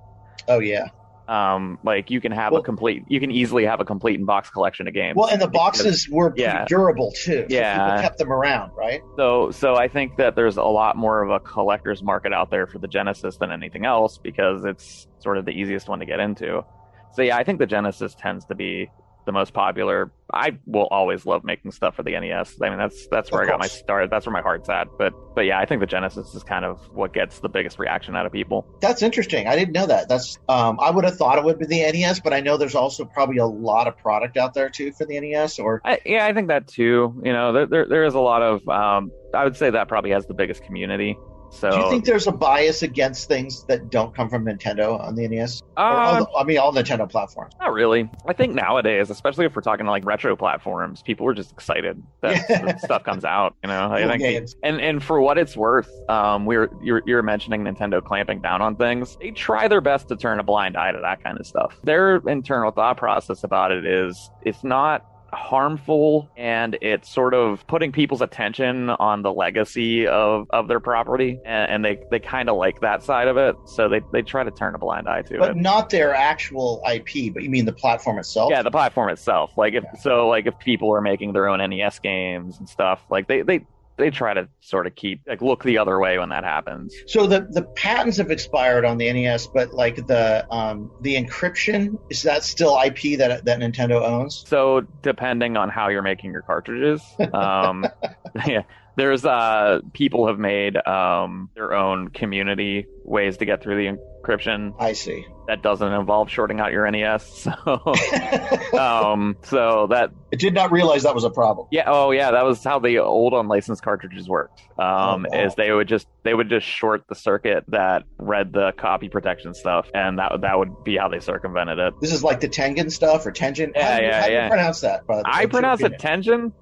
Oh 0.48 0.60
yeah. 0.60 0.88
Um, 1.30 1.78
like 1.84 2.10
you 2.10 2.20
can 2.20 2.32
have 2.32 2.50
Well- 2.50 2.60
a 2.60 2.64
complete, 2.64 3.04
you 3.06 3.20
can 3.20 3.30
easily 3.30 3.64
have 3.64 3.78
a 3.80 3.84
complete 3.84 4.18
in 4.18 4.26
box 4.26 4.50
collection 4.50 4.88
of 4.88 4.94
games. 4.94 5.14
Well, 5.16 5.28
and 5.28 5.40
the 5.40 5.46
boxes 5.46 6.08
were 6.10 6.34
Yeah. 6.36 6.64
durable 6.66 7.12
too. 7.12 7.46
So 7.48 7.54
Yeah. 7.54 7.84
people 7.86 8.02
kept 8.02 8.18
them 8.18 8.32
around, 8.32 8.72
right? 8.76 9.00
So, 9.16 9.52
so 9.52 9.76
I 9.76 9.86
think 9.86 10.16
that 10.16 10.34
there's 10.34 10.56
a 10.56 10.64
lot 10.64 10.96
more 10.96 11.22
of 11.22 11.30
a 11.30 11.38
collector's 11.38 12.02
market 12.02 12.32
out 12.32 12.50
there 12.50 12.66
for 12.66 12.78
the 12.80 12.88
Genesis 12.88 13.36
than 13.36 13.52
anything 13.52 13.86
else 13.86 14.18
because 14.18 14.64
it's 14.64 15.06
sort 15.20 15.38
of 15.38 15.44
the 15.44 15.52
easiest 15.52 15.88
one 15.88 16.00
to 16.00 16.04
get 16.04 16.18
into. 16.18 16.64
So 17.12 17.22
yeah, 17.22 17.36
I 17.36 17.44
think 17.44 17.60
the 17.60 17.66
Genesis 17.66 18.16
tends 18.16 18.44
to 18.46 18.56
be 18.56 18.90
the 19.26 19.32
most 19.32 19.52
popular. 19.52 20.10
I 20.32 20.58
will 20.66 20.86
always 20.90 21.26
love 21.26 21.42
making 21.44 21.72
stuff 21.72 21.96
for 21.96 22.02
the 22.04 22.12
NES. 22.18 22.56
I 22.62 22.68
mean, 22.70 22.78
that's 22.78 23.06
that's 23.08 23.32
where 23.32 23.42
Of 23.42 23.48
I 23.48 23.50
got 23.52 23.58
my 23.60 23.66
course. 23.66 23.78
start. 23.78 24.10
That's 24.10 24.26
where 24.26 24.32
my 24.32 24.40
heart's 24.42 24.68
at. 24.68 24.86
But 24.98 25.12
but 25.34 25.42
yeah, 25.42 25.58
I 25.58 25.66
think 25.66 25.80
the 25.80 25.86
Genesis 25.86 26.34
is 26.34 26.42
kind 26.44 26.64
of 26.64 26.78
what 26.92 27.12
gets 27.12 27.40
the 27.40 27.48
biggest 27.48 27.78
reaction 27.78 28.14
out 28.16 28.26
of 28.26 28.32
people. 28.32 28.64
That's 28.80 29.02
interesting. 29.02 29.46
I 29.48 29.56
didn't 29.56 29.72
know 29.72 29.86
that. 29.86 30.08
That's 30.08 30.38
um, 30.48 30.78
I 30.80 30.90
would 30.90 31.04
have 31.04 31.16
thought 31.16 31.38
it 31.38 31.44
would 31.44 31.58
be 31.58 31.66
the 31.66 31.80
NES, 31.92 32.20
but 32.20 32.32
I 32.32 32.40
know 32.40 32.56
there's 32.56 32.74
also 32.76 33.04
probably 33.04 33.38
a 33.38 33.46
lot 33.46 33.86
of 33.88 33.96
product 33.98 34.36
out 34.36 34.54
there 34.54 34.68
too 34.68 34.92
for 34.92 35.04
the 35.04 35.18
NES. 35.20 35.58
Or 35.58 35.80
I, 35.84 35.98
yeah, 36.06 36.26
I 36.26 36.32
think 36.32 36.48
that 36.48 36.68
too. 36.68 37.20
You 37.24 37.32
know, 37.32 37.52
there 37.52 37.66
there, 37.66 37.86
there 37.86 38.04
is 38.04 38.14
a 38.14 38.20
lot 38.20 38.42
of. 38.42 38.68
Um, 38.68 39.10
I 39.34 39.44
would 39.44 39.56
say 39.56 39.70
that 39.70 39.88
probably 39.88 40.10
has 40.10 40.26
the 40.26 40.34
biggest 40.34 40.62
community. 40.64 41.16
So 41.52 41.70
do 41.70 41.76
you 41.78 41.90
think 41.90 42.04
there's 42.04 42.26
a 42.28 42.32
bias 42.32 42.82
against 42.82 43.26
things 43.28 43.64
that 43.64 43.90
don't 43.90 44.14
come 44.14 44.28
from 44.30 44.44
Nintendo 44.44 44.98
on 45.00 45.16
the 45.16 45.26
NES? 45.26 45.62
Uh, 45.76 45.80
all 45.80 46.14
the- 46.24 46.30
I 46.38 46.44
mean, 46.44 46.58
all 46.58 46.72
Nintendo 46.72 47.10
platforms. 47.10 47.52
Not 47.58 47.72
really. 47.72 48.08
I 48.26 48.32
think 48.32 48.54
nowadays, 48.54 49.10
especially 49.10 49.46
if 49.46 49.56
we're 49.56 49.62
talking 49.62 49.84
like 49.86 50.04
retro 50.04 50.36
platforms, 50.36 51.02
people 51.02 51.26
are 51.26 51.34
just 51.34 51.50
excited 51.52 52.02
that 52.22 52.44
Yeah. 52.48 52.76
stuff 52.76 53.02
comes 53.02 53.24
out. 53.24 53.54
You 53.64 53.68
know, 53.68 53.90
I 53.92 54.02
Cool 54.02 54.10
think, 54.18 54.48
and 54.62 54.80
and 54.80 55.02
for 55.02 55.20
what 55.20 55.38
it's 55.38 55.56
worth, 55.56 55.90
um, 56.08 56.46
we 56.46 56.56
were 56.56 56.70
you're, 56.82 57.02
you're 57.04 57.22
mentioning 57.22 57.64
Nintendo 57.64 58.02
clamping 58.02 58.40
down 58.40 58.62
on 58.62 58.76
things. 58.76 59.16
They 59.20 59.32
try 59.32 59.66
their 59.66 59.80
best 59.80 60.08
to 60.08 60.16
turn 60.16 60.38
a 60.38 60.44
blind 60.44 60.76
eye 60.76 60.92
to 60.92 61.00
that 61.00 61.22
kind 61.22 61.38
of 61.38 61.46
stuff. 61.46 61.76
Their 61.82 62.16
internal 62.28 62.70
thought 62.70 62.96
process 62.96 63.42
about 63.44 63.72
it 63.72 63.84
is 63.84 64.30
it's 64.42 64.62
not 64.62 65.04
harmful 65.32 66.28
and 66.36 66.76
it's 66.80 67.08
sort 67.12 67.34
of 67.34 67.66
putting 67.66 67.92
people's 67.92 68.20
attention 68.22 68.90
on 68.90 69.22
the 69.22 69.32
legacy 69.32 70.06
of, 70.06 70.46
of 70.50 70.68
their 70.68 70.80
property 70.80 71.38
and, 71.44 71.70
and 71.70 71.84
they, 71.84 71.98
they 72.10 72.18
kind 72.18 72.48
of 72.48 72.56
like 72.56 72.80
that 72.80 73.02
side 73.02 73.28
of 73.28 73.36
it 73.36 73.54
so 73.66 73.88
they, 73.88 74.00
they 74.12 74.22
try 74.22 74.42
to 74.44 74.50
turn 74.50 74.74
a 74.74 74.78
blind 74.78 75.08
eye 75.08 75.22
to 75.22 75.34
it 75.34 75.38
But 75.38 75.56
not 75.56 75.90
their 75.90 76.14
actual 76.14 76.82
IP, 76.90 77.32
but 77.34 77.42
you 77.42 77.50
mean 77.50 77.64
the 77.64 77.72
platform 77.72 78.18
itself? 78.18 78.50
yeah, 78.50 78.62
the 78.62 78.70
platform 78.70 79.08
itself. 79.10 79.52
Like 79.56 79.74
if 79.74 79.84
Yeah. 79.84 80.00
so, 80.00 80.28
like 80.28 80.46
if 80.46 80.58
people 80.58 80.92
are 80.94 81.00
making 81.00 81.32
their 81.32 81.48
own 81.48 81.58
NES 81.68 81.98
games 82.00 82.58
and 82.58 82.68
stuff, 82.68 83.02
like 83.10 83.26
they 83.28 83.42
they 83.42 83.66
they 84.00 84.10
try 84.10 84.34
to 84.34 84.48
sort 84.60 84.86
of 84.86 84.94
keep 84.94 85.20
like 85.26 85.42
look 85.42 85.62
the 85.62 85.78
other 85.78 85.98
way 85.98 86.18
when 86.18 86.30
that 86.30 86.44
happens. 86.44 86.94
So 87.06 87.26
the 87.26 87.46
the 87.50 87.62
patents 87.62 88.16
have 88.18 88.30
expired 88.30 88.84
on 88.84 88.98
the 88.98 89.12
NES, 89.12 89.46
but 89.46 89.72
like 89.72 90.06
the 90.06 90.46
um 90.50 90.90
the 91.00 91.14
encryption 91.16 91.98
is 92.10 92.22
that 92.22 92.42
still 92.42 92.78
IP 92.84 93.18
that 93.18 93.44
that 93.44 93.60
Nintendo 93.60 94.02
owns? 94.02 94.44
So 94.46 94.82
depending 95.02 95.56
on 95.56 95.68
how 95.68 95.88
you're 95.88 96.02
making 96.02 96.32
your 96.32 96.42
cartridges, 96.42 97.02
um, 97.32 97.86
yeah, 98.46 98.62
there's 99.00 99.24
uh 99.24 99.80
people 99.92 100.26
have 100.26 100.38
made 100.38 100.76
um 100.86 101.50
their 101.54 101.72
own 101.74 102.08
community 102.08 102.86
ways 103.04 103.38
to 103.38 103.44
get 103.46 103.62
through 103.62 103.76
the 103.76 103.96
encryption 103.96 104.74
I 104.78 104.92
see. 104.92 105.26
that 105.48 105.62
doesn't 105.62 105.92
involve 105.92 106.30
shorting 106.30 106.60
out 106.60 106.70
your 106.72 106.88
NES. 106.90 107.48
So 107.62 108.78
um 108.78 109.36
so 109.42 109.86
that 109.90 110.10
I 110.32 110.36
did 110.36 110.54
not 110.54 110.70
realize 110.70 111.02
that 111.04 111.14
was 111.14 111.24
a 111.24 111.30
problem. 111.30 111.66
Yeah. 111.72 111.84
Oh, 111.86 112.12
yeah. 112.12 112.30
That 112.30 112.44
was 112.44 112.62
how 112.62 112.78
the 112.78 112.98
old 112.98 113.32
unlicensed 113.32 113.82
cartridges 113.82 114.28
worked. 114.28 114.60
Um, 114.78 115.26
Oh, 115.26 115.36
wow. 115.36 115.44
Is 115.46 115.54
they 115.56 115.72
would 115.72 115.88
just 115.88 116.06
they 116.22 116.34
would 116.34 116.48
just 116.48 116.66
short 116.66 117.04
the 117.08 117.14
circuit 117.16 117.64
that 117.68 118.04
read 118.18 118.52
the 118.52 118.72
copy 118.78 119.08
protection 119.08 119.54
stuff, 119.54 119.88
and 119.92 120.18
that 120.18 120.40
that 120.42 120.58
would 120.58 120.84
be 120.84 120.96
how 120.96 121.08
they 121.08 121.18
circumvented 121.18 121.78
it. 121.78 121.94
This 122.00 122.12
is 122.12 122.22
like 122.22 122.40
the 122.40 122.48
Tengen 122.48 122.92
stuff 122.92 123.26
or 123.26 123.32
Tengen. 123.32 123.72
Yeah, 123.74 123.94
how 123.94 124.00
yeah, 124.00 124.20
how 124.22 124.28
yeah. 124.28 124.48
pronounce 124.48 124.80
that? 124.82 125.02
I 125.24 125.46
pronounce 125.46 125.80
it 125.80 125.98
tension. 125.98 126.52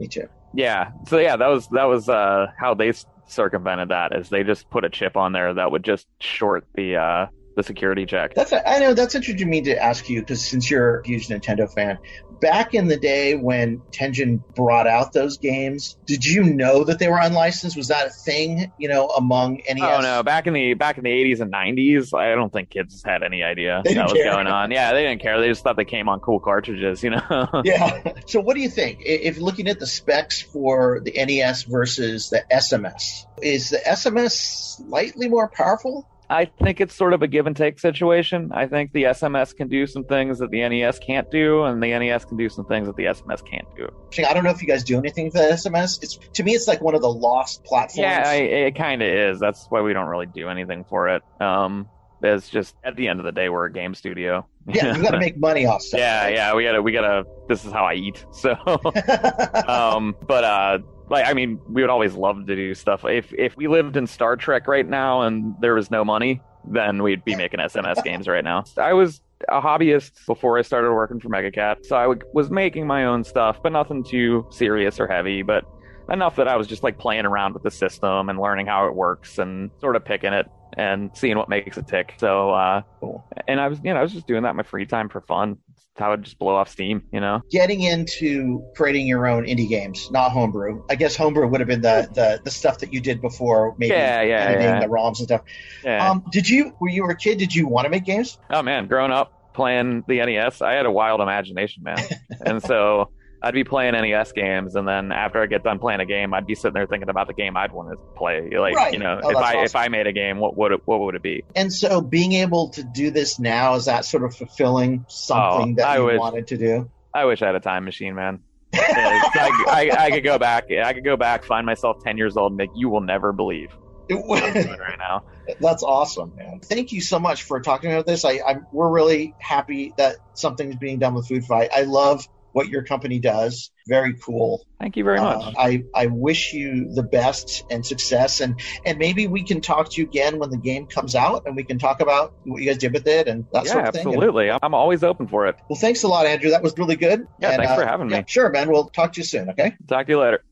Me 0.00 0.08
too. 0.08 0.28
Yeah. 0.54 0.90
So 1.08 1.18
yeah, 1.18 1.36
that 1.36 1.48
was 1.48 1.68
that 1.68 1.84
was 1.84 2.08
uh 2.08 2.48
how 2.58 2.74
they 2.74 2.92
circumvented 3.26 3.88
that. 3.88 4.14
Is 4.14 4.28
they 4.28 4.44
just 4.44 4.68
put 4.70 4.84
a 4.84 4.90
chip 4.90 5.16
on 5.16 5.32
there 5.32 5.54
that 5.54 5.70
would 5.70 5.82
just 5.82 6.06
short 6.20 6.66
the 6.74 6.96
uh 6.96 7.26
the 7.56 7.62
security 7.62 8.06
check. 8.06 8.34
That's 8.34 8.52
I 8.52 8.78
know 8.78 8.94
that's 8.94 9.14
interesting 9.14 9.44
to 9.44 9.50
me 9.50 9.62
to 9.62 9.82
ask 9.82 10.08
you 10.08 10.20
because 10.20 10.44
since 10.44 10.70
you're 10.70 11.00
a 11.00 11.06
huge 11.06 11.28
Nintendo 11.28 11.72
fan, 11.72 11.98
back 12.42 12.74
in 12.74 12.88
the 12.88 12.96
day 12.98 13.36
when 13.36 13.78
Tengen 13.92 14.42
brought 14.54 14.86
out 14.86 15.12
those 15.12 15.38
games, 15.38 15.96
did 16.04 16.26
you 16.26 16.42
know 16.42 16.84
that 16.84 16.98
they 16.98 17.08
were 17.08 17.20
unlicensed? 17.20 17.76
Was 17.76 17.88
that 17.88 18.08
a 18.08 18.10
thing? 18.10 18.70
You 18.76 18.88
know, 18.88 19.06
among 19.06 19.62
NES? 19.66 19.80
Oh 19.80 20.00
no! 20.02 20.22
Back 20.22 20.46
in 20.46 20.52
the 20.52 20.74
back 20.74 20.98
in 20.98 21.04
the 21.04 21.10
eighties 21.10 21.40
and 21.40 21.50
nineties, 21.50 22.12
I 22.12 22.34
don't 22.34 22.52
think 22.52 22.68
kids 22.68 23.02
had 23.02 23.22
any 23.22 23.42
idea 23.42 23.80
that 23.84 23.96
was 23.96 24.12
care. 24.12 24.32
going 24.32 24.48
on. 24.48 24.70
Yeah, 24.70 24.92
they 24.92 25.04
didn't 25.04 25.22
care. 25.22 25.40
They 25.40 25.48
just 25.48 25.62
thought 25.62 25.76
they 25.76 25.84
came 25.86 26.08
on 26.08 26.20
cool 26.20 26.40
cartridges, 26.40 27.02
you 27.02 27.10
know. 27.10 27.48
Yeah. 27.64 28.14
So 28.26 28.40
what 28.40 28.54
do 28.54 28.60
you 28.60 28.68
think? 28.68 29.02
If 29.04 29.38
looking 29.38 29.68
at 29.68 29.78
the 29.78 29.86
specs 29.86 30.42
for 30.42 31.00
the 31.00 31.12
NES 31.12 31.62
versus 31.62 32.30
the 32.30 32.42
SMS, 32.52 33.24
is 33.40 33.70
the 33.70 33.78
SMS 33.78 34.32
slightly 34.76 35.28
more 35.28 35.48
powerful? 35.48 36.08
I 36.32 36.46
think 36.46 36.80
it's 36.80 36.94
sort 36.94 37.12
of 37.12 37.20
a 37.22 37.26
give 37.26 37.46
and 37.46 37.54
take 37.54 37.78
situation. 37.78 38.50
I 38.52 38.66
think 38.66 38.92
the 38.92 39.04
SMS 39.04 39.54
can 39.54 39.68
do 39.68 39.86
some 39.86 40.04
things 40.04 40.38
that 40.38 40.50
the 40.50 40.66
NES 40.66 40.98
can't 40.98 41.30
do, 41.30 41.64
and 41.64 41.82
the 41.82 41.88
NES 41.88 42.24
can 42.24 42.38
do 42.38 42.48
some 42.48 42.64
things 42.64 42.86
that 42.86 42.96
the 42.96 43.04
SMS 43.04 43.44
can't 43.44 43.66
do. 43.76 43.88
I 44.26 44.32
don't 44.32 44.42
know 44.42 44.50
if 44.50 44.62
you 44.62 44.66
guys 44.66 44.82
do 44.82 44.98
anything 44.98 45.30
for 45.30 45.38
the 45.38 45.44
SMS. 45.44 46.02
It's 46.02 46.16
to 46.16 46.42
me, 46.42 46.52
it's 46.52 46.66
like 46.66 46.80
one 46.80 46.94
of 46.94 47.02
the 47.02 47.12
lost 47.12 47.64
platforms. 47.64 47.98
Yeah, 47.98 48.22
I, 48.24 48.34
it 48.36 48.76
kind 48.76 49.02
of 49.02 49.08
is. 49.08 49.40
That's 49.40 49.66
why 49.68 49.82
we 49.82 49.92
don't 49.92 50.08
really 50.08 50.26
do 50.26 50.48
anything 50.48 50.84
for 50.84 51.08
it. 51.10 51.22
Um, 51.40 51.88
it's 52.22 52.48
just 52.48 52.76
at 52.84 52.96
the 52.96 53.08
end 53.08 53.20
of 53.20 53.26
the 53.26 53.32
day, 53.32 53.48
we're 53.48 53.66
a 53.66 53.72
game 53.72 53.94
studio. 53.94 54.46
yeah, 54.66 54.96
you 54.96 55.02
got 55.02 55.10
to 55.10 55.18
make 55.18 55.36
money 55.36 55.66
off 55.66 55.82
stuff. 55.82 56.00
yeah, 56.00 56.28
yeah. 56.28 56.54
We 56.54 56.64
gotta, 56.64 56.80
we 56.80 56.92
gotta. 56.92 57.24
This 57.48 57.64
is 57.64 57.72
how 57.72 57.84
I 57.84 57.94
eat. 57.94 58.24
So, 58.32 58.52
um, 59.68 60.16
but 60.26 60.44
uh, 60.44 60.78
like 61.12 61.26
I 61.26 61.32
mean, 61.34 61.60
we 61.68 61.82
would 61.82 61.90
always 61.90 62.14
love 62.14 62.46
to 62.46 62.56
do 62.56 62.74
stuff. 62.74 63.04
If 63.04 63.32
if 63.34 63.56
we 63.56 63.68
lived 63.68 63.96
in 63.96 64.06
Star 64.06 64.36
Trek 64.36 64.66
right 64.66 64.88
now 64.88 65.22
and 65.22 65.54
there 65.60 65.74
was 65.74 65.90
no 65.90 66.04
money, 66.04 66.40
then 66.68 67.02
we'd 67.02 67.24
be 67.24 67.36
making 67.36 67.60
SMS 67.60 68.02
games 68.04 68.26
right 68.26 68.42
now. 68.42 68.64
I 68.78 68.92
was 68.94 69.20
a 69.48 69.60
hobbyist 69.60 70.26
before 70.26 70.58
I 70.58 70.62
started 70.62 70.92
working 70.92 71.20
for 71.20 71.28
MegaCat, 71.28 71.84
so 71.86 71.96
I 71.96 72.02
w- 72.04 72.20
was 72.32 72.50
making 72.50 72.86
my 72.86 73.04
own 73.04 73.24
stuff, 73.24 73.62
but 73.62 73.72
nothing 73.72 74.04
too 74.04 74.46
serious 74.50 74.98
or 75.00 75.06
heavy, 75.08 75.42
but 75.42 75.64
enough 76.10 76.36
that 76.36 76.48
I 76.48 76.56
was 76.56 76.66
just 76.66 76.82
like 76.82 76.98
playing 76.98 77.24
around 77.26 77.54
with 77.54 77.62
the 77.62 77.70
system 77.70 78.28
and 78.28 78.38
learning 78.40 78.66
how 78.66 78.86
it 78.86 78.94
works 78.94 79.38
and 79.38 79.70
sort 79.80 79.96
of 79.96 80.04
picking 80.04 80.32
it 80.32 80.46
and 80.76 81.10
seeing 81.14 81.36
what 81.38 81.48
makes 81.48 81.76
it 81.76 81.86
tick. 81.86 82.14
So, 82.18 82.50
uh, 82.50 82.82
Cool. 83.00 83.24
and 83.48 83.60
I 83.60 83.68
was, 83.68 83.78
you 83.84 83.92
know, 83.92 84.00
I 84.00 84.02
was 84.02 84.12
just 84.12 84.26
doing 84.26 84.42
that 84.44 84.50
in 84.50 84.56
my 84.56 84.62
free 84.62 84.86
time 84.86 85.08
for 85.08 85.20
fun. 85.20 85.58
It's 85.94 86.08
would 86.08 86.22
just 86.22 86.38
blow 86.38 86.56
off 86.56 86.70
steam, 86.70 87.02
you 87.12 87.20
know? 87.20 87.42
Getting 87.50 87.82
into 87.82 88.64
creating 88.74 89.06
your 89.06 89.26
own 89.26 89.44
indie 89.44 89.68
games, 89.68 90.10
not 90.10 90.32
homebrew. 90.32 90.84
I 90.88 90.94
guess 90.94 91.16
homebrew 91.16 91.46
would 91.48 91.60
have 91.60 91.68
been 91.68 91.82
the 91.82 92.08
the, 92.14 92.40
the 92.42 92.50
stuff 92.50 92.78
that 92.78 92.94
you 92.94 93.00
did 93.00 93.20
before, 93.20 93.74
maybe 93.76 93.90
Yeah, 93.92 94.22
yeah, 94.22 94.36
editing 94.36 94.62
yeah. 94.62 94.80
the 94.80 94.86
ROMs 94.86 95.18
and 95.18 95.28
stuff. 95.28 95.42
Yeah. 95.84 96.10
Um, 96.10 96.24
did 96.32 96.48
you 96.48 96.74
when 96.78 96.94
you 96.94 97.02
were 97.02 97.10
a 97.10 97.16
kid? 97.16 97.38
Did 97.38 97.54
you 97.54 97.66
want 97.68 97.84
to 97.84 97.90
make 97.90 98.04
games? 98.04 98.38
oh 98.50 98.62
man, 98.62 98.86
growing 98.86 99.12
up 99.12 99.52
playing 99.52 100.02
the 100.08 100.24
NES, 100.24 100.62
I 100.62 100.72
had 100.72 100.86
a 100.86 100.90
wild 100.90 101.20
imagination, 101.20 101.82
man. 101.82 101.98
and 102.46 102.62
so 102.62 103.10
I'd 103.44 103.54
be 103.54 103.64
playing 103.64 103.92
NES 103.94 104.32
games, 104.32 104.76
and 104.76 104.86
then 104.86 105.10
after 105.10 105.42
I 105.42 105.46
get 105.46 105.64
done 105.64 105.78
playing 105.80 106.00
a 106.00 106.06
game, 106.06 106.32
I'd 106.32 106.46
be 106.46 106.54
sitting 106.54 106.74
there 106.74 106.86
thinking 106.86 107.08
about 107.08 107.26
the 107.26 107.34
game 107.34 107.56
I'd 107.56 107.72
want 107.72 107.90
to 107.90 107.96
play. 108.16 108.48
Like, 108.56 108.74
Right. 108.76 108.92
you 108.92 109.00
know, 109.00 109.20
Oh, 109.22 109.30
if 109.30 109.36
I 109.36 109.64
if. 109.64 109.74
I 109.76 109.88
made 109.88 110.06
a 110.06 110.12
game, 110.12 110.38
what 110.38 110.56
would 110.56 110.70
it, 110.72 110.80
what 110.84 111.00
would 111.00 111.14
it 111.16 111.22
be? 111.22 111.42
And 111.56 111.72
so, 111.72 112.00
being 112.00 112.32
able 112.34 112.68
to 112.70 112.84
do 112.84 113.10
this 113.10 113.38
now 113.40 113.74
is 113.74 113.86
that 113.86 114.04
sort 114.04 114.22
of 114.24 114.34
fulfilling 114.36 115.04
something 115.08 115.72
Oh, 115.72 115.74
that 115.76 115.86
I 115.88 115.96
you 115.98 116.04
wish. 116.04 116.18
wanted 116.20 116.46
to 116.48 116.56
do. 116.56 116.90
I 117.12 117.24
wish 117.24 117.42
I 117.42 117.46
had 117.46 117.54
a 117.56 117.60
time 117.60 117.84
machine, 117.84 118.14
man. 118.14 118.40
Like, 118.72 118.86
I, 118.94 119.90
I 119.98 120.10
could 120.10 120.24
go 120.24 120.38
back. 120.38 120.70
I 120.70 120.92
could 120.92 121.04
go 121.04 121.16
back, 121.16 121.44
find 121.44 121.66
myself 121.66 121.98
ten 122.02 122.16
years 122.16 122.36
old, 122.36 122.52
and 122.52 122.56
make 122.56 122.70
you 122.74 122.88
will 122.88 123.00
never 123.02 123.32
believe 123.32 123.70
what 124.08 124.42
I'm 124.42 124.52
doing 124.52 124.78
right 124.78 124.98
now. 124.98 125.24
That's 125.60 125.82
awesome, 125.82 126.32
man. 126.36 126.60
Thank 126.60 126.92
you 126.92 127.00
so 127.00 127.18
much 127.18 127.42
for 127.42 127.60
talking 127.60 127.90
about 127.92 128.06
this. 128.06 128.24
I, 128.24 128.40
I'm 128.46 128.66
we're 128.72 128.88
really 128.90 129.34
happy 129.40 129.92
that 129.98 130.16
something's 130.34 130.76
being 130.76 130.98
done 131.00 131.14
with 131.14 131.26
Food 131.26 131.44
Fight. 131.44 131.70
I 131.74 131.82
love 131.82 132.26
what 132.52 132.68
your 132.68 132.82
company 132.82 133.18
does. 133.18 133.70
Very 133.88 134.14
cool. 134.14 134.64
Thank 134.78 134.96
you 134.96 135.04
very 135.04 135.18
much. 135.18 135.54
Uh, 135.54 135.58
I, 135.58 135.84
I 135.94 136.06
wish 136.06 136.52
you 136.52 136.92
the 136.94 137.02
best 137.02 137.64
and 137.70 137.84
success 137.84 138.40
and 138.40 138.60
and 138.86 138.98
maybe 138.98 139.26
we 139.26 139.42
can 139.42 139.60
talk 139.60 139.90
to 139.90 140.00
you 140.00 140.06
again 140.06 140.38
when 140.38 140.50
the 140.50 140.56
game 140.56 140.86
comes 140.86 141.14
out 141.14 141.44
and 141.46 141.56
we 141.56 141.64
can 141.64 141.78
talk 141.78 142.00
about 142.00 142.34
what 142.44 142.62
you 142.62 142.68
guys 142.68 142.78
did 142.78 142.92
with 142.92 143.06
it 143.06 143.26
and 143.28 143.44
that 143.52 143.64
yeah, 143.64 143.72
sort 143.72 143.86
of 143.86 143.94
thing. 143.94 144.06
And- 144.06 144.14
absolutely. 144.14 144.50
I'm- 144.50 144.60
I'm 144.62 144.74
always 144.74 145.02
open 145.02 145.26
for 145.26 145.46
it. 145.48 145.56
well, 145.68 145.78
thanks 145.78 146.02
a 146.04 146.08
lot, 146.08 146.26
Andrew. 146.26 146.50
That 146.50 146.62
was 146.62 146.76
really 146.78 146.96
good. 146.96 147.26
Yeah, 147.40 147.50
And, 147.50 147.56
thanks 147.58 147.72
uh, 147.72 147.76
for 147.76 147.84
having 147.86 148.10
yeah, 148.10 148.18
me. 148.18 148.24
Sure, 148.28 148.48
man. 148.50 148.70
We'll 148.70 148.88
talk 148.90 149.12
to 149.14 149.20
you 149.20 149.24
soon. 149.24 149.50
Okay. 149.50 149.74
Talk 149.88 150.06
to 150.06 150.12
you 150.12 150.20
later. 150.20 150.44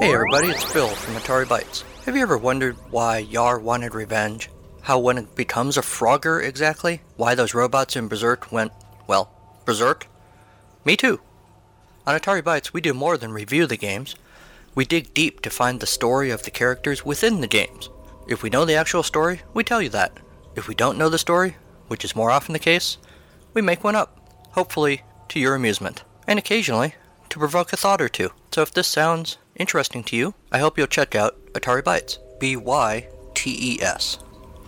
Hey 0.00 0.14
everybody, 0.14 0.48
it's 0.48 0.62
Phil 0.62 0.86
from 0.88 1.14
Atari 1.14 1.44
Bytes. 1.44 1.82
Have 2.04 2.14
you 2.14 2.22
ever 2.22 2.38
wondered 2.38 2.76
why 2.90 3.18
Yar 3.18 3.58
wanted 3.58 3.94
revenge? 3.94 4.48
How 4.82 4.98
when 5.00 5.18
it 5.18 5.34
becomes 5.34 5.76
a 5.76 5.80
Frogger 5.82 6.42
exactly? 6.42 7.02
Why 7.16 7.34
those 7.34 7.52
robots 7.52 7.96
in 7.96 8.06
Berserk 8.08 8.52
went, 8.52 8.70
well, 9.08 9.30
Berserk? 9.64 10.06
Me 10.84 10.96
too. 10.96 11.20
On 12.06 12.18
Atari 12.18 12.42
Bytes, 12.42 12.72
we 12.72 12.80
do 12.80 12.94
more 12.94 13.18
than 13.18 13.32
review 13.32 13.66
the 13.66 13.76
games. 13.76 14.14
We 14.74 14.84
dig 14.84 15.12
deep 15.12 15.40
to 15.42 15.50
find 15.50 15.80
the 15.80 15.86
story 15.86 16.30
of 16.30 16.44
the 16.44 16.50
characters 16.50 17.04
within 17.04 17.40
the 17.40 17.46
games. 17.46 17.90
If 18.26 18.42
we 18.42 18.50
know 18.50 18.64
the 18.64 18.74
actual 18.74 19.02
story, 19.02 19.42
we 19.54 19.64
tell 19.64 19.82
you 19.82 19.88
that. 19.90 20.12
If 20.54 20.68
we 20.68 20.74
don't 20.74 20.98
know 20.98 21.08
the 21.08 21.18
story, 21.18 21.56
which 21.88 22.04
is 22.04 22.16
more 22.16 22.30
often 22.30 22.52
the 22.52 22.58
case, 22.58 22.98
we 23.54 23.62
make 23.62 23.84
one 23.84 23.96
up, 23.96 24.18
hopefully 24.52 25.02
to 25.28 25.40
your 25.40 25.54
amusement, 25.54 26.04
and 26.26 26.38
occasionally 26.38 26.94
to 27.28 27.38
provoke 27.38 27.72
a 27.72 27.76
thought 27.76 28.00
or 28.00 28.08
two. 28.08 28.30
So 28.52 28.62
if 28.62 28.72
this 28.72 28.86
sounds 28.86 29.38
interesting 29.56 30.02
to 30.04 30.16
you, 30.16 30.34
I 30.52 30.58
hope 30.58 30.78
you'll 30.78 30.86
check 30.86 31.14
out 31.14 31.36
Atari 31.52 31.82
Bytes, 31.82 32.18
B 32.38 32.56
Y 32.56 33.08
T 33.34 33.74
E 33.74 33.82
S, 33.82 34.18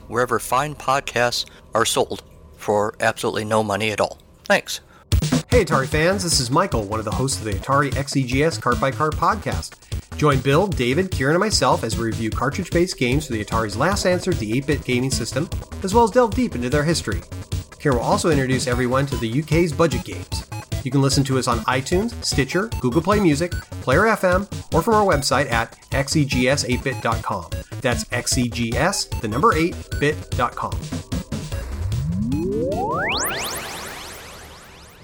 wherever 0.09 0.39
fine 0.39 0.75
podcasts 0.75 1.45
are 1.75 1.85
sold 1.85 2.23
for 2.57 2.95
absolutely 3.01 3.45
no 3.45 3.63
money 3.63 3.91
at 3.91 4.01
all. 4.01 4.19
Thanks. 4.45 4.81
Hey 5.51 5.65
Atari 5.65 5.89
fans, 5.89 6.23
this 6.23 6.39
is 6.39 6.49
Michael, 6.49 6.85
one 6.85 7.01
of 7.01 7.05
the 7.05 7.11
hosts 7.11 7.39
of 7.39 7.45
the 7.45 7.55
Atari 7.55 7.91
XEGS 7.91 8.63
Cart 8.63 8.81
by 8.81 8.93
Cart 8.93 9.17
podcast. 9.17 9.75
Join 10.17 10.39
Bill, 10.39 10.69
David, 10.69 11.11
Kieran, 11.11 11.35
and 11.35 11.41
myself 11.41 11.83
as 11.83 11.99
we 11.99 12.05
review 12.05 12.31
cartridge 12.31 12.71
based 12.71 12.97
games 12.97 13.27
for 13.27 13.33
the 13.33 13.45
Atari's 13.45 13.77
last 13.77 14.07
answer 14.07 14.33
to 14.33 14.39
the 14.39 14.57
8 14.59 14.67
bit 14.69 14.85
gaming 14.85 15.11
system, 15.11 15.51
as 15.83 15.93
well 15.93 16.05
as 16.05 16.13
delve 16.13 16.37
deep 16.37 16.55
into 16.55 16.71
their 16.71 16.85
history. 16.85 17.21
Kieran 17.81 17.99
will 17.99 18.05
also 18.05 18.31
introduce 18.31 18.69
everyone 18.69 19.07
to 19.07 19.17
the 19.17 19.43
UK's 19.43 19.73
budget 19.73 20.05
games. 20.05 20.47
You 20.85 20.93
can 20.93 21.03
listen 21.03 21.25
to 21.25 21.37
us 21.37 21.49
on 21.49 21.59
iTunes, 21.61 22.13
Stitcher, 22.25 22.69
Google 22.81 23.03
Play 23.03 23.19
Music, 23.19 23.51
Player 23.83 24.03
FM, 24.03 24.47
or 24.73 24.83
from 24.83 24.95
our 24.95 25.05
website 25.05 25.51
at 25.51 25.77
E 25.93 25.97
xegs8bit.com. 25.97 27.47
That's 27.81 28.05
xegs, 28.05 29.21
the 29.21 29.27
number 29.27 29.53
8bit.com. 29.55 30.79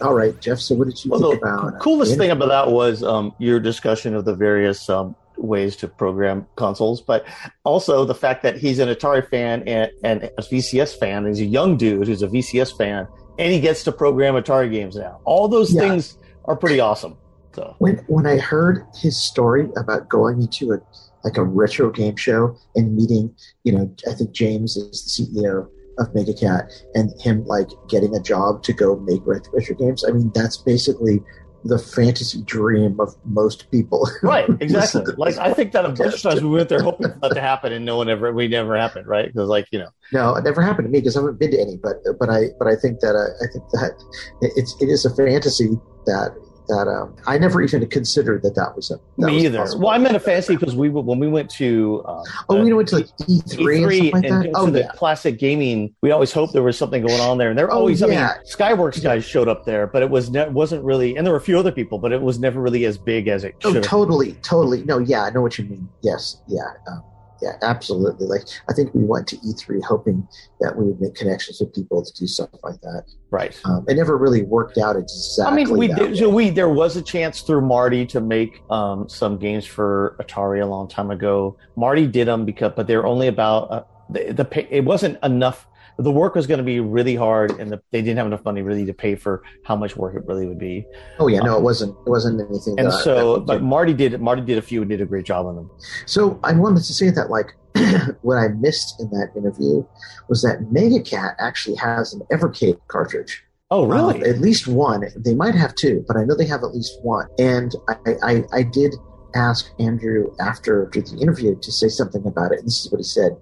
All 0.00 0.14
right, 0.14 0.38
Jeff. 0.40 0.58
So, 0.58 0.74
what 0.74 0.88
did 0.88 1.02
you 1.04 1.10
Well, 1.10 1.20
think 1.20 1.40
the 1.40 1.46
about 1.48 1.74
uh, 1.74 1.78
coolest 1.78 2.16
thing 2.18 2.30
about 2.30 2.48
that 2.48 2.70
was 2.70 3.02
um, 3.02 3.34
your 3.38 3.58
discussion 3.60 4.14
of 4.14 4.24
the 4.24 4.34
various 4.34 4.88
um, 4.90 5.16
ways 5.38 5.76
to 5.76 5.88
program 5.88 6.46
consoles, 6.56 7.00
but 7.00 7.26
also 7.64 8.04
the 8.04 8.14
fact 8.14 8.42
that 8.42 8.56
he's 8.58 8.78
an 8.78 8.88
Atari 8.88 9.26
fan 9.28 9.62
and, 9.66 9.90
and 10.04 10.24
a 10.24 10.42
VCS 10.42 10.98
fan. 10.98 11.26
He's 11.26 11.40
a 11.40 11.44
young 11.46 11.76
dude 11.76 12.06
who's 12.08 12.22
a 12.22 12.28
VCS 12.28 12.76
fan, 12.76 13.06
and 13.38 13.52
he 13.52 13.60
gets 13.60 13.84
to 13.84 13.92
program 13.92 14.34
Atari 14.34 14.70
games 14.70 14.96
now. 14.96 15.20
All 15.24 15.48
those 15.48 15.72
Yeah. 15.72 15.80
things 15.88 16.18
are 16.44 16.56
pretty 16.56 16.80
awesome. 16.80 17.16
So 17.54 17.74
when 17.78 17.96
when 18.06 18.26
I 18.26 18.36
heard 18.36 18.84
his 19.00 19.16
story 19.16 19.68
about 19.78 20.08
going 20.10 20.42
into 20.42 20.72
a 20.72 20.78
like 21.24 21.38
a 21.38 21.42
retro 21.42 21.90
game 21.90 22.16
show 22.16 22.54
and 22.74 22.94
meeting, 22.94 23.34
you 23.64 23.72
know, 23.72 23.90
I 24.06 24.12
think 24.12 24.32
James 24.32 24.76
is 24.76 25.02
the 25.04 25.24
CEO 25.24 25.68
of 25.98 26.08
MegaCat 26.12 26.70
and 26.94 27.12
him 27.20 27.44
like 27.46 27.68
getting 27.88 28.14
a 28.14 28.20
job 28.20 28.62
to 28.64 28.72
go 28.72 28.96
make 28.96 29.22
retro 29.24 29.74
games. 29.76 30.04
I 30.04 30.12
mean, 30.12 30.30
that's 30.34 30.56
basically 30.56 31.22
the 31.64 31.78
fantasy 31.78 32.42
dream 32.42 33.00
of 33.00 33.14
most 33.24 33.70
people. 33.70 34.08
right, 34.22 34.48
exactly. 34.60 35.04
Like 35.16 35.36
I 35.38 35.52
think 35.52 35.72
that 35.72 35.84
a 35.84 35.90
bunch 35.90 36.14
of 36.14 36.22
times 36.22 36.42
we 36.42 36.48
went 36.48 36.68
there 36.68 36.82
hoping 36.82 37.12
for 37.12 37.18
that 37.22 37.34
to 37.34 37.40
happen, 37.40 37.72
and 37.72 37.84
no 37.84 37.96
one 37.96 38.08
ever, 38.08 38.32
we 38.32 38.48
never 38.48 38.76
happened, 38.76 39.06
right? 39.06 39.26
Because 39.26 39.48
like 39.48 39.66
you 39.72 39.78
know, 39.78 39.88
No, 40.12 40.34
it 40.36 40.44
never 40.44 40.62
happened 40.62 40.86
to 40.86 40.92
me 40.92 41.00
because 41.00 41.16
I 41.16 41.20
haven't 41.20 41.38
been 41.38 41.50
to 41.52 41.60
any. 41.60 41.76
But 41.76 41.96
but 42.18 42.30
I 42.30 42.48
but 42.58 42.68
I 42.68 42.76
think 42.76 43.00
that 43.00 43.16
uh, 43.16 43.44
I 43.44 43.46
think 43.52 43.64
that 43.72 43.92
it's 44.40 44.76
it 44.80 44.88
is 44.88 45.04
a 45.04 45.14
fantasy 45.14 45.70
that 46.06 46.34
that 46.68 46.88
um, 46.88 47.14
I 47.26 47.38
never 47.38 47.62
even 47.62 47.86
considered 47.88 48.42
that 48.42 48.54
that 48.54 48.74
was 48.76 48.90
a 48.90 48.98
that 49.18 49.26
me 49.26 49.34
was 49.34 49.44
either. 49.44 49.58
possible. 49.58 49.84
Well, 49.84 49.94
I 49.94 49.98
meant 49.98 50.16
a 50.16 50.20
fantasy 50.20 50.56
because 50.56 50.74
we 50.76 50.88
when 50.88 51.18
we 51.18 51.28
went 51.28 51.50
to 51.52 52.02
um, 52.06 52.24
Oh, 52.48 52.58
uh, 52.58 52.64
we 52.64 52.72
went 52.72 52.88
to 52.88 52.96
like 52.96 53.08
E 53.26 53.40
three 53.40 53.82
and 53.82 54.12
like 54.12 54.24
and 54.24 54.44
that. 54.44 54.50
Oh 54.54 54.70
the 54.70 54.80
yeah, 54.80 54.88
classic 54.92 55.38
gaming. 55.38 55.94
We 56.02 56.10
always 56.10 56.32
hoped 56.32 56.52
there 56.52 56.62
was 56.62 56.76
something 56.78 57.04
going 57.06 57.20
on 57.20 57.38
there, 57.38 57.50
and 57.50 57.58
there 57.58 57.70
Oh, 57.72 57.78
always. 57.78 58.02
I 58.02 58.06
mean, 58.06 58.18
Skyworks 58.18 59.02
guys 59.02 59.24
showed 59.24 59.48
up 59.48 59.64
there, 59.64 59.86
but 59.86 60.02
it 60.02 60.10
was 60.10 60.30
ne- 60.30 60.48
wasn't 60.48 60.84
really, 60.84 61.16
and 61.16 61.26
there 61.26 61.32
were 61.32 61.38
a 61.38 61.42
few 61.42 61.58
other 61.58 61.72
people, 61.72 61.98
but 61.98 62.12
it 62.12 62.20
was 62.20 62.38
never 62.38 62.60
really 62.60 62.84
as 62.84 62.98
big 62.98 63.28
as 63.28 63.44
it 63.44 63.54
Oh, 63.64 63.80
totally, 63.80 64.32
totally. 64.42 64.82
No, 64.84 64.98
yeah, 64.98 65.22
I 65.24 65.30
know 65.30 65.42
what 65.42 65.58
you 65.58 65.64
mean. 65.64 65.88
Yes, 66.02 66.38
yeah, 66.48 66.62
um, 66.88 67.02
yeah, 67.42 67.52
absolutely. 67.62 68.26
Like, 68.26 68.42
I 68.68 68.72
think 68.72 68.94
we 68.94 69.04
went 69.04 69.26
to 69.28 69.36
E3 69.38 69.82
hoping 69.84 70.26
that 70.60 70.76
we 70.76 70.84
would 70.84 71.00
make 71.00 71.14
connections 71.14 71.60
with 71.60 71.74
people 71.74 72.04
to 72.04 72.12
do 72.14 72.26
stuff 72.26 72.50
like 72.62 72.80
that. 72.80 73.04
Right. 73.30 73.58
Um, 73.64 73.84
it 73.88 73.94
never 73.94 74.16
really 74.16 74.42
worked 74.42 74.78
out 74.78 74.96
exactly. 74.96 75.52
I 75.52 75.54
mean, 75.54 75.76
we 75.76 75.88
did, 75.88 76.16
so 76.16 76.28
we 76.28 76.50
there 76.50 76.68
was 76.68 76.96
a 76.96 77.02
chance 77.02 77.42
through 77.42 77.62
Marty 77.62 78.06
to 78.06 78.20
make 78.20 78.62
um, 78.70 79.08
some 79.08 79.38
games 79.38 79.66
for 79.66 80.16
Atari 80.20 80.62
a 80.62 80.66
long 80.66 80.88
time 80.88 81.10
ago. 81.10 81.56
Marty 81.76 82.06
did 82.06 82.28
them 82.28 82.44
because, 82.44 82.72
but 82.76 82.86
they're 82.86 83.06
only 83.06 83.28
about 83.28 83.70
uh, 83.70 83.84
the, 84.08 84.32
the 84.32 84.44
pay, 84.44 84.66
it 84.70 84.84
wasn't 84.84 85.18
enough. 85.22 85.66
The 85.98 86.10
work 86.10 86.34
was 86.34 86.46
going 86.46 86.58
to 86.58 86.64
be 86.64 86.80
really 86.80 87.16
hard, 87.16 87.52
and 87.52 87.72
the, 87.72 87.80
they 87.90 88.02
didn't 88.02 88.18
have 88.18 88.26
enough 88.26 88.44
money 88.44 88.62
really 88.62 88.84
to 88.84 88.92
pay 88.92 89.14
for 89.14 89.42
how 89.64 89.76
much 89.76 89.96
work 89.96 90.14
it 90.14 90.26
really 90.26 90.46
would 90.46 90.58
be. 90.58 90.86
Oh 91.18 91.28
yeah, 91.28 91.40
no, 91.40 91.56
it 91.56 91.62
wasn't. 91.62 91.96
It 92.06 92.10
wasn't 92.10 92.40
anything. 92.40 92.78
And 92.78 92.88
that 92.88 93.02
so, 93.02 93.38
that 93.38 93.46
but. 93.46 93.62
Marty 93.62 93.94
did 93.94 94.20
Marty 94.20 94.42
did 94.42 94.58
a 94.58 94.62
few 94.62 94.82
and 94.82 94.90
did 94.90 95.00
a 95.00 95.06
great 95.06 95.24
job 95.24 95.46
on 95.46 95.56
them. 95.56 95.70
So 96.04 96.38
I 96.44 96.52
wanted 96.52 96.84
to 96.84 96.92
say 96.92 97.10
that, 97.10 97.30
like, 97.30 97.54
what 98.22 98.36
I 98.36 98.48
missed 98.48 99.00
in 99.00 99.08
that 99.10 99.30
interview 99.36 99.84
was 100.28 100.42
that 100.42 100.60
MegaCat 100.72 101.36
actually 101.38 101.76
has 101.76 102.12
an 102.12 102.22
Evercade 102.32 102.78
cartridge. 102.88 103.42
Oh, 103.70 103.86
really? 103.86 104.22
Um, 104.22 104.30
at 104.30 104.38
least 104.38 104.68
one. 104.68 105.08
They 105.16 105.34
might 105.34 105.54
have 105.54 105.74
two, 105.74 106.04
but 106.06 106.16
I 106.16 106.24
know 106.24 106.36
they 106.36 106.46
have 106.46 106.62
at 106.62 106.74
least 106.74 106.98
one. 107.02 107.26
And 107.38 107.74
I, 107.88 108.14
I, 108.22 108.42
I 108.52 108.62
did 108.62 108.94
ask 109.34 109.70
Andrew 109.78 110.34
after 110.40 110.88
the 110.92 111.18
interview 111.20 111.58
to 111.60 111.72
say 111.72 111.88
something 111.88 112.24
about 112.26 112.52
it. 112.52 112.60
And 112.60 112.66
this 112.66 112.84
is 112.84 112.92
what 112.92 112.98
he 112.98 113.04
said. 113.04 113.36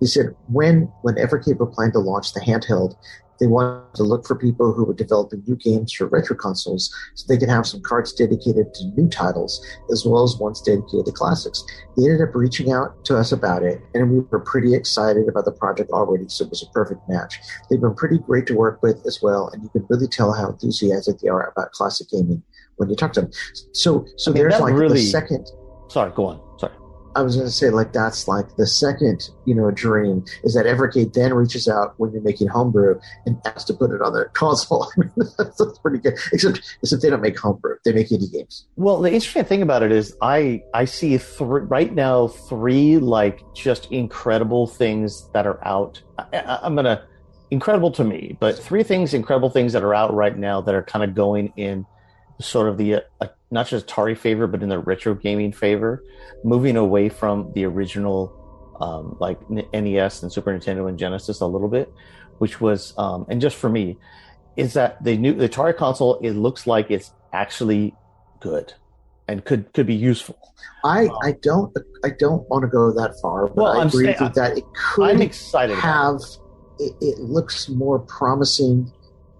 He 0.00 0.06
said 0.06 0.34
when 0.48 0.82
when 1.02 1.16
Evercade 1.16 1.58
were 1.58 1.66
planning 1.66 1.92
to 1.92 1.98
launch 1.98 2.32
the 2.32 2.40
handheld, 2.40 2.94
they 3.40 3.46
wanted 3.46 3.94
to 3.94 4.02
look 4.02 4.26
for 4.26 4.34
people 4.34 4.72
who 4.72 4.84
were 4.84 4.94
developing 4.94 5.42
new 5.46 5.56
games 5.56 5.92
for 5.92 6.06
retro 6.06 6.36
consoles 6.36 6.92
so 7.14 7.24
they 7.28 7.38
could 7.38 7.48
have 7.48 7.66
some 7.66 7.80
cards 7.80 8.12
dedicated 8.12 8.74
to 8.74 8.84
new 8.96 9.08
titles 9.08 9.64
as 9.90 10.04
well 10.04 10.24
as 10.24 10.36
ones 10.36 10.60
dedicated 10.60 11.06
to 11.06 11.12
classics. 11.12 11.64
They 11.96 12.04
ended 12.04 12.28
up 12.28 12.34
reaching 12.34 12.72
out 12.72 13.04
to 13.06 13.16
us 13.16 13.32
about 13.32 13.62
it, 13.62 13.80
and 13.94 14.10
we 14.10 14.20
were 14.20 14.40
pretty 14.40 14.74
excited 14.74 15.28
about 15.28 15.44
the 15.44 15.52
project 15.52 15.90
already, 15.90 16.28
so 16.28 16.44
it 16.44 16.50
was 16.50 16.62
a 16.62 16.70
perfect 16.72 17.00
match. 17.08 17.38
They've 17.70 17.80
been 17.80 17.94
pretty 17.94 18.18
great 18.18 18.46
to 18.48 18.54
work 18.54 18.82
with 18.82 19.04
as 19.06 19.20
well, 19.22 19.48
and 19.52 19.62
you 19.62 19.68
can 19.68 19.86
really 19.88 20.08
tell 20.08 20.32
how 20.32 20.50
enthusiastic 20.50 21.18
they 21.20 21.28
are 21.28 21.48
about 21.48 21.72
classic 21.72 22.08
gaming 22.10 22.42
when 22.76 22.90
you 22.90 22.96
talk 22.96 23.12
to 23.14 23.22
them. 23.22 23.30
So, 23.72 24.06
so 24.16 24.30
I 24.30 24.34
mean, 24.34 24.42
there's 24.42 24.60
like 24.60 24.74
really- 24.74 25.00
the 25.00 25.06
second. 25.06 25.48
Sorry, 25.88 26.12
go 26.14 26.26
on. 26.26 26.40
Sorry. 26.58 26.72
I 27.18 27.22
was 27.22 27.34
going 27.34 27.48
to 27.48 27.52
say, 27.52 27.70
like, 27.70 27.92
that's 27.92 28.28
like 28.28 28.54
the 28.54 28.66
second, 28.66 29.28
you 29.44 29.52
know, 29.52 29.72
dream 29.72 30.24
is 30.44 30.54
that 30.54 30.66
Evercade 30.66 31.14
then 31.14 31.34
reaches 31.34 31.66
out 31.66 31.94
when 31.96 32.12
you're 32.12 32.22
making 32.22 32.46
homebrew 32.46 33.00
and 33.26 33.36
asks 33.44 33.64
to 33.64 33.74
put 33.74 33.90
it 33.90 34.00
on 34.00 34.12
their 34.12 34.26
console. 34.34 34.88
That's, 35.36 35.78
pretty 35.80 35.98
good. 35.98 36.16
Except, 36.32 36.60
except 36.80 37.02
they 37.02 37.10
don't 37.10 37.20
make 37.20 37.36
homebrew; 37.36 37.76
they 37.84 37.92
make 37.92 38.10
indie 38.10 38.32
games. 38.32 38.66
Well, 38.76 39.00
the 39.00 39.12
interesting 39.12 39.44
thing 39.44 39.62
about 39.62 39.82
it 39.82 39.90
is, 39.90 40.16
I 40.22 40.62
I 40.74 40.84
see 40.84 41.18
three 41.18 41.62
right 41.62 41.92
now 41.92 42.28
three 42.28 42.98
like 42.98 43.42
just 43.54 43.90
incredible 43.90 44.68
things 44.68 45.28
that 45.32 45.46
are 45.46 45.64
out. 45.66 46.00
I, 46.18 46.60
I'm 46.62 46.76
gonna 46.76 47.04
incredible 47.50 47.90
to 47.92 48.04
me, 48.04 48.36
but 48.38 48.58
three 48.58 48.84
things, 48.84 49.12
incredible 49.12 49.50
things 49.50 49.72
that 49.72 49.82
are 49.82 49.94
out 49.94 50.14
right 50.14 50.36
now 50.36 50.60
that 50.60 50.74
are 50.74 50.82
kind 50.82 51.04
of 51.04 51.14
going 51.14 51.52
in 51.56 51.84
sort 52.40 52.68
of 52.68 52.78
the 52.78 52.96
uh, 53.20 53.26
not 53.50 53.66
just 53.66 53.86
Atari 53.86 54.16
favor, 54.16 54.46
but 54.46 54.62
in 54.62 54.68
the 54.68 54.78
retro 54.78 55.14
gaming 55.14 55.52
favor, 55.52 56.04
moving 56.44 56.76
away 56.76 57.08
from 57.08 57.52
the 57.54 57.64
original 57.64 58.34
um, 58.80 59.16
like 59.18 59.38
NES 59.50 60.22
and 60.22 60.32
Super 60.32 60.52
Nintendo 60.56 60.88
and 60.88 60.98
Genesis 60.98 61.40
a 61.40 61.46
little 61.46 61.68
bit, 61.68 61.92
which 62.38 62.60
was 62.60 62.94
um, 62.98 63.26
and 63.28 63.40
just 63.40 63.56
for 63.56 63.68
me, 63.68 63.96
is 64.56 64.74
that 64.74 65.02
the 65.02 65.16
new 65.16 65.34
the 65.34 65.48
Atari 65.48 65.76
console 65.76 66.18
it 66.20 66.32
looks 66.32 66.66
like 66.66 66.90
it's 66.90 67.12
actually 67.32 67.94
good 68.40 68.74
and 69.26 69.44
could 69.44 69.72
could 69.72 69.86
be 69.86 69.94
useful. 69.94 70.38
I 70.84 71.06
um, 71.06 71.18
I 71.22 71.32
don't 71.42 71.76
I 72.04 72.10
don't 72.10 72.48
want 72.48 72.62
to 72.62 72.68
go 72.68 72.92
that 72.92 73.14
far, 73.20 73.46
but 73.46 73.56
well, 73.56 73.78
I 73.78 73.80
I'm 73.82 73.88
agree 73.88 74.14
with 74.20 74.34
that 74.34 74.58
it 74.58 74.64
could 74.74 75.10
I'm 75.10 75.22
excited 75.22 75.76
have 75.76 76.20
it, 76.78 76.94
it 77.00 77.18
looks 77.20 77.68
more 77.68 77.98
promising 77.98 78.92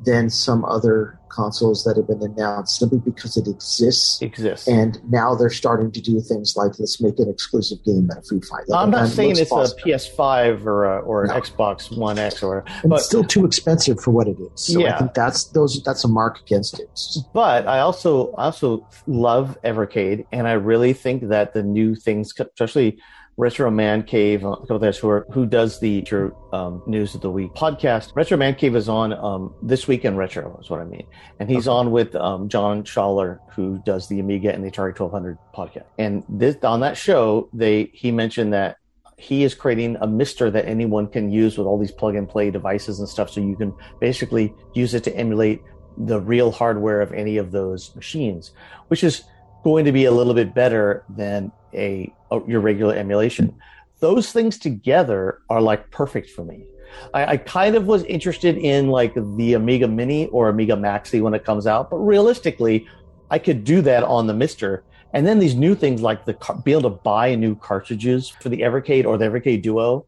than 0.04 0.30
some 0.30 0.64
other 0.64 1.17
consoles 1.38 1.84
that 1.84 1.96
have 1.96 2.08
been 2.08 2.22
announced 2.22 2.78
simply 2.78 2.98
because 2.98 3.36
it 3.36 3.46
exists. 3.46 4.20
Exists. 4.20 4.66
And 4.66 4.98
now 5.08 5.34
they're 5.36 5.50
starting 5.50 5.92
to 5.92 6.00
do 6.00 6.20
things 6.20 6.54
like 6.56 6.72
let's 6.78 7.00
make 7.00 7.18
an 7.18 7.28
exclusive 7.30 7.78
game 7.84 8.10
at 8.10 8.18
a 8.18 8.22
food 8.22 8.44
fight. 8.44 8.64
I'm 8.74 8.90
not 8.90 9.08
saying 9.08 9.36
it's 9.38 9.50
possible. 9.50 9.80
a 9.84 9.86
PS5 9.86 10.66
or 10.66 10.84
a, 10.84 10.98
or 11.00 11.24
an 11.24 11.28
no. 11.28 11.40
Xbox 11.40 11.96
One 11.96 12.18
X 12.18 12.42
or 12.42 12.64
but 12.84 12.96
it's 12.96 13.06
still 13.06 13.24
too 13.24 13.44
expensive 13.44 14.00
for 14.00 14.10
what 14.10 14.26
it 14.26 14.38
is. 14.40 14.60
So 14.60 14.80
yeah. 14.80 14.94
I 14.94 14.98
think 14.98 15.14
that's 15.14 15.44
those 15.44 15.80
that's 15.84 16.04
a 16.04 16.08
mark 16.08 16.40
against 16.40 16.80
it. 16.80 16.90
But 17.32 17.68
I 17.68 17.78
also 17.80 18.32
also 18.32 18.86
love 19.06 19.56
Evercade 19.64 20.26
and 20.32 20.48
I 20.48 20.52
really 20.52 20.92
think 20.92 21.28
that 21.28 21.54
the 21.54 21.62
new 21.62 21.94
things 21.94 22.34
especially 22.38 22.98
Retro 23.38 23.70
Man 23.70 24.02
Cave, 24.02 24.44
a 24.44 24.56
couple 24.56 24.76
of 24.76 24.82
guys 24.82 24.98
who 24.98 25.08
are, 25.08 25.24
who 25.30 25.46
does 25.46 25.78
the 25.78 26.04
um, 26.52 26.82
news 26.88 27.14
of 27.14 27.20
the 27.20 27.30
week 27.30 27.52
podcast. 27.52 28.10
Retro 28.16 28.36
Man 28.36 28.56
Cave 28.56 28.74
is 28.74 28.88
on 28.88 29.12
um, 29.12 29.54
this 29.62 29.86
week 29.86 30.04
in 30.04 30.16
retro 30.16 30.58
is 30.60 30.68
what 30.68 30.80
I 30.80 30.84
mean, 30.84 31.06
and 31.38 31.48
he's 31.48 31.68
okay. 31.68 31.76
on 31.76 31.92
with 31.92 32.16
um, 32.16 32.48
John 32.48 32.82
Schaller, 32.82 33.38
who 33.52 33.80
does 33.86 34.08
the 34.08 34.18
Amiga 34.18 34.52
and 34.52 34.64
the 34.64 34.70
Atari 34.72 34.98
1200 34.98 35.38
podcast. 35.54 35.84
And 35.98 36.24
this 36.28 36.56
on 36.64 36.80
that 36.80 36.96
show, 36.96 37.48
they 37.52 37.90
he 37.94 38.10
mentioned 38.10 38.52
that 38.54 38.78
he 39.16 39.44
is 39.44 39.54
creating 39.54 39.96
a 40.00 40.08
mister 40.08 40.50
that 40.50 40.66
anyone 40.66 41.06
can 41.06 41.30
use 41.30 41.56
with 41.56 41.68
all 41.68 41.78
these 41.78 41.92
plug 41.92 42.16
and 42.16 42.28
play 42.28 42.50
devices 42.50 42.98
and 42.98 43.08
stuff, 43.08 43.30
so 43.30 43.40
you 43.40 43.54
can 43.54 43.72
basically 44.00 44.52
use 44.74 44.94
it 44.94 45.04
to 45.04 45.16
emulate 45.16 45.62
the 45.96 46.20
real 46.20 46.50
hardware 46.50 47.00
of 47.00 47.12
any 47.12 47.36
of 47.36 47.52
those 47.52 47.94
machines, 47.94 48.50
which 48.88 49.04
is 49.04 49.22
going 49.64 49.84
to 49.84 49.92
be 49.92 50.04
a 50.04 50.10
little 50.12 50.34
bit 50.34 50.54
better 50.54 51.04
than 51.08 51.52
a, 51.74 52.12
a 52.30 52.40
your 52.46 52.60
regular 52.60 52.94
emulation. 52.94 53.54
Those 54.00 54.32
things 54.32 54.58
together 54.58 55.40
are 55.50 55.60
like 55.60 55.90
perfect 55.90 56.30
for 56.30 56.44
me. 56.44 56.64
I, 57.12 57.26
I, 57.26 57.36
kind 57.36 57.74
of 57.76 57.86
was 57.86 58.02
interested 58.04 58.56
in 58.56 58.88
like 58.88 59.14
the 59.36 59.54
Amiga 59.54 59.86
Mini 59.86 60.26
or 60.28 60.48
Amiga 60.48 60.74
Maxi 60.74 61.20
when 61.20 61.34
it 61.34 61.44
comes 61.44 61.66
out, 61.66 61.90
but 61.90 61.98
realistically, 61.98 62.86
I 63.30 63.38
could 63.38 63.64
do 63.64 63.82
that 63.82 64.04
on 64.04 64.26
the 64.26 64.34
Mister. 64.34 64.84
And 65.12 65.26
then 65.26 65.38
these 65.38 65.54
new 65.54 65.74
things 65.74 66.00
like 66.00 66.24
the 66.24 66.34
be 66.64 66.72
able 66.72 66.82
to 66.82 66.90
buy 66.90 67.34
new 67.34 67.54
cartridges 67.56 68.28
for 68.28 68.48
the 68.48 68.60
Evercade 68.60 69.04
or 69.04 69.18
the 69.18 69.26
Evercade 69.26 69.62
Duo, 69.62 70.06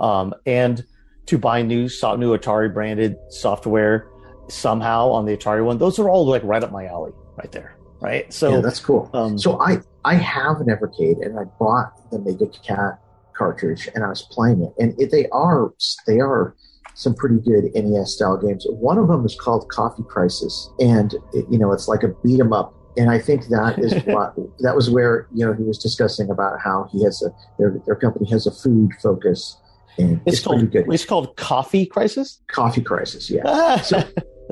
um, 0.00 0.34
and 0.46 0.84
to 1.26 1.38
buy 1.38 1.62
new 1.62 1.82
new 1.82 2.36
Atari 2.36 2.72
branded 2.72 3.16
software 3.28 4.08
somehow 4.48 5.10
on 5.10 5.26
the 5.26 5.36
Atari 5.36 5.64
one. 5.64 5.78
Those 5.78 5.98
are 5.98 6.08
all 6.08 6.26
like 6.26 6.42
right 6.44 6.62
up 6.62 6.72
my 6.72 6.86
alley, 6.86 7.12
right 7.36 7.52
there 7.52 7.76
right? 8.02 8.32
So 8.32 8.56
yeah, 8.56 8.60
that's 8.60 8.80
cool. 8.80 9.08
Um, 9.14 9.38
so 9.38 9.60
I 9.60 9.78
I 10.04 10.14
have 10.14 10.60
an 10.60 10.66
Evercade, 10.66 11.24
and 11.24 11.38
I 11.38 11.44
bought 11.58 12.10
the 12.10 12.18
Mega 12.18 12.46
Cat 12.46 12.98
cartridge, 13.36 13.88
and 13.94 14.04
I 14.04 14.08
was 14.08 14.22
playing 14.22 14.62
it, 14.62 14.72
and 14.82 15.00
it, 15.00 15.10
they 15.10 15.28
are 15.28 15.72
they 16.06 16.20
are 16.20 16.54
some 16.94 17.14
pretty 17.14 17.38
good 17.40 17.64
NES 17.74 18.14
style 18.14 18.36
games. 18.36 18.66
One 18.68 18.98
of 18.98 19.08
them 19.08 19.24
is 19.24 19.34
called 19.34 19.68
Coffee 19.70 20.04
Crisis, 20.08 20.70
and 20.78 21.14
it, 21.32 21.46
you 21.50 21.58
know 21.58 21.72
it's 21.72 21.88
like 21.88 22.02
a 22.02 22.08
beat 22.22 22.40
'em 22.40 22.52
up. 22.52 22.74
And 22.98 23.10
I 23.10 23.18
think 23.18 23.46
that 23.46 23.78
is 23.78 23.94
what 24.04 24.34
that 24.60 24.76
was 24.76 24.90
where 24.90 25.28
you 25.32 25.46
know 25.46 25.54
he 25.54 25.62
was 25.62 25.78
discussing 25.78 26.28
about 26.30 26.60
how 26.60 26.88
he 26.92 27.04
has 27.04 27.22
a 27.22 27.30
their 27.58 27.80
their 27.86 27.96
company 27.96 28.28
has 28.30 28.46
a 28.46 28.52
food 28.52 28.90
focus 29.02 29.56
and 29.98 30.20
it's, 30.26 30.38
it's 30.38 30.46
called 30.46 30.70
good. 30.70 30.86
It's 30.90 31.04
called 31.04 31.36
Coffee 31.36 31.86
Crisis. 31.86 32.40
Coffee 32.48 32.82
Crisis, 32.82 33.30
yeah. 33.30 33.76
so, 33.82 34.02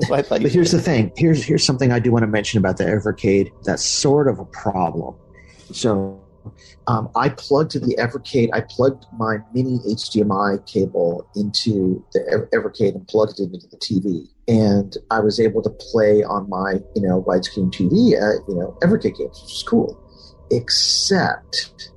but 0.09 0.41
here's 0.41 0.71
the 0.71 0.81
thing. 0.81 1.11
Here's 1.15 1.43
here's 1.43 1.65
something 1.65 1.91
I 1.91 1.99
do 1.99 2.11
want 2.11 2.23
to 2.23 2.27
mention 2.27 2.59
about 2.59 2.77
the 2.77 2.85
Evercade. 2.85 3.51
That's 3.63 3.85
sort 3.85 4.27
of 4.27 4.39
a 4.39 4.45
problem. 4.45 5.15
So 5.71 6.21
um, 6.87 7.09
I 7.15 7.29
plugged 7.29 7.71
to 7.71 7.79
the 7.79 7.95
Evercade. 7.97 8.49
I 8.53 8.61
plugged 8.61 9.05
my 9.17 9.37
mini 9.53 9.79
HDMI 9.79 10.65
cable 10.65 11.27
into 11.35 12.03
the 12.13 12.49
Evercade 12.53 12.95
and 12.95 13.07
plugged 13.07 13.39
it 13.39 13.53
into 13.53 13.67
the 13.67 13.77
TV, 13.77 14.27
and 14.47 14.97
I 15.11 15.19
was 15.19 15.39
able 15.39 15.61
to 15.61 15.69
play 15.69 16.23
on 16.23 16.49
my 16.49 16.79
you 16.95 17.01
know 17.01 17.21
widescreen 17.23 17.71
TV, 17.71 18.13
uh, 18.21 18.43
you 18.47 18.55
know 18.55 18.77
Evercade 18.81 19.17
games, 19.17 19.41
which 19.41 19.53
is 19.53 19.63
cool. 19.67 19.97
Except 20.49 21.91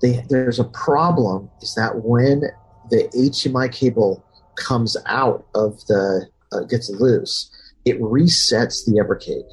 they, 0.00 0.24
there's 0.28 0.58
a 0.58 0.64
problem 0.64 1.50
is 1.60 1.74
that 1.74 2.02
when 2.04 2.42
the 2.90 3.08
HDMI 3.14 3.72
cable 3.72 4.24
comes 4.56 4.96
out 5.06 5.46
of 5.54 5.84
the 5.86 6.28
uh, 6.52 6.60
gets 6.64 6.90
loose, 6.90 7.50
it 7.84 8.00
resets 8.00 8.84
the 8.86 8.92
Evercade. 8.92 9.48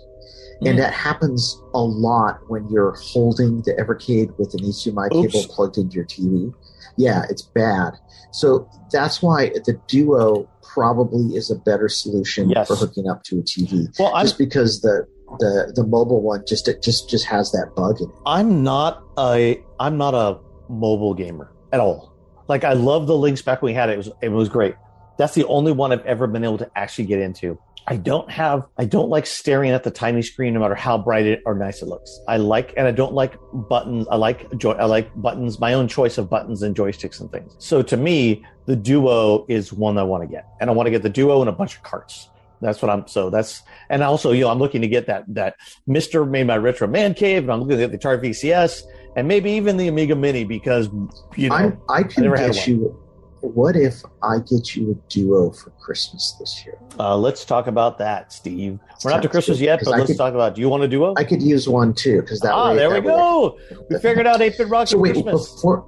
And 0.62 0.78
mm. 0.78 0.82
that 0.82 0.94
happens 0.94 1.58
a 1.74 1.82
lot 1.82 2.40
when 2.50 2.68
you're 2.70 2.96
holding 3.02 3.62
the 3.62 3.74
Evercade 3.74 4.38
with 4.38 4.54
an 4.54 4.60
HDMI 4.60 5.14
Oops. 5.14 5.34
cable 5.34 5.48
plugged 5.54 5.78
into 5.78 5.96
your 5.96 6.06
TV. 6.06 6.54
Yeah, 6.98 7.24
it's 7.30 7.42
bad. 7.42 7.94
So 8.32 8.70
that's 8.92 9.22
why 9.22 9.50
the 9.50 9.80
Duo 9.88 10.50
probably 10.62 11.36
is 11.36 11.50
a 11.50 11.56
better 11.56 11.88
solution 11.88 12.50
yes. 12.50 12.68
for 12.68 12.76
hooking 12.76 13.08
up 13.08 13.24
to 13.24 13.40
a 13.40 13.42
TV. 13.42 13.88
Well, 13.98 14.12
just 14.22 14.36
I'm, 14.36 14.46
because 14.46 14.82
the 14.82 15.08
the 15.40 15.72
the 15.76 15.84
mobile 15.86 16.22
one 16.22 16.44
just 16.48 16.68
it 16.68 16.82
just 16.82 17.10
just 17.10 17.26
has 17.26 17.52
that 17.52 17.72
bug 17.76 18.02
in 18.02 18.10
it. 18.10 18.16
I'm 18.26 18.64
not 18.64 19.04
a 19.18 19.62
I'm 19.80 19.98
not 19.98 20.14
a 20.14 20.40
mobile 20.70 21.14
gamer 21.14 21.52
at 21.72 21.80
all. 21.80 22.14
Like 22.48 22.64
I 22.64 22.74
love 22.74 23.08
the 23.08 23.16
Lynx 23.16 23.42
back 23.42 23.62
when 23.62 23.72
we 23.72 23.76
had 23.76 23.90
it. 23.90 23.94
It 23.94 23.98
was 23.98 24.10
it 24.22 24.30
was 24.30 24.50
great. 24.50 24.76
That's 25.20 25.36
the 25.36 25.46
only 25.48 25.74
one 25.74 25.92
I've 25.92 26.06
ever 26.06 26.28
been 26.28 26.46
able 26.46 26.58
to 26.60 26.72
actually 26.78 27.06
get 27.06 27.20
into. 27.20 27.60
I 27.88 27.98
don't 27.98 28.32
have 28.32 28.66
I 28.78 28.86
don't 28.86 29.10
like 29.10 29.26
staring 29.26 29.72
at 29.72 29.84
the 29.84 29.92
tiny 29.92 30.22
screen 30.22 30.54
no 30.54 30.62
matter 30.62 30.76
how 30.76 30.98
bright 30.98 31.26
it 31.26 31.42
or 31.46 31.56
nice 31.56 31.82
it 31.82 31.88
looks. 31.88 32.20
I 32.28 32.38
like 32.38 32.74
and 32.78 32.88
I 32.88 32.92
don't 32.92 33.14
like 33.14 33.36
buttons. 33.52 34.08
I 34.10 34.16
like 34.16 34.50
joy 34.58 34.72
I 34.72 34.86
like 34.86 35.14
buttons, 35.22 35.60
my 35.60 35.74
own 35.74 35.90
choice 35.90 36.18
of 36.18 36.30
buttons 36.30 36.62
and 36.64 36.74
joysticks 36.74 37.20
and 37.20 37.30
things. 37.32 37.54
So 37.60 37.82
to 37.82 37.98
me, 37.98 38.46
the 38.66 38.78
Duo 38.78 39.46
is 39.50 39.74
one 39.74 39.98
I 39.98 40.04
want 40.04 40.24
to 40.24 40.28
get. 40.28 40.48
And 40.62 40.70
I 40.70 40.74
want 40.74 40.88
to 40.88 40.92
get 40.92 41.04
the 41.04 41.10
Duo 41.10 41.42
and 41.42 41.50
a 41.50 41.52
bunch 41.52 41.76
of 41.76 41.84
carts. 41.84 42.30
That's 42.62 42.82
what 42.82 42.90
I'm 42.90 43.06
so 43.08 43.30
that's 43.30 43.64
and 43.90 44.04
also, 44.04 44.32
you 44.32 44.42
know, 44.42 44.52
I'm 44.52 44.60
looking 44.60 44.82
to 44.82 44.88
get 44.88 45.08
that 45.08 45.26
that 45.34 45.56
MiSTer 45.88 46.30
made 46.30 46.48
my 46.48 46.58
retro 46.58 46.88
man 46.88 47.14
cave 47.14 47.44
and 47.44 47.52
I'm 47.52 47.60
looking 47.62 47.82
at 47.82 47.92
the 47.92 47.98
Atari 47.98 48.24
VCS 48.24 48.84
and 49.16 49.28
maybe 49.28 49.52
even 49.52 49.78
the 49.78 49.88
Amiga 49.88 50.16
Mini 50.16 50.44
because 50.44 50.90
you 51.36 51.50
know 51.50 51.78
I, 51.90 52.00
I 52.00 52.04
can 52.04 52.24
get 52.24 52.68
you. 52.68 52.99
What 53.42 53.76
if 53.76 54.02
I 54.22 54.40
get 54.40 54.76
you 54.76 54.92
a 54.92 55.10
duo 55.10 55.52
for 55.52 55.70
Christmas 55.72 56.36
this 56.40 56.66
year? 56.66 56.78
Uh, 57.00 57.18
let's 57.18 57.46
talk 57.46 57.68
about 57.68 57.98
that, 58.00 58.34
Steve. 58.34 58.80
We're 59.04 59.12
not 59.12 59.22
to 59.22 59.30
Christmas 59.30 59.60
yet, 59.60 59.80
but 59.84 59.94
I 59.94 59.98
let's 59.98 60.12
could, 60.12 60.18
talk 60.18 60.34
about. 60.34 60.56
Do 60.56 60.62
you 60.62 60.70
want 60.70 60.84
a 60.84 60.88
duo? 60.88 61.14
I 61.18 61.24
could 61.24 61.42
use 61.42 61.68
one 61.68 61.94
too 61.94 62.22
because 62.22 62.40
that. 62.42 62.54
Ah, 62.54 62.72
way, 62.72 62.78
there 62.78 62.90
we 62.90 63.02
go. 63.02 63.58
Way. 63.72 63.78
We 63.90 64.00
figured 64.00 64.28
out 64.28 64.42
eight 64.42 64.58
bit 64.58 64.68
rock 64.68 64.88
so 64.88 64.98
wait, 64.98 65.14
Christmas. 65.14 65.54
Before, 65.54 65.86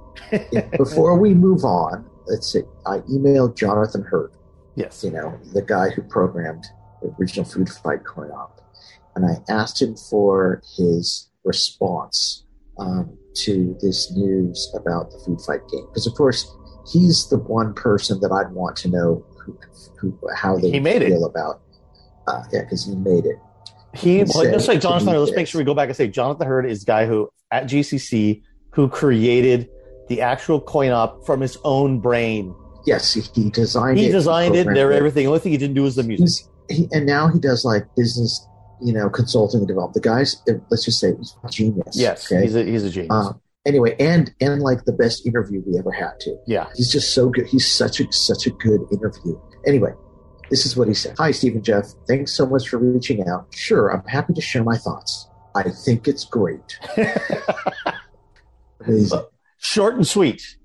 before 0.78 1.18
we 1.18 1.34
move 1.34 1.64
on, 1.64 2.08
let's 2.26 2.50
see. 2.50 2.62
I 2.86 2.98
emailed 3.00 3.56
Jonathan 3.56 4.02
Hurd. 4.02 4.32
Yes. 4.74 5.04
You 5.04 5.10
know 5.10 5.38
the 5.52 5.62
guy 5.62 5.90
who 5.90 6.02
programmed 6.02 6.64
the 7.02 7.14
original 7.18 7.44
Food 7.44 7.68
Fight 7.68 8.04
coin 8.04 8.30
op, 8.30 8.60
and 9.14 9.26
I 9.26 9.52
asked 9.52 9.82
him 9.82 9.96
for 9.96 10.62
his 10.76 11.28
response 11.44 12.44
um, 12.78 13.18
to 13.34 13.76
this 13.80 14.10
news 14.12 14.72
about 14.74 15.10
the 15.10 15.18
food 15.18 15.40
fight 15.40 15.60
game 15.70 15.86
because 15.88 16.06
of 16.06 16.14
course 16.14 16.50
he's 16.86 17.28
the 17.28 17.38
one 17.38 17.74
person 17.74 18.20
that 18.20 18.32
I'd 18.32 18.52
want 18.52 18.76
to 18.78 18.88
know 18.88 19.24
who, 19.38 19.58
who 19.98 20.18
how 20.36 20.56
they 20.56 20.70
he 20.70 20.80
made 20.80 21.02
feel 21.02 21.24
it. 21.24 21.28
about 21.28 21.60
uh, 22.26 22.42
yeah 22.52 22.62
because 22.62 22.86
he 22.86 22.94
made 22.94 23.26
it 23.26 23.36
he, 23.94 24.24
well, 24.24 24.44
let's 24.44 24.64
say 24.64 24.78
Jonathan 24.78 25.08
Hurd, 25.08 25.18
let's 25.18 25.36
make 25.36 25.46
sure 25.46 25.58
we 25.58 25.66
go 25.66 25.74
back 25.74 25.88
and 25.88 25.96
say 25.96 26.08
Jonathan 26.08 26.46
Hurd 26.46 26.64
is 26.64 26.80
the 26.80 26.86
guy 26.86 27.04
who 27.04 27.30
at 27.50 27.64
GCC 27.64 28.42
who 28.70 28.88
created 28.88 29.68
the 30.08 30.22
actual 30.22 30.60
coin 30.60 30.92
op 30.92 31.26
from 31.26 31.40
his 31.40 31.58
own 31.64 32.00
brain 32.00 32.54
yes 32.86 33.14
he, 33.14 33.20
he 33.34 33.50
designed 33.50 33.98
he 33.98 34.06
it 34.06 34.12
designed 34.12 34.54
it 34.56 34.66
there 34.66 34.92
everything 34.92 35.24
the 35.24 35.28
only 35.28 35.40
thing 35.40 35.52
he 35.52 35.58
didn't 35.58 35.74
do 35.74 35.82
was 35.82 35.96
the 35.96 36.02
music 36.02 36.46
he, 36.68 36.88
and 36.92 37.06
now 37.06 37.28
he 37.28 37.38
does 37.38 37.64
like 37.64 37.84
business 37.96 38.46
you 38.82 38.92
know, 38.92 39.08
consulting 39.08 39.60
and 39.60 39.68
development. 39.68 39.94
The 39.94 40.00
guy's, 40.00 40.42
let's 40.70 40.84
just 40.84 40.98
say, 40.98 41.14
he's 41.16 41.36
a 41.42 41.48
genius. 41.48 41.96
Yes, 41.96 42.30
okay? 42.30 42.42
he's 42.42 42.56
a 42.56 42.64
he's 42.64 42.84
a 42.84 42.90
genius. 42.90 43.10
Uh, 43.10 43.32
anyway, 43.66 43.96
and 43.98 44.32
and 44.40 44.62
like 44.62 44.84
the 44.84 44.92
best 44.92 45.26
interview 45.26 45.62
we 45.66 45.78
ever 45.78 45.90
had 45.90 46.12
too. 46.20 46.38
Yeah. 46.46 46.66
He's 46.74 46.90
just 46.90 47.14
so 47.14 47.28
good. 47.28 47.46
He's 47.46 47.70
such 47.70 48.00
a 48.00 48.10
such 48.12 48.46
a 48.46 48.50
good 48.50 48.80
interview. 48.92 49.38
Anyway, 49.66 49.92
this 50.50 50.66
is 50.66 50.76
what 50.76 50.88
he 50.88 50.94
said. 50.94 51.14
Hi, 51.18 51.30
Stephen 51.30 51.62
Jeff. 51.62 51.86
Thanks 52.08 52.32
so 52.32 52.46
much 52.46 52.68
for 52.68 52.78
reaching 52.78 53.26
out. 53.28 53.46
Sure, 53.54 53.88
I'm 53.88 54.04
happy 54.06 54.34
to 54.34 54.40
share 54.40 54.64
my 54.64 54.76
thoughts. 54.76 55.28
I 55.54 55.70
think 55.70 56.08
it's 56.08 56.24
great. 56.24 56.78
Short 59.58 59.94
and 59.94 60.06
sweet. 60.06 60.56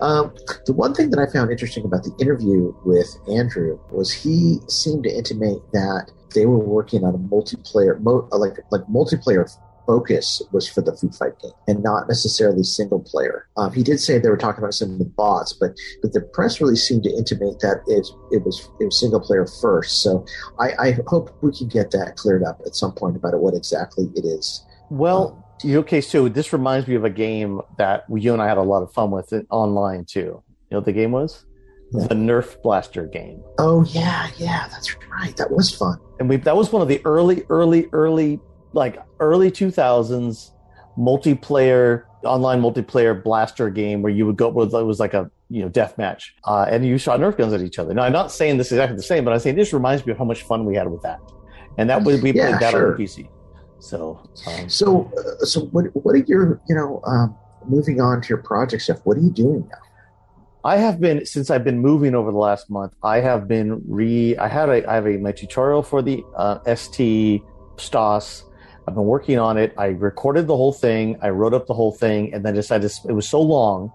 Um, 0.00 0.34
the 0.66 0.72
one 0.72 0.94
thing 0.94 1.10
that 1.10 1.18
I 1.18 1.30
found 1.30 1.50
interesting 1.50 1.84
about 1.84 2.02
the 2.02 2.14
interview 2.20 2.74
with 2.84 3.08
Andrew 3.28 3.78
was 3.90 4.12
he 4.12 4.58
seemed 4.68 5.04
to 5.04 5.10
intimate 5.10 5.58
that 5.72 6.10
they 6.34 6.46
were 6.46 6.58
working 6.58 7.04
on 7.04 7.14
a 7.14 7.18
multiplayer, 7.18 8.00
mo- 8.00 8.28
like 8.32 8.58
like 8.70 8.82
multiplayer 8.82 9.48
focus 9.86 10.42
was 10.52 10.68
for 10.68 10.80
the 10.80 10.96
food 10.96 11.14
fight 11.14 11.38
game 11.40 11.52
and 11.68 11.82
not 11.82 12.08
necessarily 12.08 12.62
single 12.62 13.00
player. 13.00 13.46
Um, 13.56 13.72
he 13.72 13.82
did 13.82 13.98
say 13.98 14.18
they 14.18 14.28
were 14.28 14.36
talking 14.36 14.62
about 14.62 14.74
some 14.74 14.92
of 14.92 14.98
the 14.98 15.04
bots, 15.04 15.52
but 15.52 15.72
but 16.02 16.12
the 16.12 16.20
press 16.20 16.60
really 16.60 16.76
seemed 16.76 17.04
to 17.04 17.10
intimate 17.10 17.60
that 17.60 17.82
it 17.86 18.06
it 18.30 18.44
was 18.44 18.68
it 18.80 18.84
was 18.84 18.98
single 18.98 19.20
player 19.20 19.46
first. 19.60 20.02
So 20.02 20.24
I, 20.58 20.72
I 20.78 20.98
hope 21.06 21.36
we 21.42 21.52
can 21.52 21.68
get 21.68 21.90
that 21.92 22.16
cleared 22.16 22.42
up 22.42 22.60
at 22.66 22.74
some 22.74 22.92
point 22.92 23.16
about 23.16 23.38
what 23.40 23.54
exactly 23.54 24.10
it 24.14 24.24
is. 24.24 24.64
Well, 24.90 25.46
you 25.62 25.78
okay, 25.80 26.00
so 26.00 26.28
this 26.28 26.52
reminds 26.52 26.88
me 26.88 26.94
of 26.94 27.04
a 27.04 27.10
game 27.10 27.60
that 27.78 28.04
you 28.10 28.32
and 28.32 28.42
I 28.42 28.48
had 28.48 28.58
a 28.58 28.62
lot 28.62 28.82
of 28.82 28.92
fun 28.92 29.10
with 29.10 29.32
it 29.32 29.46
online 29.50 30.04
too. 30.04 30.20
You 30.20 30.76
know 30.76 30.78
what 30.78 30.84
the 30.84 30.92
game 30.92 31.12
was? 31.12 31.44
The 31.92 32.14
Nerf 32.14 32.62
Blaster 32.62 33.06
game. 33.06 33.42
Oh 33.58 33.84
yeah, 33.84 34.30
yeah, 34.36 34.68
that's 34.68 34.94
right. 35.08 35.36
That 35.36 35.50
was 35.50 35.74
fun. 35.74 35.98
And 36.20 36.28
we 36.28 36.36
that 36.36 36.56
was 36.56 36.72
one 36.72 36.82
of 36.82 36.88
the 36.88 37.00
early, 37.04 37.44
early, 37.50 37.88
early, 37.92 38.40
like 38.72 38.98
early 39.18 39.50
two 39.50 39.70
thousands 39.70 40.52
multiplayer 40.98 42.04
online 42.24 42.60
multiplayer 42.60 43.22
blaster 43.22 43.70
game 43.70 44.02
where 44.02 44.12
you 44.12 44.26
would 44.26 44.36
go 44.36 44.48
with 44.48 44.74
it 44.74 44.82
was 44.84 45.00
like 45.00 45.14
a 45.14 45.30
you 45.48 45.62
know 45.62 45.68
death 45.68 45.96
match 45.96 46.34
uh, 46.44 46.66
and 46.68 46.84
you 46.84 46.98
shot 46.98 47.18
Nerf 47.20 47.36
guns 47.36 47.52
at 47.52 47.62
each 47.62 47.78
other. 47.78 47.94
Now 47.94 48.02
I'm 48.02 48.12
not 48.12 48.30
saying 48.32 48.58
this 48.58 48.68
is 48.68 48.72
exactly 48.74 48.96
the 48.96 49.02
same, 49.02 49.24
but 49.24 49.32
I'm 49.32 49.40
saying 49.40 49.56
this 49.56 49.72
reminds 49.72 50.04
me 50.04 50.12
of 50.12 50.18
how 50.18 50.24
much 50.24 50.42
fun 50.42 50.64
we 50.64 50.76
had 50.76 50.88
with 50.90 51.02
that. 51.02 51.18
And 51.78 51.88
that 51.90 52.04
was 52.04 52.20
we 52.20 52.32
Yeah, 52.32 52.48
played 52.48 52.60
that 52.60 52.72
sure. 52.72 52.86
on 52.86 52.96
the 52.96 53.04
PC. 53.04 53.30
So 53.78 54.20
um, 54.46 54.68
So, 54.68 55.10
uh, 55.16 55.44
so 55.44 55.60
what? 55.66 55.86
What 55.94 56.14
are 56.14 56.18
your, 56.18 56.60
you 56.68 56.74
know, 56.74 57.00
um, 57.06 57.38
moving 57.64 58.00
on 58.00 58.20
to 58.20 58.28
your 58.28 58.42
project 58.42 58.82
stuff? 58.82 58.98
What 59.04 59.16
are 59.16 59.20
you 59.20 59.30
doing 59.30 59.66
now? 59.70 59.78
I 60.62 60.76
have 60.76 61.00
been 61.00 61.24
since 61.24 61.50
I've 61.50 61.64
been 61.64 61.78
moving 61.78 62.14
over 62.14 62.30
the 62.30 62.36
last 62.38 62.70
month. 62.70 62.92
I 63.02 63.20
have 63.20 63.48
been 63.48 63.82
re. 63.88 64.36
I 64.36 64.48
had 64.48 64.68
a. 64.68 64.88
I 64.88 64.94
have 64.94 65.06
a 65.06 65.16
my 65.16 65.32
tutorial 65.32 65.82
for 65.82 66.02
the 66.02 66.22
uh, 66.36 66.58
ST 66.74 67.40
STOS. 67.78 68.44
I've 68.88 68.94
been 68.94 69.04
working 69.04 69.38
on 69.38 69.56
it. 69.58 69.72
I 69.76 69.86
recorded 69.88 70.46
the 70.46 70.56
whole 70.56 70.72
thing. 70.72 71.18
I 71.22 71.30
wrote 71.30 71.54
up 71.54 71.66
the 71.66 71.74
whole 71.74 71.92
thing, 71.92 72.32
and 72.34 72.44
then 72.44 72.54
decided 72.54 72.90
it 73.08 73.12
was 73.12 73.28
so 73.28 73.40
long. 73.40 73.92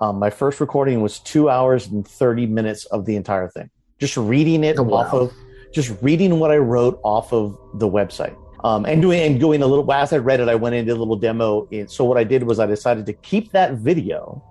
Um, 0.00 0.18
my 0.18 0.30
first 0.30 0.60
recording 0.60 1.02
was 1.02 1.18
two 1.18 1.50
hours 1.50 1.86
and 1.88 2.06
thirty 2.06 2.46
minutes 2.46 2.86
of 2.86 3.04
the 3.04 3.16
entire 3.16 3.48
thing. 3.48 3.68
Just 3.98 4.16
reading 4.16 4.64
it 4.64 4.78
Oh, 4.78 4.82
wow. 4.82 4.98
off 4.98 5.12
of, 5.12 5.32
just 5.74 5.94
reading 6.00 6.38
what 6.38 6.50
I 6.50 6.56
wrote 6.56 6.98
off 7.04 7.32
of 7.34 7.58
the 7.74 7.88
website. 7.88 8.34
Um, 8.64 8.86
and 8.86 9.02
doing 9.02 9.20
and 9.20 9.38
doing 9.38 9.62
a 9.62 9.66
little 9.66 9.90
as 9.92 10.12
I 10.12 10.18
read 10.18 10.40
it, 10.40 10.48
I 10.48 10.54
went 10.54 10.74
into 10.74 10.92
a 10.92 10.96
little 10.96 11.16
demo. 11.16 11.68
And 11.70 11.90
so 11.90 12.04
what 12.04 12.16
I 12.16 12.24
did 12.24 12.44
was 12.44 12.58
I 12.58 12.66
decided 12.66 13.04
to 13.06 13.12
keep 13.12 13.52
that 13.52 13.74
video 13.74 14.42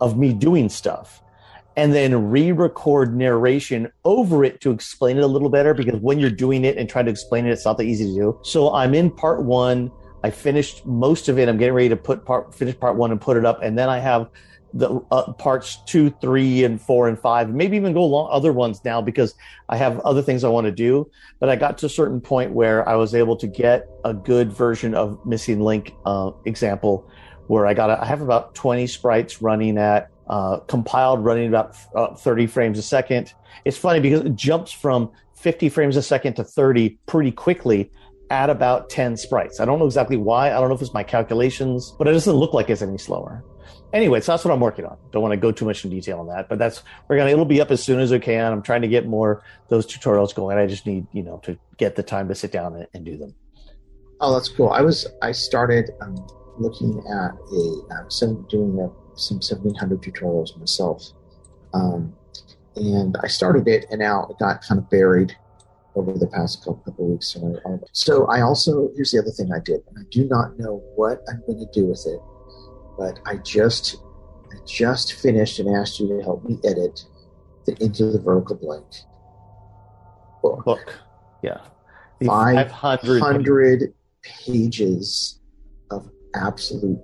of 0.00 0.16
me 0.16 0.32
doing 0.32 0.68
stuff 0.68 1.22
and 1.76 1.92
then 1.92 2.30
re-record 2.30 3.16
narration 3.16 3.90
over 4.04 4.44
it 4.44 4.60
to 4.60 4.70
explain 4.70 5.16
it 5.18 5.24
a 5.24 5.26
little 5.26 5.48
better 5.48 5.74
because 5.74 6.00
when 6.00 6.18
you're 6.18 6.30
doing 6.30 6.64
it 6.64 6.76
and 6.76 6.88
trying 6.88 7.04
to 7.04 7.10
explain 7.10 7.46
it 7.46 7.50
it's 7.50 7.64
not 7.64 7.76
that 7.78 7.84
easy 7.84 8.06
to 8.06 8.14
do. 8.14 8.40
So 8.42 8.72
i'm 8.74 8.94
in 8.94 9.10
part 9.10 9.42
one. 9.44 9.90
I 10.22 10.30
finished 10.30 10.86
most 10.86 11.28
of 11.28 11.38
it. 11.38 11.50
I'm 11.50 11.58
getting 11.58 11.74
ready 11.74 11.90
to 11.90 11.96
put 11.96 12.24
part 12.24 12.54
finish 12.54 12.78
part 12.78 12.96
one 12.96 13.10
and 13.10 13.20
put 13.20 13.36
it 13.36 13.44
up. 13.44 13.62
And 13.62 13.78
then 13.78 13.88
i 13.88 13.98
have 13.98 14.28
the 14.76 15.00
uh, 15.12 15.32
parts 15.34 15.78
two 15.86 16.10
three 16.20 16.64
and 16.64 16.80
four 16.80 17.06
and 17.06 17.16
five 17.16 17.48
maybe 17.48 17.76
even 17.76 17.92
go 17.92 18.02
along 18.02 18.28
other 18.32 18.52
ones 18.52 18.84
now 18.84 19.00
because 19.00 19.36
i 19.68 19.76
have 19.76 20.00
other 20.00 20.20
things 20.20 20.42
i 20.44 20.48
want 20.48 20.66
to 20.66 20.72
do. 20.72 21.10
But 21.40 21.48
i 21.48 21.56
got 21.56 21.78
to 21.78 21.86
a 21.86 21.90
certain 21.90 22.20
point 22.20 22.52
where 22.52 22.88
i 22.88 22.94
was 22.94 23.14
able 23.14 23.36
to 23.36 23.46
get 23.46 23.88
a 24.04 24.14
good 24.14 24.52
version 24.52 24.94
of 24.94 25.24
missing 25.26 25.60
link 25.60 25.94
uh, 26.06 26.30
example 26.44 27.08
where 27.46 27.66
I 27.66 27.74
got 27.74 27.90
a, 27.90 28.00
I 28.00 28.06
have 28.06 28.20
about 28.20 28.54
20 28.54 28.86
sprites 28.86 29.42
running 29.42 29.78
at 29.78 30.10
uh, 30.28 30.58
compiled 30.60 31.24
running 31.24 31.48
about 31.48 31.76
uh, 31.94 32.14
30 32.14 32.46
frames 32.46 32.78
a 32.78 32.82
second. 32.82 33.32
It's 33.64 33.76
funny 33.76 34.00
because 34.00 34.20
it 34.20 34.34
jumps 34.34 34.72
from 34.72 35.10
50 35.34 35.68
frames 35.68 35.96
a 35.96 36.02
second 36.02 36.34
to 36.34 36.44
30 36.44 36.98
pretty 37.06 37.30
quickly 37.30 37.90
at 38.30 38.50
about 38.50 38.88
10 38.90 39.16
sprites. 39.16 39.60
I 39.60 39.64
don't 39.64 39.78
know 39.78 39.86
exactly 39.86 40.16
why. 40.16 40.48
I 40.48 40.60
don't 40.60 40.68
know 40.68 40.74
if 40.74 40.82
it's 40.82 40.94
my 40.94 41.02
calculations, 41.02 41.92
but 41.98 42.08
it 42.08 42.12
doesn't 42.12 42.32
look 42.32 42.54
like 42.54 42.70
it's 42.70 42.82
any 42.82 42.98
slower. 42.98 43.44
Anyway, 43.92 44.20
so 44.20 44.32
that's 44.32 44.44
what 44.44 44.52
I'm 44.52 44.60
working 44.60 44.84
on. 44.84 44.96
Don't 45.12 45.22
want 45.22 45.32
to 45.32 45.36
go 45.36 45.52
too 45.52 45.64
much 45.64 45.84
in 45.84 45.90
detail 45.90 46.18
on 46.18 46.26
that, 46.26 46.48
but 46.48 46.58
that's 46.58 46.82
we're 47.06 47.16
gonna. 47.16 47.30
It'll 47.30 47.44
be 47.44 47.60
up 47.60 47.70
as 47.70 47.82
soon 47.82 48.00
as 48.00 48.12
I 48.12 48.18
can. 48.18 48.52
I'm 48.52 48.60
trying 48.60 48.82
to 48.82 48.88
get 48.88 49.06
more 49.06 49.44
those 49.68 49.86
tutorials 49.86 50.34
going. 50.34 50.58
I 50.58 50.66
just 50.66 50.84
need 50.84 51.06
you 51.12 51.22
know 51.22 51.38
to 51.44 51.56
get 51.76 51.94
the 51.94 52.02
time 52.02 52.26
to 52.26 52.34
sit 52.34 52.50
down 52.50 52.74
and, 52.74 52.88
and 52.92 53.04
do 53.04 53.16
them. 53.16 53.34
Oh, 54.20 54.34
that's 54.34 54.48
cool. 54.48 54.70
I 54.70 54.80
was 54.80 55.06
I 55.22 55.30
started 55.30 55.90
um, 56.00 56.16
looking 56.58 56.98
at 57.08 57.32
a 57.34 58.00
um, 58.00 58.10
some 58.10 58.46
doing 58.50 58.80
a, 58.80 58.90
some 59.16 59.40
seventeen 59.40 59.74
hundred 59.74 60.02
tutorials 60.02 60.56
myself, 60.58 61.10
um, 61.72 62.14
and 62.76 63.16
I 63.22 63.28
started 63.28 63.68
it, 63.68 63.86
and 63.90 64.00
now 64.00 64.26
it 64.30 64.38
got 64.38 64.62
kind 64.62 64.78
of 64.78 64.90
buried 64.90 65.36
over 65.96 66.12
the 66.12 66.26
past 66.26 66.60
couple, 66.60 66.82
couple 66.84 67.10
weeks. 67.10 67.28
So 67.28 67.60
I, 67.66 67.76
so 67.92 68.26
I 68.26 68.40
also 68.40 68.90
here's 68.94 69.12
the 69.12 69.20
other 69.20 69.30
thing 69.30 69.52
I 69.52 69.60
did, 69.60 69.80
and 69.88 69.98
I 69.98 70.02
do 70.10 70.26
not 70.26 70.58
know 70.58 70.82
what 70.96 71.20
I'm 71.28 71.42
going 71.46 71.58
to 71.60 71.68
do 71.72 71.86
with 71.86 72.04
it, 72.06 72.20
but 72.98 73.20
I 73.26 73.36
just 73.36 73.96
I 74.52 74.56
just 74.66 75.14
finished 75.14 75.58
and 75.58 75.74
asked 75.74 76.00
you 76.00 76.08
to 76.08 76.22
help 76.22 76.44
me 76.44 76.58
edit 76.64 77.04
the 77.66 77.76
Into 77.82 78.10
the 78.10 78.20
Vertical 78.20 78.56
Blank 78.56 78.86
book. 80.42 80.64
Book, 80.64 80.98
yeah, 81.42 81.60
the 82.20 82.26
Five 82.26 82.70
500 82.70 83.20
hundred 83.20 83.94
pages 84.22 85.40
of 85.90 86.08
absolute. 86.34 87.00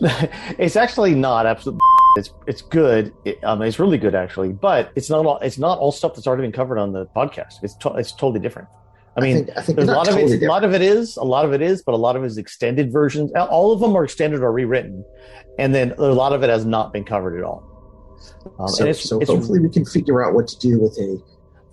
it's 0.58 0.76
actually 0.76 1.14
not 1.14 1.46
absolutely. 1.46 1.80
It's 2.16 2.34
it's 2.48 2.60
good. 2.60 3.14
It, 3.24 3.38
um, 3.44 3.62
it's 3.62 3.78
really 3.78 3.96
good 3.96 4.16
actually, 4.16 4.52
but 4.52 4.90
it's 4.96 5.08
not 5.08 5.24
all. 5.24 5.38
It's 5.38 5.58
not 5.58 5.78
all 5.78 5.92
stuff 5.92 6.16
that's 6.16 6.26
already 6.26 6.42
been 6.42 6.50
covered 6.50 6.76
on 6.76 6.92
the 6.92 7.06
podcast. 7.06 7.62
It's 7.62 7.76
to, 7.76 7.90
it's 7.90 8.10
totally 8.10 8.40
different. 8.40 8.66
I 9.16 9.20
mean, 9.20 9.44
think, 9.44 9.56
I 9.56 9.62
think 9.62 9.76
there's 9.76 9.88
a 9.88 9.92
lot 9.92 10.08
of 10.08 10.14
totally 10.14 10.32
it. 10.34 10.42
A 10.42 10.48
lot 10.48 10.64
of 10.64 10.74
it 10.74 10.82
is. 10.82 11.16
A 11.16 11.22
lot 11.22 11.44
of 11.44 11.52
it 11.52 11.62
is, 11.62 11.82
but 11.82 11.92
a 11.92 11.96
lot 11.96 12.16
of 12.16 12.24
it 12.24 12.26
is 12.26 12.36
extended 12.36 12.92
versions. 12.92 13.30
All 13.34 13.72
of 13.72 13.78
them 13.78 13.94
are 13.96 14.02
extended 14.02 14.40
or 14.40 14.50
rewritten, 14.50 15.04
and 15.60 15.72
then 15.72 15.92
a 15.98 16.02
lot 16.02 16.32
of 16.32 16.42
it 16.42 16.50
has 16.50 16.64
not 16.64 16.92
been 16.92 17.04
covered 17.04 17.38
at 17.38 17.44
all. 17.44 17.62
Um, 18.58 18.66
so, 18.66 18.86
it's, 18.86 19.08
so 19.08 19.20
it's 19.20 19.30
hopefully 19.30 19.60
we 19.60 19.70
can 19.70 19.84
figure 19.84 20.24
out 20.24 20.34
what 20.34 20.48
to 20.48 20.58
do 20.58 20.80
with 20.80 20.98
a 20.98 21.22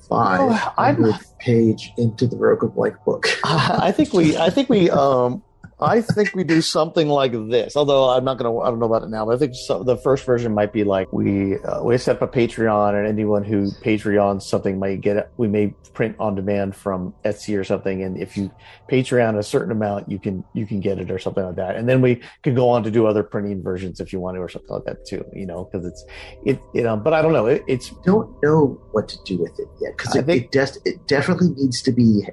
five 0.08 0.40
Oh, 0.40 0.74
I'm- 0.78 0.96
hundred 1.02 1.16
page 1.40 1.92
into 1.98 2.28
the 2.28 2.36
Vertical 2.36 2.70
Blank 2.70 2.96
book. 3.06 3.28
I 3.44 3.92
think 3.92 4.14
we. 4.14 4.38
I 4.38 4.52
think 4.52 4.70
we. 4.70 4.90
Um, 4.92 5.42
I 5.80 6.02
think 6.02 6.34
we 6.34 6.44
do 6.44 6.60
something 6.62 7.08
like 7.08 7.34
this. 7.34 7.76
Although 7.78 8.10
I'm 8.10 8.24
not 8.24 8.40
gonna. 8.40 8.58
I 8.58 8.70
don't 8.72 8.80
know 8.80 8.88
about 8.88 9.04
it 9.04 9.10
now, 9.10 9.26
but 9.28 9.36
I 9.36 9.38
think 9.38 9.54
so, 9.54 9.84
the 9.84 9.96
first 9.96 10.26
version 10.26 10.54
might 10.56 10.74
be 10.74 10.84
like 10.84 11.14
we 11.14 11.60
uh, 11.60 11.84
we 11.84 11.96
set 12.00 12.16
up 12.16 12.22
a 12.24 12.28
Patreon, 12.28 12.98
and 12.98 13.08
anyone 13.08 13.44
who 13.44 13.70
Patreons 13.84 14.42
something 14.42 14.80
might 14.80 15.02
get 15.02 15.18
it. 15.18 15.30
We 15.38 15.48
may 15.48 15.76
print 15.94 16.16
on 16.20 16.34
demand 16.34 16.76
from 16.76 17.14
Etsy 17.24 17.56
or 17.60 17.64
something, 17.64 18.02
and 18.02 18.18
if 18.18 18.36
you 18.36 18.52
Patreon 18.90 19.38
a 19.38 19.44
certain 19.44 19.72
amount, 19.72 20.10
you 20.10 20.18
can 20.18 20.44
you 20.54 20.66
can 20.66 20.80
get 20.80 20.98
it 20.98 21.12
or 21.12 21.20
something 21.20 21.44
like 21.46 21.58
that. 21.58 21.76
And 21.76 21.88
then 21.88 22.02
we 22.02 22.22
could 22.42 22.56
go 22.56 22.70
on 22.70 22.82
to 22.82 22.90
do 22.90 23.06
other 23.06 23.22
printing 23.22 23.62
versions 23.62 24.00
if 24.00 24.12
you 24.12 24.20
want 24.20 24.36
to 24.36 24.42
or 24.42 24.50
something 24.50 24.72
like 24.72 24.86
that 24.86 25.06
too. 25.06 25.24
You 25.32 25.46
know, 25.46 25.66
because 25.72 25.86
it's 25.86 26.04
it. 26.44 26.60
You 26.74 26.82
know, 26.82 26.98
but 26.98 27.14
I 27.14 27.22
don't 27.22 27.34
know. 27.34 27.46
It, 27.46 27.64
it's 27.68 27.92
Don't 28.04 28.36
know 28.42 28.82
what 28.94 29.08
to 29.10 29.18
do 29.26 29.38
with 29.38 29.60
it 29.60 29.68
yet 29.80 29.96
because 29.96 30.16
it, 30.16 30.26
think- 30.26 30.46
it, 30.46 30.52
des- 30.52 30.80
it 30.86 31.06
definitely 31.08 31.50
needs 31.56 31.84
to 31.84 31.92
be 31.92 32.24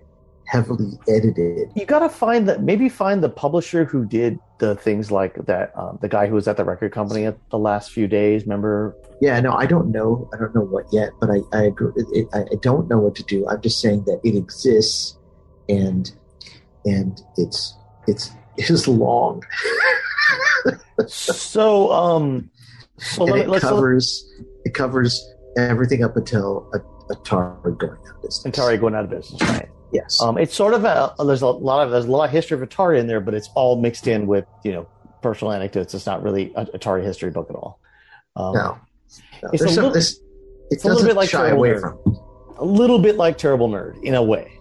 heavily 0.47 0.99
edited. 1.09 1.71
you 1.75 1.87
got 1.87 2.01
to 2.01 2.09
find 2.09 2.49
that 2.49 2.63
maybe 2.63 2.89
find 2.89 3.23
the 3.23 3.29
publisher 3.29 3.85
who 3.85 4.05
did 4.05 4.39
the 4.59 4.77
things 4.77 5.11
like 5.11 5.35
that 5.47 5.77
um, 5.77 5.99
the 6.03 6.09
guy 6.09 6.27
who 6.27 6.35
was 6.35 6.47
at 6.47 6.57
the 6.57 6.65
record 6.65 6.93
company 6.93 7.25
at 7.25 7.37
the 7.51 7.59
last 7.59 7.91
few 7.91 8.07
days 8.07 8.43
remember 8.45 8.95
Yeah, 9.21 9.41
no, 9.41 9.53
I 9.53 9.67
don't 9.67 9.91
know. 9.91 10.29
I 10.33 10.37
don't 10.37 10.55
know 10.55 10.63
what 10.63 10.87
yet, 10.93 11.11
but 11.21 11.31
I 11.31 11.39
I 11.53 11.65
agree. 11.65 11.93
It, 11.97 12.29
I 12.35 12.41
I 12.41 12.57
don't 12.61 12.89
know 12.89 12.99
what 12.99 13.15
to 13.17 13.23
do. 13.25 13.49
I'm 13.49 13.61
just 13.61 13.81
saying 13.81 14.05
that 14.05 14.21
it 14.23 14.37
exists, 14.37 15.19
and 15.69 16.11
and 16.85 17.21
it's 17.37 17.77
it's 18.07 18.31
it 18.57 18.71
is 18.71 18.87
long. 18.87 19.43
so 21.07 21.93
um 21.93 22.51
so 22.99 23.25
and 23.25 23.33
let 23.33 23.41
it 23.43 23.49
let's 23.49 23.65
covers 23.65 24.31
it 24.65 24.75
covers 24.75 25.27
everything 25.57 26.05
up 26.05 26.17
until 26.17 26.71
a, 26.75 26.79
Atari 27.13 27.77
going 27.77 27.99
out 28.07 28.15
of 28.15 28.23
business. 28.23 28.57
Atari 28.57 28.81
going 28.81 28.95
out 28.95 29.05
of 29.05 29.11
business 29.11 29.43
right 29.43 29.69
yes. 29.95 30.21
um 30.21 30.37
it's 30.37 30.55
sort 30.55 30.75
of 30.75 30.85
a 30.85 31.15
there's 31.25 31.43
a 31.43 31.47
lot 31.47 31.85
of 31.85 31.91
there's 31.91 32.05
a 32.05 32.11
lot 32.11 32.25
of 32.25 32.31
history 32.31 32.61
of 32.61 32.69
Atari 32.69 32.99
in 32.99 33.07
there 33.07 33.21
but 33.21 33.35
it's 33.35 33.49
all 33.55 33.81
mixed 33.81 34.07
in 34.07 34.27
with 34.27 34.45
you 34.65 34.73
know 34.73 34.87
personal 35.23 35.53
anecdotes 35.53 35.95
it's 35.95 36.07
not 36.07 36.23
really 36.23 36.53
a 36.57 36.67
Atari 36.67 37.03
history 37.03 37.31
book 37.31 37.49
at 37.49 37.57
all 37.57 37.81
um, 38.37 38.55
no, 38.55 38.79
no. 39.43 39.51
it's 39.53 39.63
a 39.63 39.69
some, 39.69 39.77
little- 39.77 39.91
this, 39.93 40.15
it 40.15 40.21
it's 40.71 40.85
a 40.85 40.89
little 40.89 41.05
bit 41.05 41.17
like 41.17 41.31
shy 41.31 41.49
away 41.49 41.71
Nerd. 41.71 41.81
from. 41.81 42.21
a 42.59 42.65
little 42.65 42.99
bit 42.99 43.17
like 43.17 43.39
terrible 43.39 43.69
nerd 43.69 44.03
in 44.03 44.15
a 44.15 44.23
way 44.23 44.59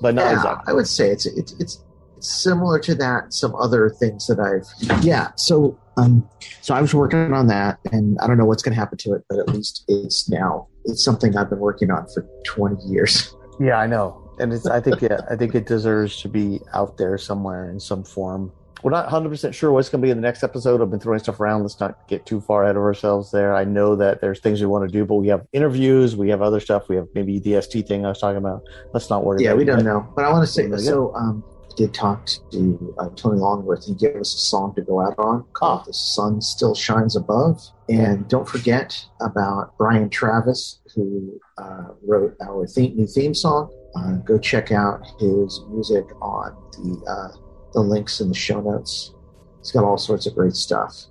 but 0.00 0.14
not 0.14 0.22
yeah, 0.22 0.32
exactly 0.32 0.64
I 0.66 0.74
would 0.74 0.88
say 0.88 1.10
it's 1.10 1.26
it's 1.26 1.52
it's 1.60 1.84
similar 2.20 2.78
to 2.80 2.94
that, 2.96 3.32
some 3.32 3.54
other 3.54 3.90
things 3.90 4.26
that 4.26 4.38
I've 4.38 5.04
yeah. 5.04 5.32
So 5.36 5.78
um, 5.96 6.28
so 6.60 6.74
I 6.74 6.80
was 6.80 6.94
working 6.94 7.32
on 7.32 7.48
that, 7.48 7.78
and 7.92 8.18
I 8.20 8.26
don't 8.26 8.38
know 8.38 8.44
what's 8.44 8.62
going 8.62 8.74
to 8.74 8.80
happen 8.80 8.98
to 8.98 9.12
it, 9.14 9.24
but 9.28 9.38
at 9.38 9.48
least 9.48 9.84
it's 9.88 10.28
now 10.28 10.68
it's 10.84 11.04
something 11.04 11.36
I've 11.36 11.50
been 11.50 11.58
working 11.58 11.90
on 11.90 12.06
for 12.14 12.26
twenty 12.44 12.82
years. 12.84 13.34
Yeah, 13.58 13.76
I 13.76 13.86
know, 13.86 14.29
and 14.40 14.52
it's. 14.52 14.66
I 14.66 14.80
think 14.80 15.00
yeah, 15.02 15.20
I 15.30 15.36
think 15.36 15.54
it 15.54 15.66
deserves 15.66 16.20
to 16.22 16.28
be 16.28 16.60
out 16.74 16.96
there 16.96 17.16
somewhere 17.18 17.70
in 17.70 17.78
some 17.78 18.02
form. 18.02 18.52
We're 18.82 18.90
not 18.90 19.10
100% 19.10 19.52
sure 19.52 19.70
what's 19.72 19.90
going 19.90 20.00
to 20.00 20.06
be 20.06 20.10
in 20.10 20.16
the 20.16 20.22
next 20.22 20.42
episode. 20.42 20.80
I've 20.80 20.90
been 20.90 21.00
throwing 21.00 21.18
stuff 21.20 21.38
around. 21.38 21.60
Let's 21.60 21.78
not 21.80 22.08
get 22.08 22.24
too 22.24 22.40
far 22.40 22.64
ahead 22.64 22.76
of 22.76 22.82
ourselves 22.82 23.30
there. 23.30 23.54
I 23.54 23.62
know 23.64 23.94
that 23.96 24.22
there's 24.22 24.40
things 24.40 24.58
we 24.62 24.66
want 24.66 24.88
to 24.88 24.90
do, 24.90 25.04
but 25.04 25.16
we 25.16 25.28
have 25.28 25.46
interviews, 25.52 26.16
we 26.16 26.30
have 26.30 26.40
other 26.40 26.60
stuff, 26.60 26.88
we 26.88 26.96
have 26.96 27.06
maybe 27.14 27.38
the 27.38 27.60
ST 27.60 27.86
thing 27.86 28.06
I 28.06 28.08
was 28.08 28.18
talking 28.20 28.38
about. 28.38 28.62
Let's 28.94 29.10
not 29.10 29.22
worry 29.22 29.42
Yeah, 29.44 29.50
about 29.50 29.58
we 29.58 29.64
don't 29.66 29.78
yet. 29.80 29.84
know, 29.84 30.10
but 30.16 30.24
I 30.24 30.32
want 30.32 30.46
to 30.46 30.50
say 30.50 30.74
so. 30.78 31.14
Um, 31.14 31.44
I 31.70 31.74
did 31.76 31.92
talk 31.92 32.26
to 32.52 32.94
uh, 32.98 33.10
Tony 33.16 33.38
Longworth. 33.38 33.84
He 33.84 33.94
gave 33.94 34.16
us 34.16 34.32
a 34.34 34.38
song 34.38 34.74
to 34.76 34.80
go 34.82 34.98
out 35.00 35.14
on 35.18 35.44
called 35.52 35.80
Ah. 35.82 35.84
"The 35.86 35.92
Sun 35.92 36.40
Still 36.40 36.74
Shines 36.74 37.16
Above." 37.16 37.60
And 37.90 38.26
don't 38.28 38.48
forget 38.48 38.98
about 39.20 39.76
Brian 39.76 40.08
Travis, 40.08 40.80
who 40.94 41.38
uh, 41.58 41.88
wrote 42.02 42.34
our 42.42 42.66
theme, 42.66 42.96
new 42.96 43.06
theme 43.06 43.34
song. 43.34 43.70
Uh, 43.96 44.12
go 44.18 44.38
check 44.38 44.70
out 44.70 45.04
his 45.18 45.60
music 45.68 46.04
on 46.22 46.56
the 46.72 47.04
uh, 47.10 47.36
the 47.72 47.80
links 47.80 48.20
in 48.20 48.28
the 48.28 48.34
show 48.34 48.60
notes. 48.60 49.12
He's 49.58 49.72
got 49.72 49.84
all 49.84 49.98
sorts 49.98 50.26
of 50.26 50.34
great 50.34 50.54
stuff. 50.54 51.06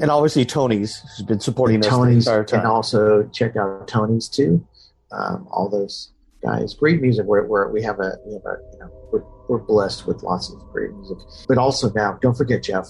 And 0.00 0.10
obviously 0.10 0.44
Tony's 0.44 1.00
who's 1.16 1.26
been 1.26 1.40
supporting 1.40 1.80
us 1.80 1.86
the 1.86 1.90
Tony's, 1.90 2.26
entire 2.26 2.44
time. 2.44 2.60
and 2.60 2.68
also 2.68 3.28
check 3.32 3.56
out 3.56 3.88
Tony's 3.88 4.28
too. 4.28 4.66
Um, 5.12 5.48
all 5.50 5.68
those 5.68 6.12
guys, 6.42 6.74
great 6.74 7.00
music. 7.00 7.26
Where, 7.26 7.44
where 7.44 7.68
we 7.68 7.82
have 7.82 7.98
a, 8.00 8.16
we 8.26 8.34
have 8.34 8.44
a, 8.44 8.56
you 8.72 8.78
know, 8.80 8.90
we're, 9.10 9.22
we're 9.48 9.64
blessed 9.64 10.06
with 10.06 10.22
lots 10.22 10.52
of 10.52 10.58
great 10.72 10.92
music. 10.92 11.18
But 11.48 11.56
also 11.58 11.90
now, 11.92 12.18
don't 12.20 12.36
forget, 12.36 12.62
Jeff, 12.62 12.86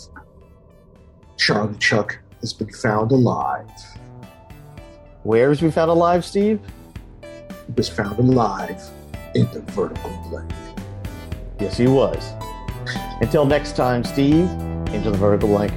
Charley 1.36 1.76
Chuck 1.78 2.18
has 2.40 2.52
been 2.52 2.72
found 2.72 3.12
alive. 3.12 3.70
Where 5.22 5.50
has 5.50 5.62
we 5.62 5.70
found 5.70 5.90
alive, 5.90 6.24
Steve? 6.24 6.60
He 7.22 7.72
was 7.76 7.88
found 7.88 8.18
alive 8.18 8.82
in 9.34 9.50
the 9.52 9.60
vertical 9.72 10.10
blank. 10.28 10.50
Yes, 11.60 11.76
he 11.76 11.86
was. 11.86 12.32
Until 13.20 13.44
next 13.44 13.76
time, 13.76 14.04
Steve, 14.04 14.48
into 14.92 15.10
the 15.10 15.18
vertical 15.18 15.48
blank. 15.48 15.72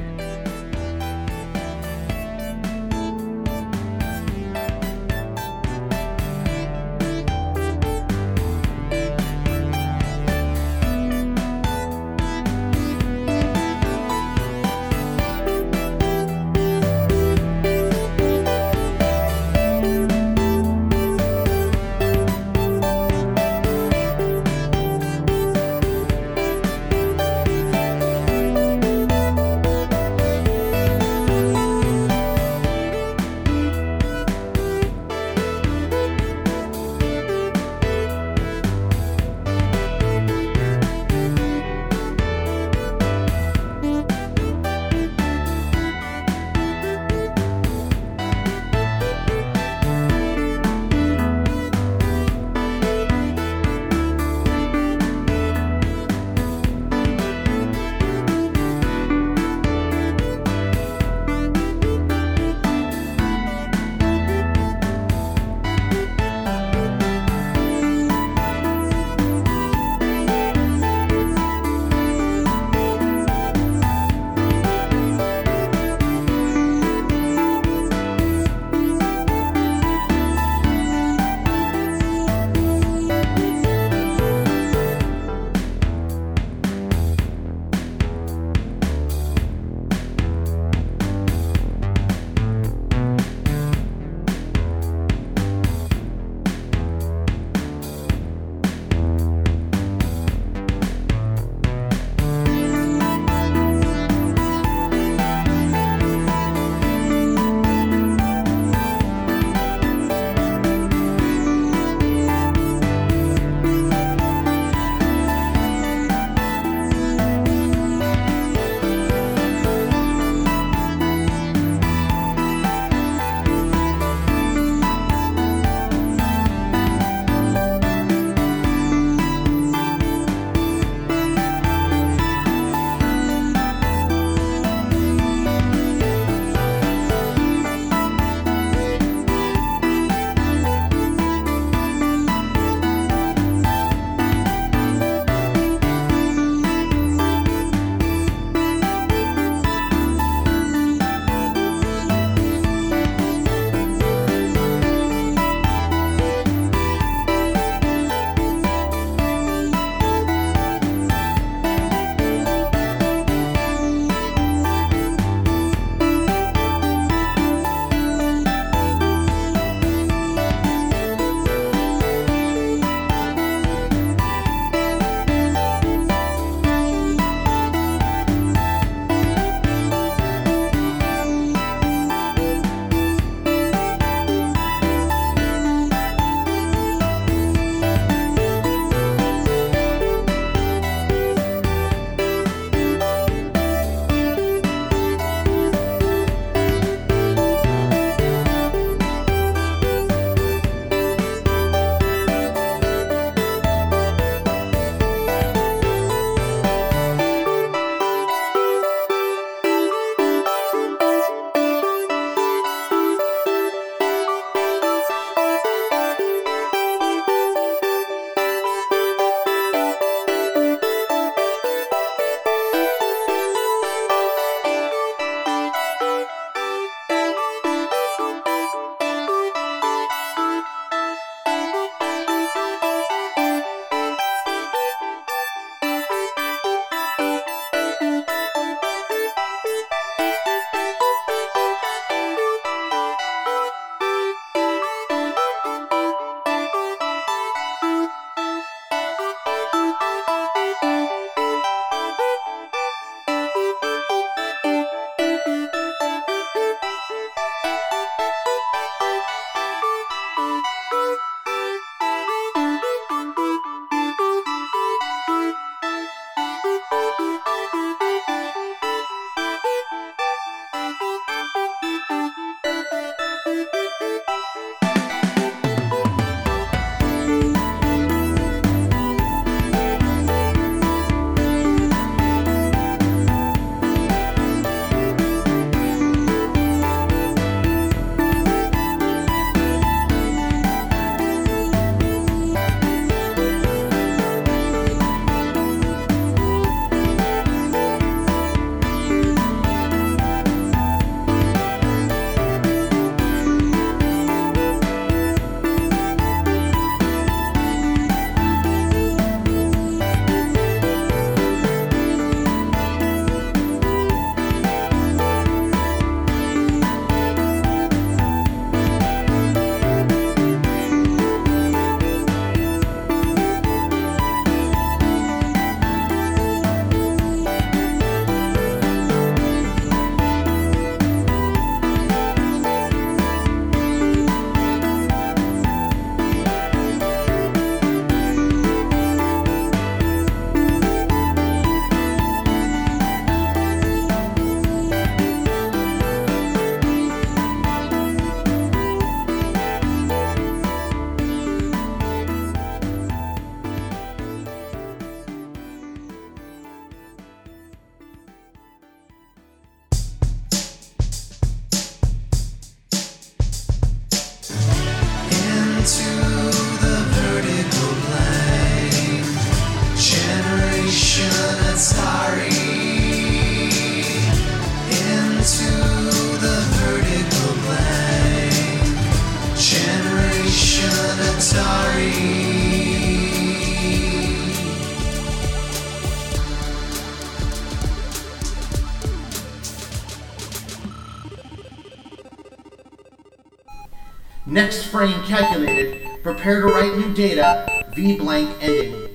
Data. 397.21 397.67
V 397.95 398.17
blank 398.17 398.49
ending. 398.61 399.07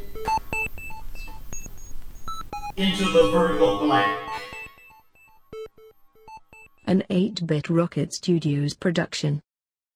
Into 2.76 3.04
the 3.04 3.30
vertical 3.32 3.80
blank. 3.80 4.07
An 6.86 7.02
8 7.11 7.44
Bit 7.48 7.68
Rocket 7.68 8.12
Studios 8.12 8.74
production. 8.74 9.42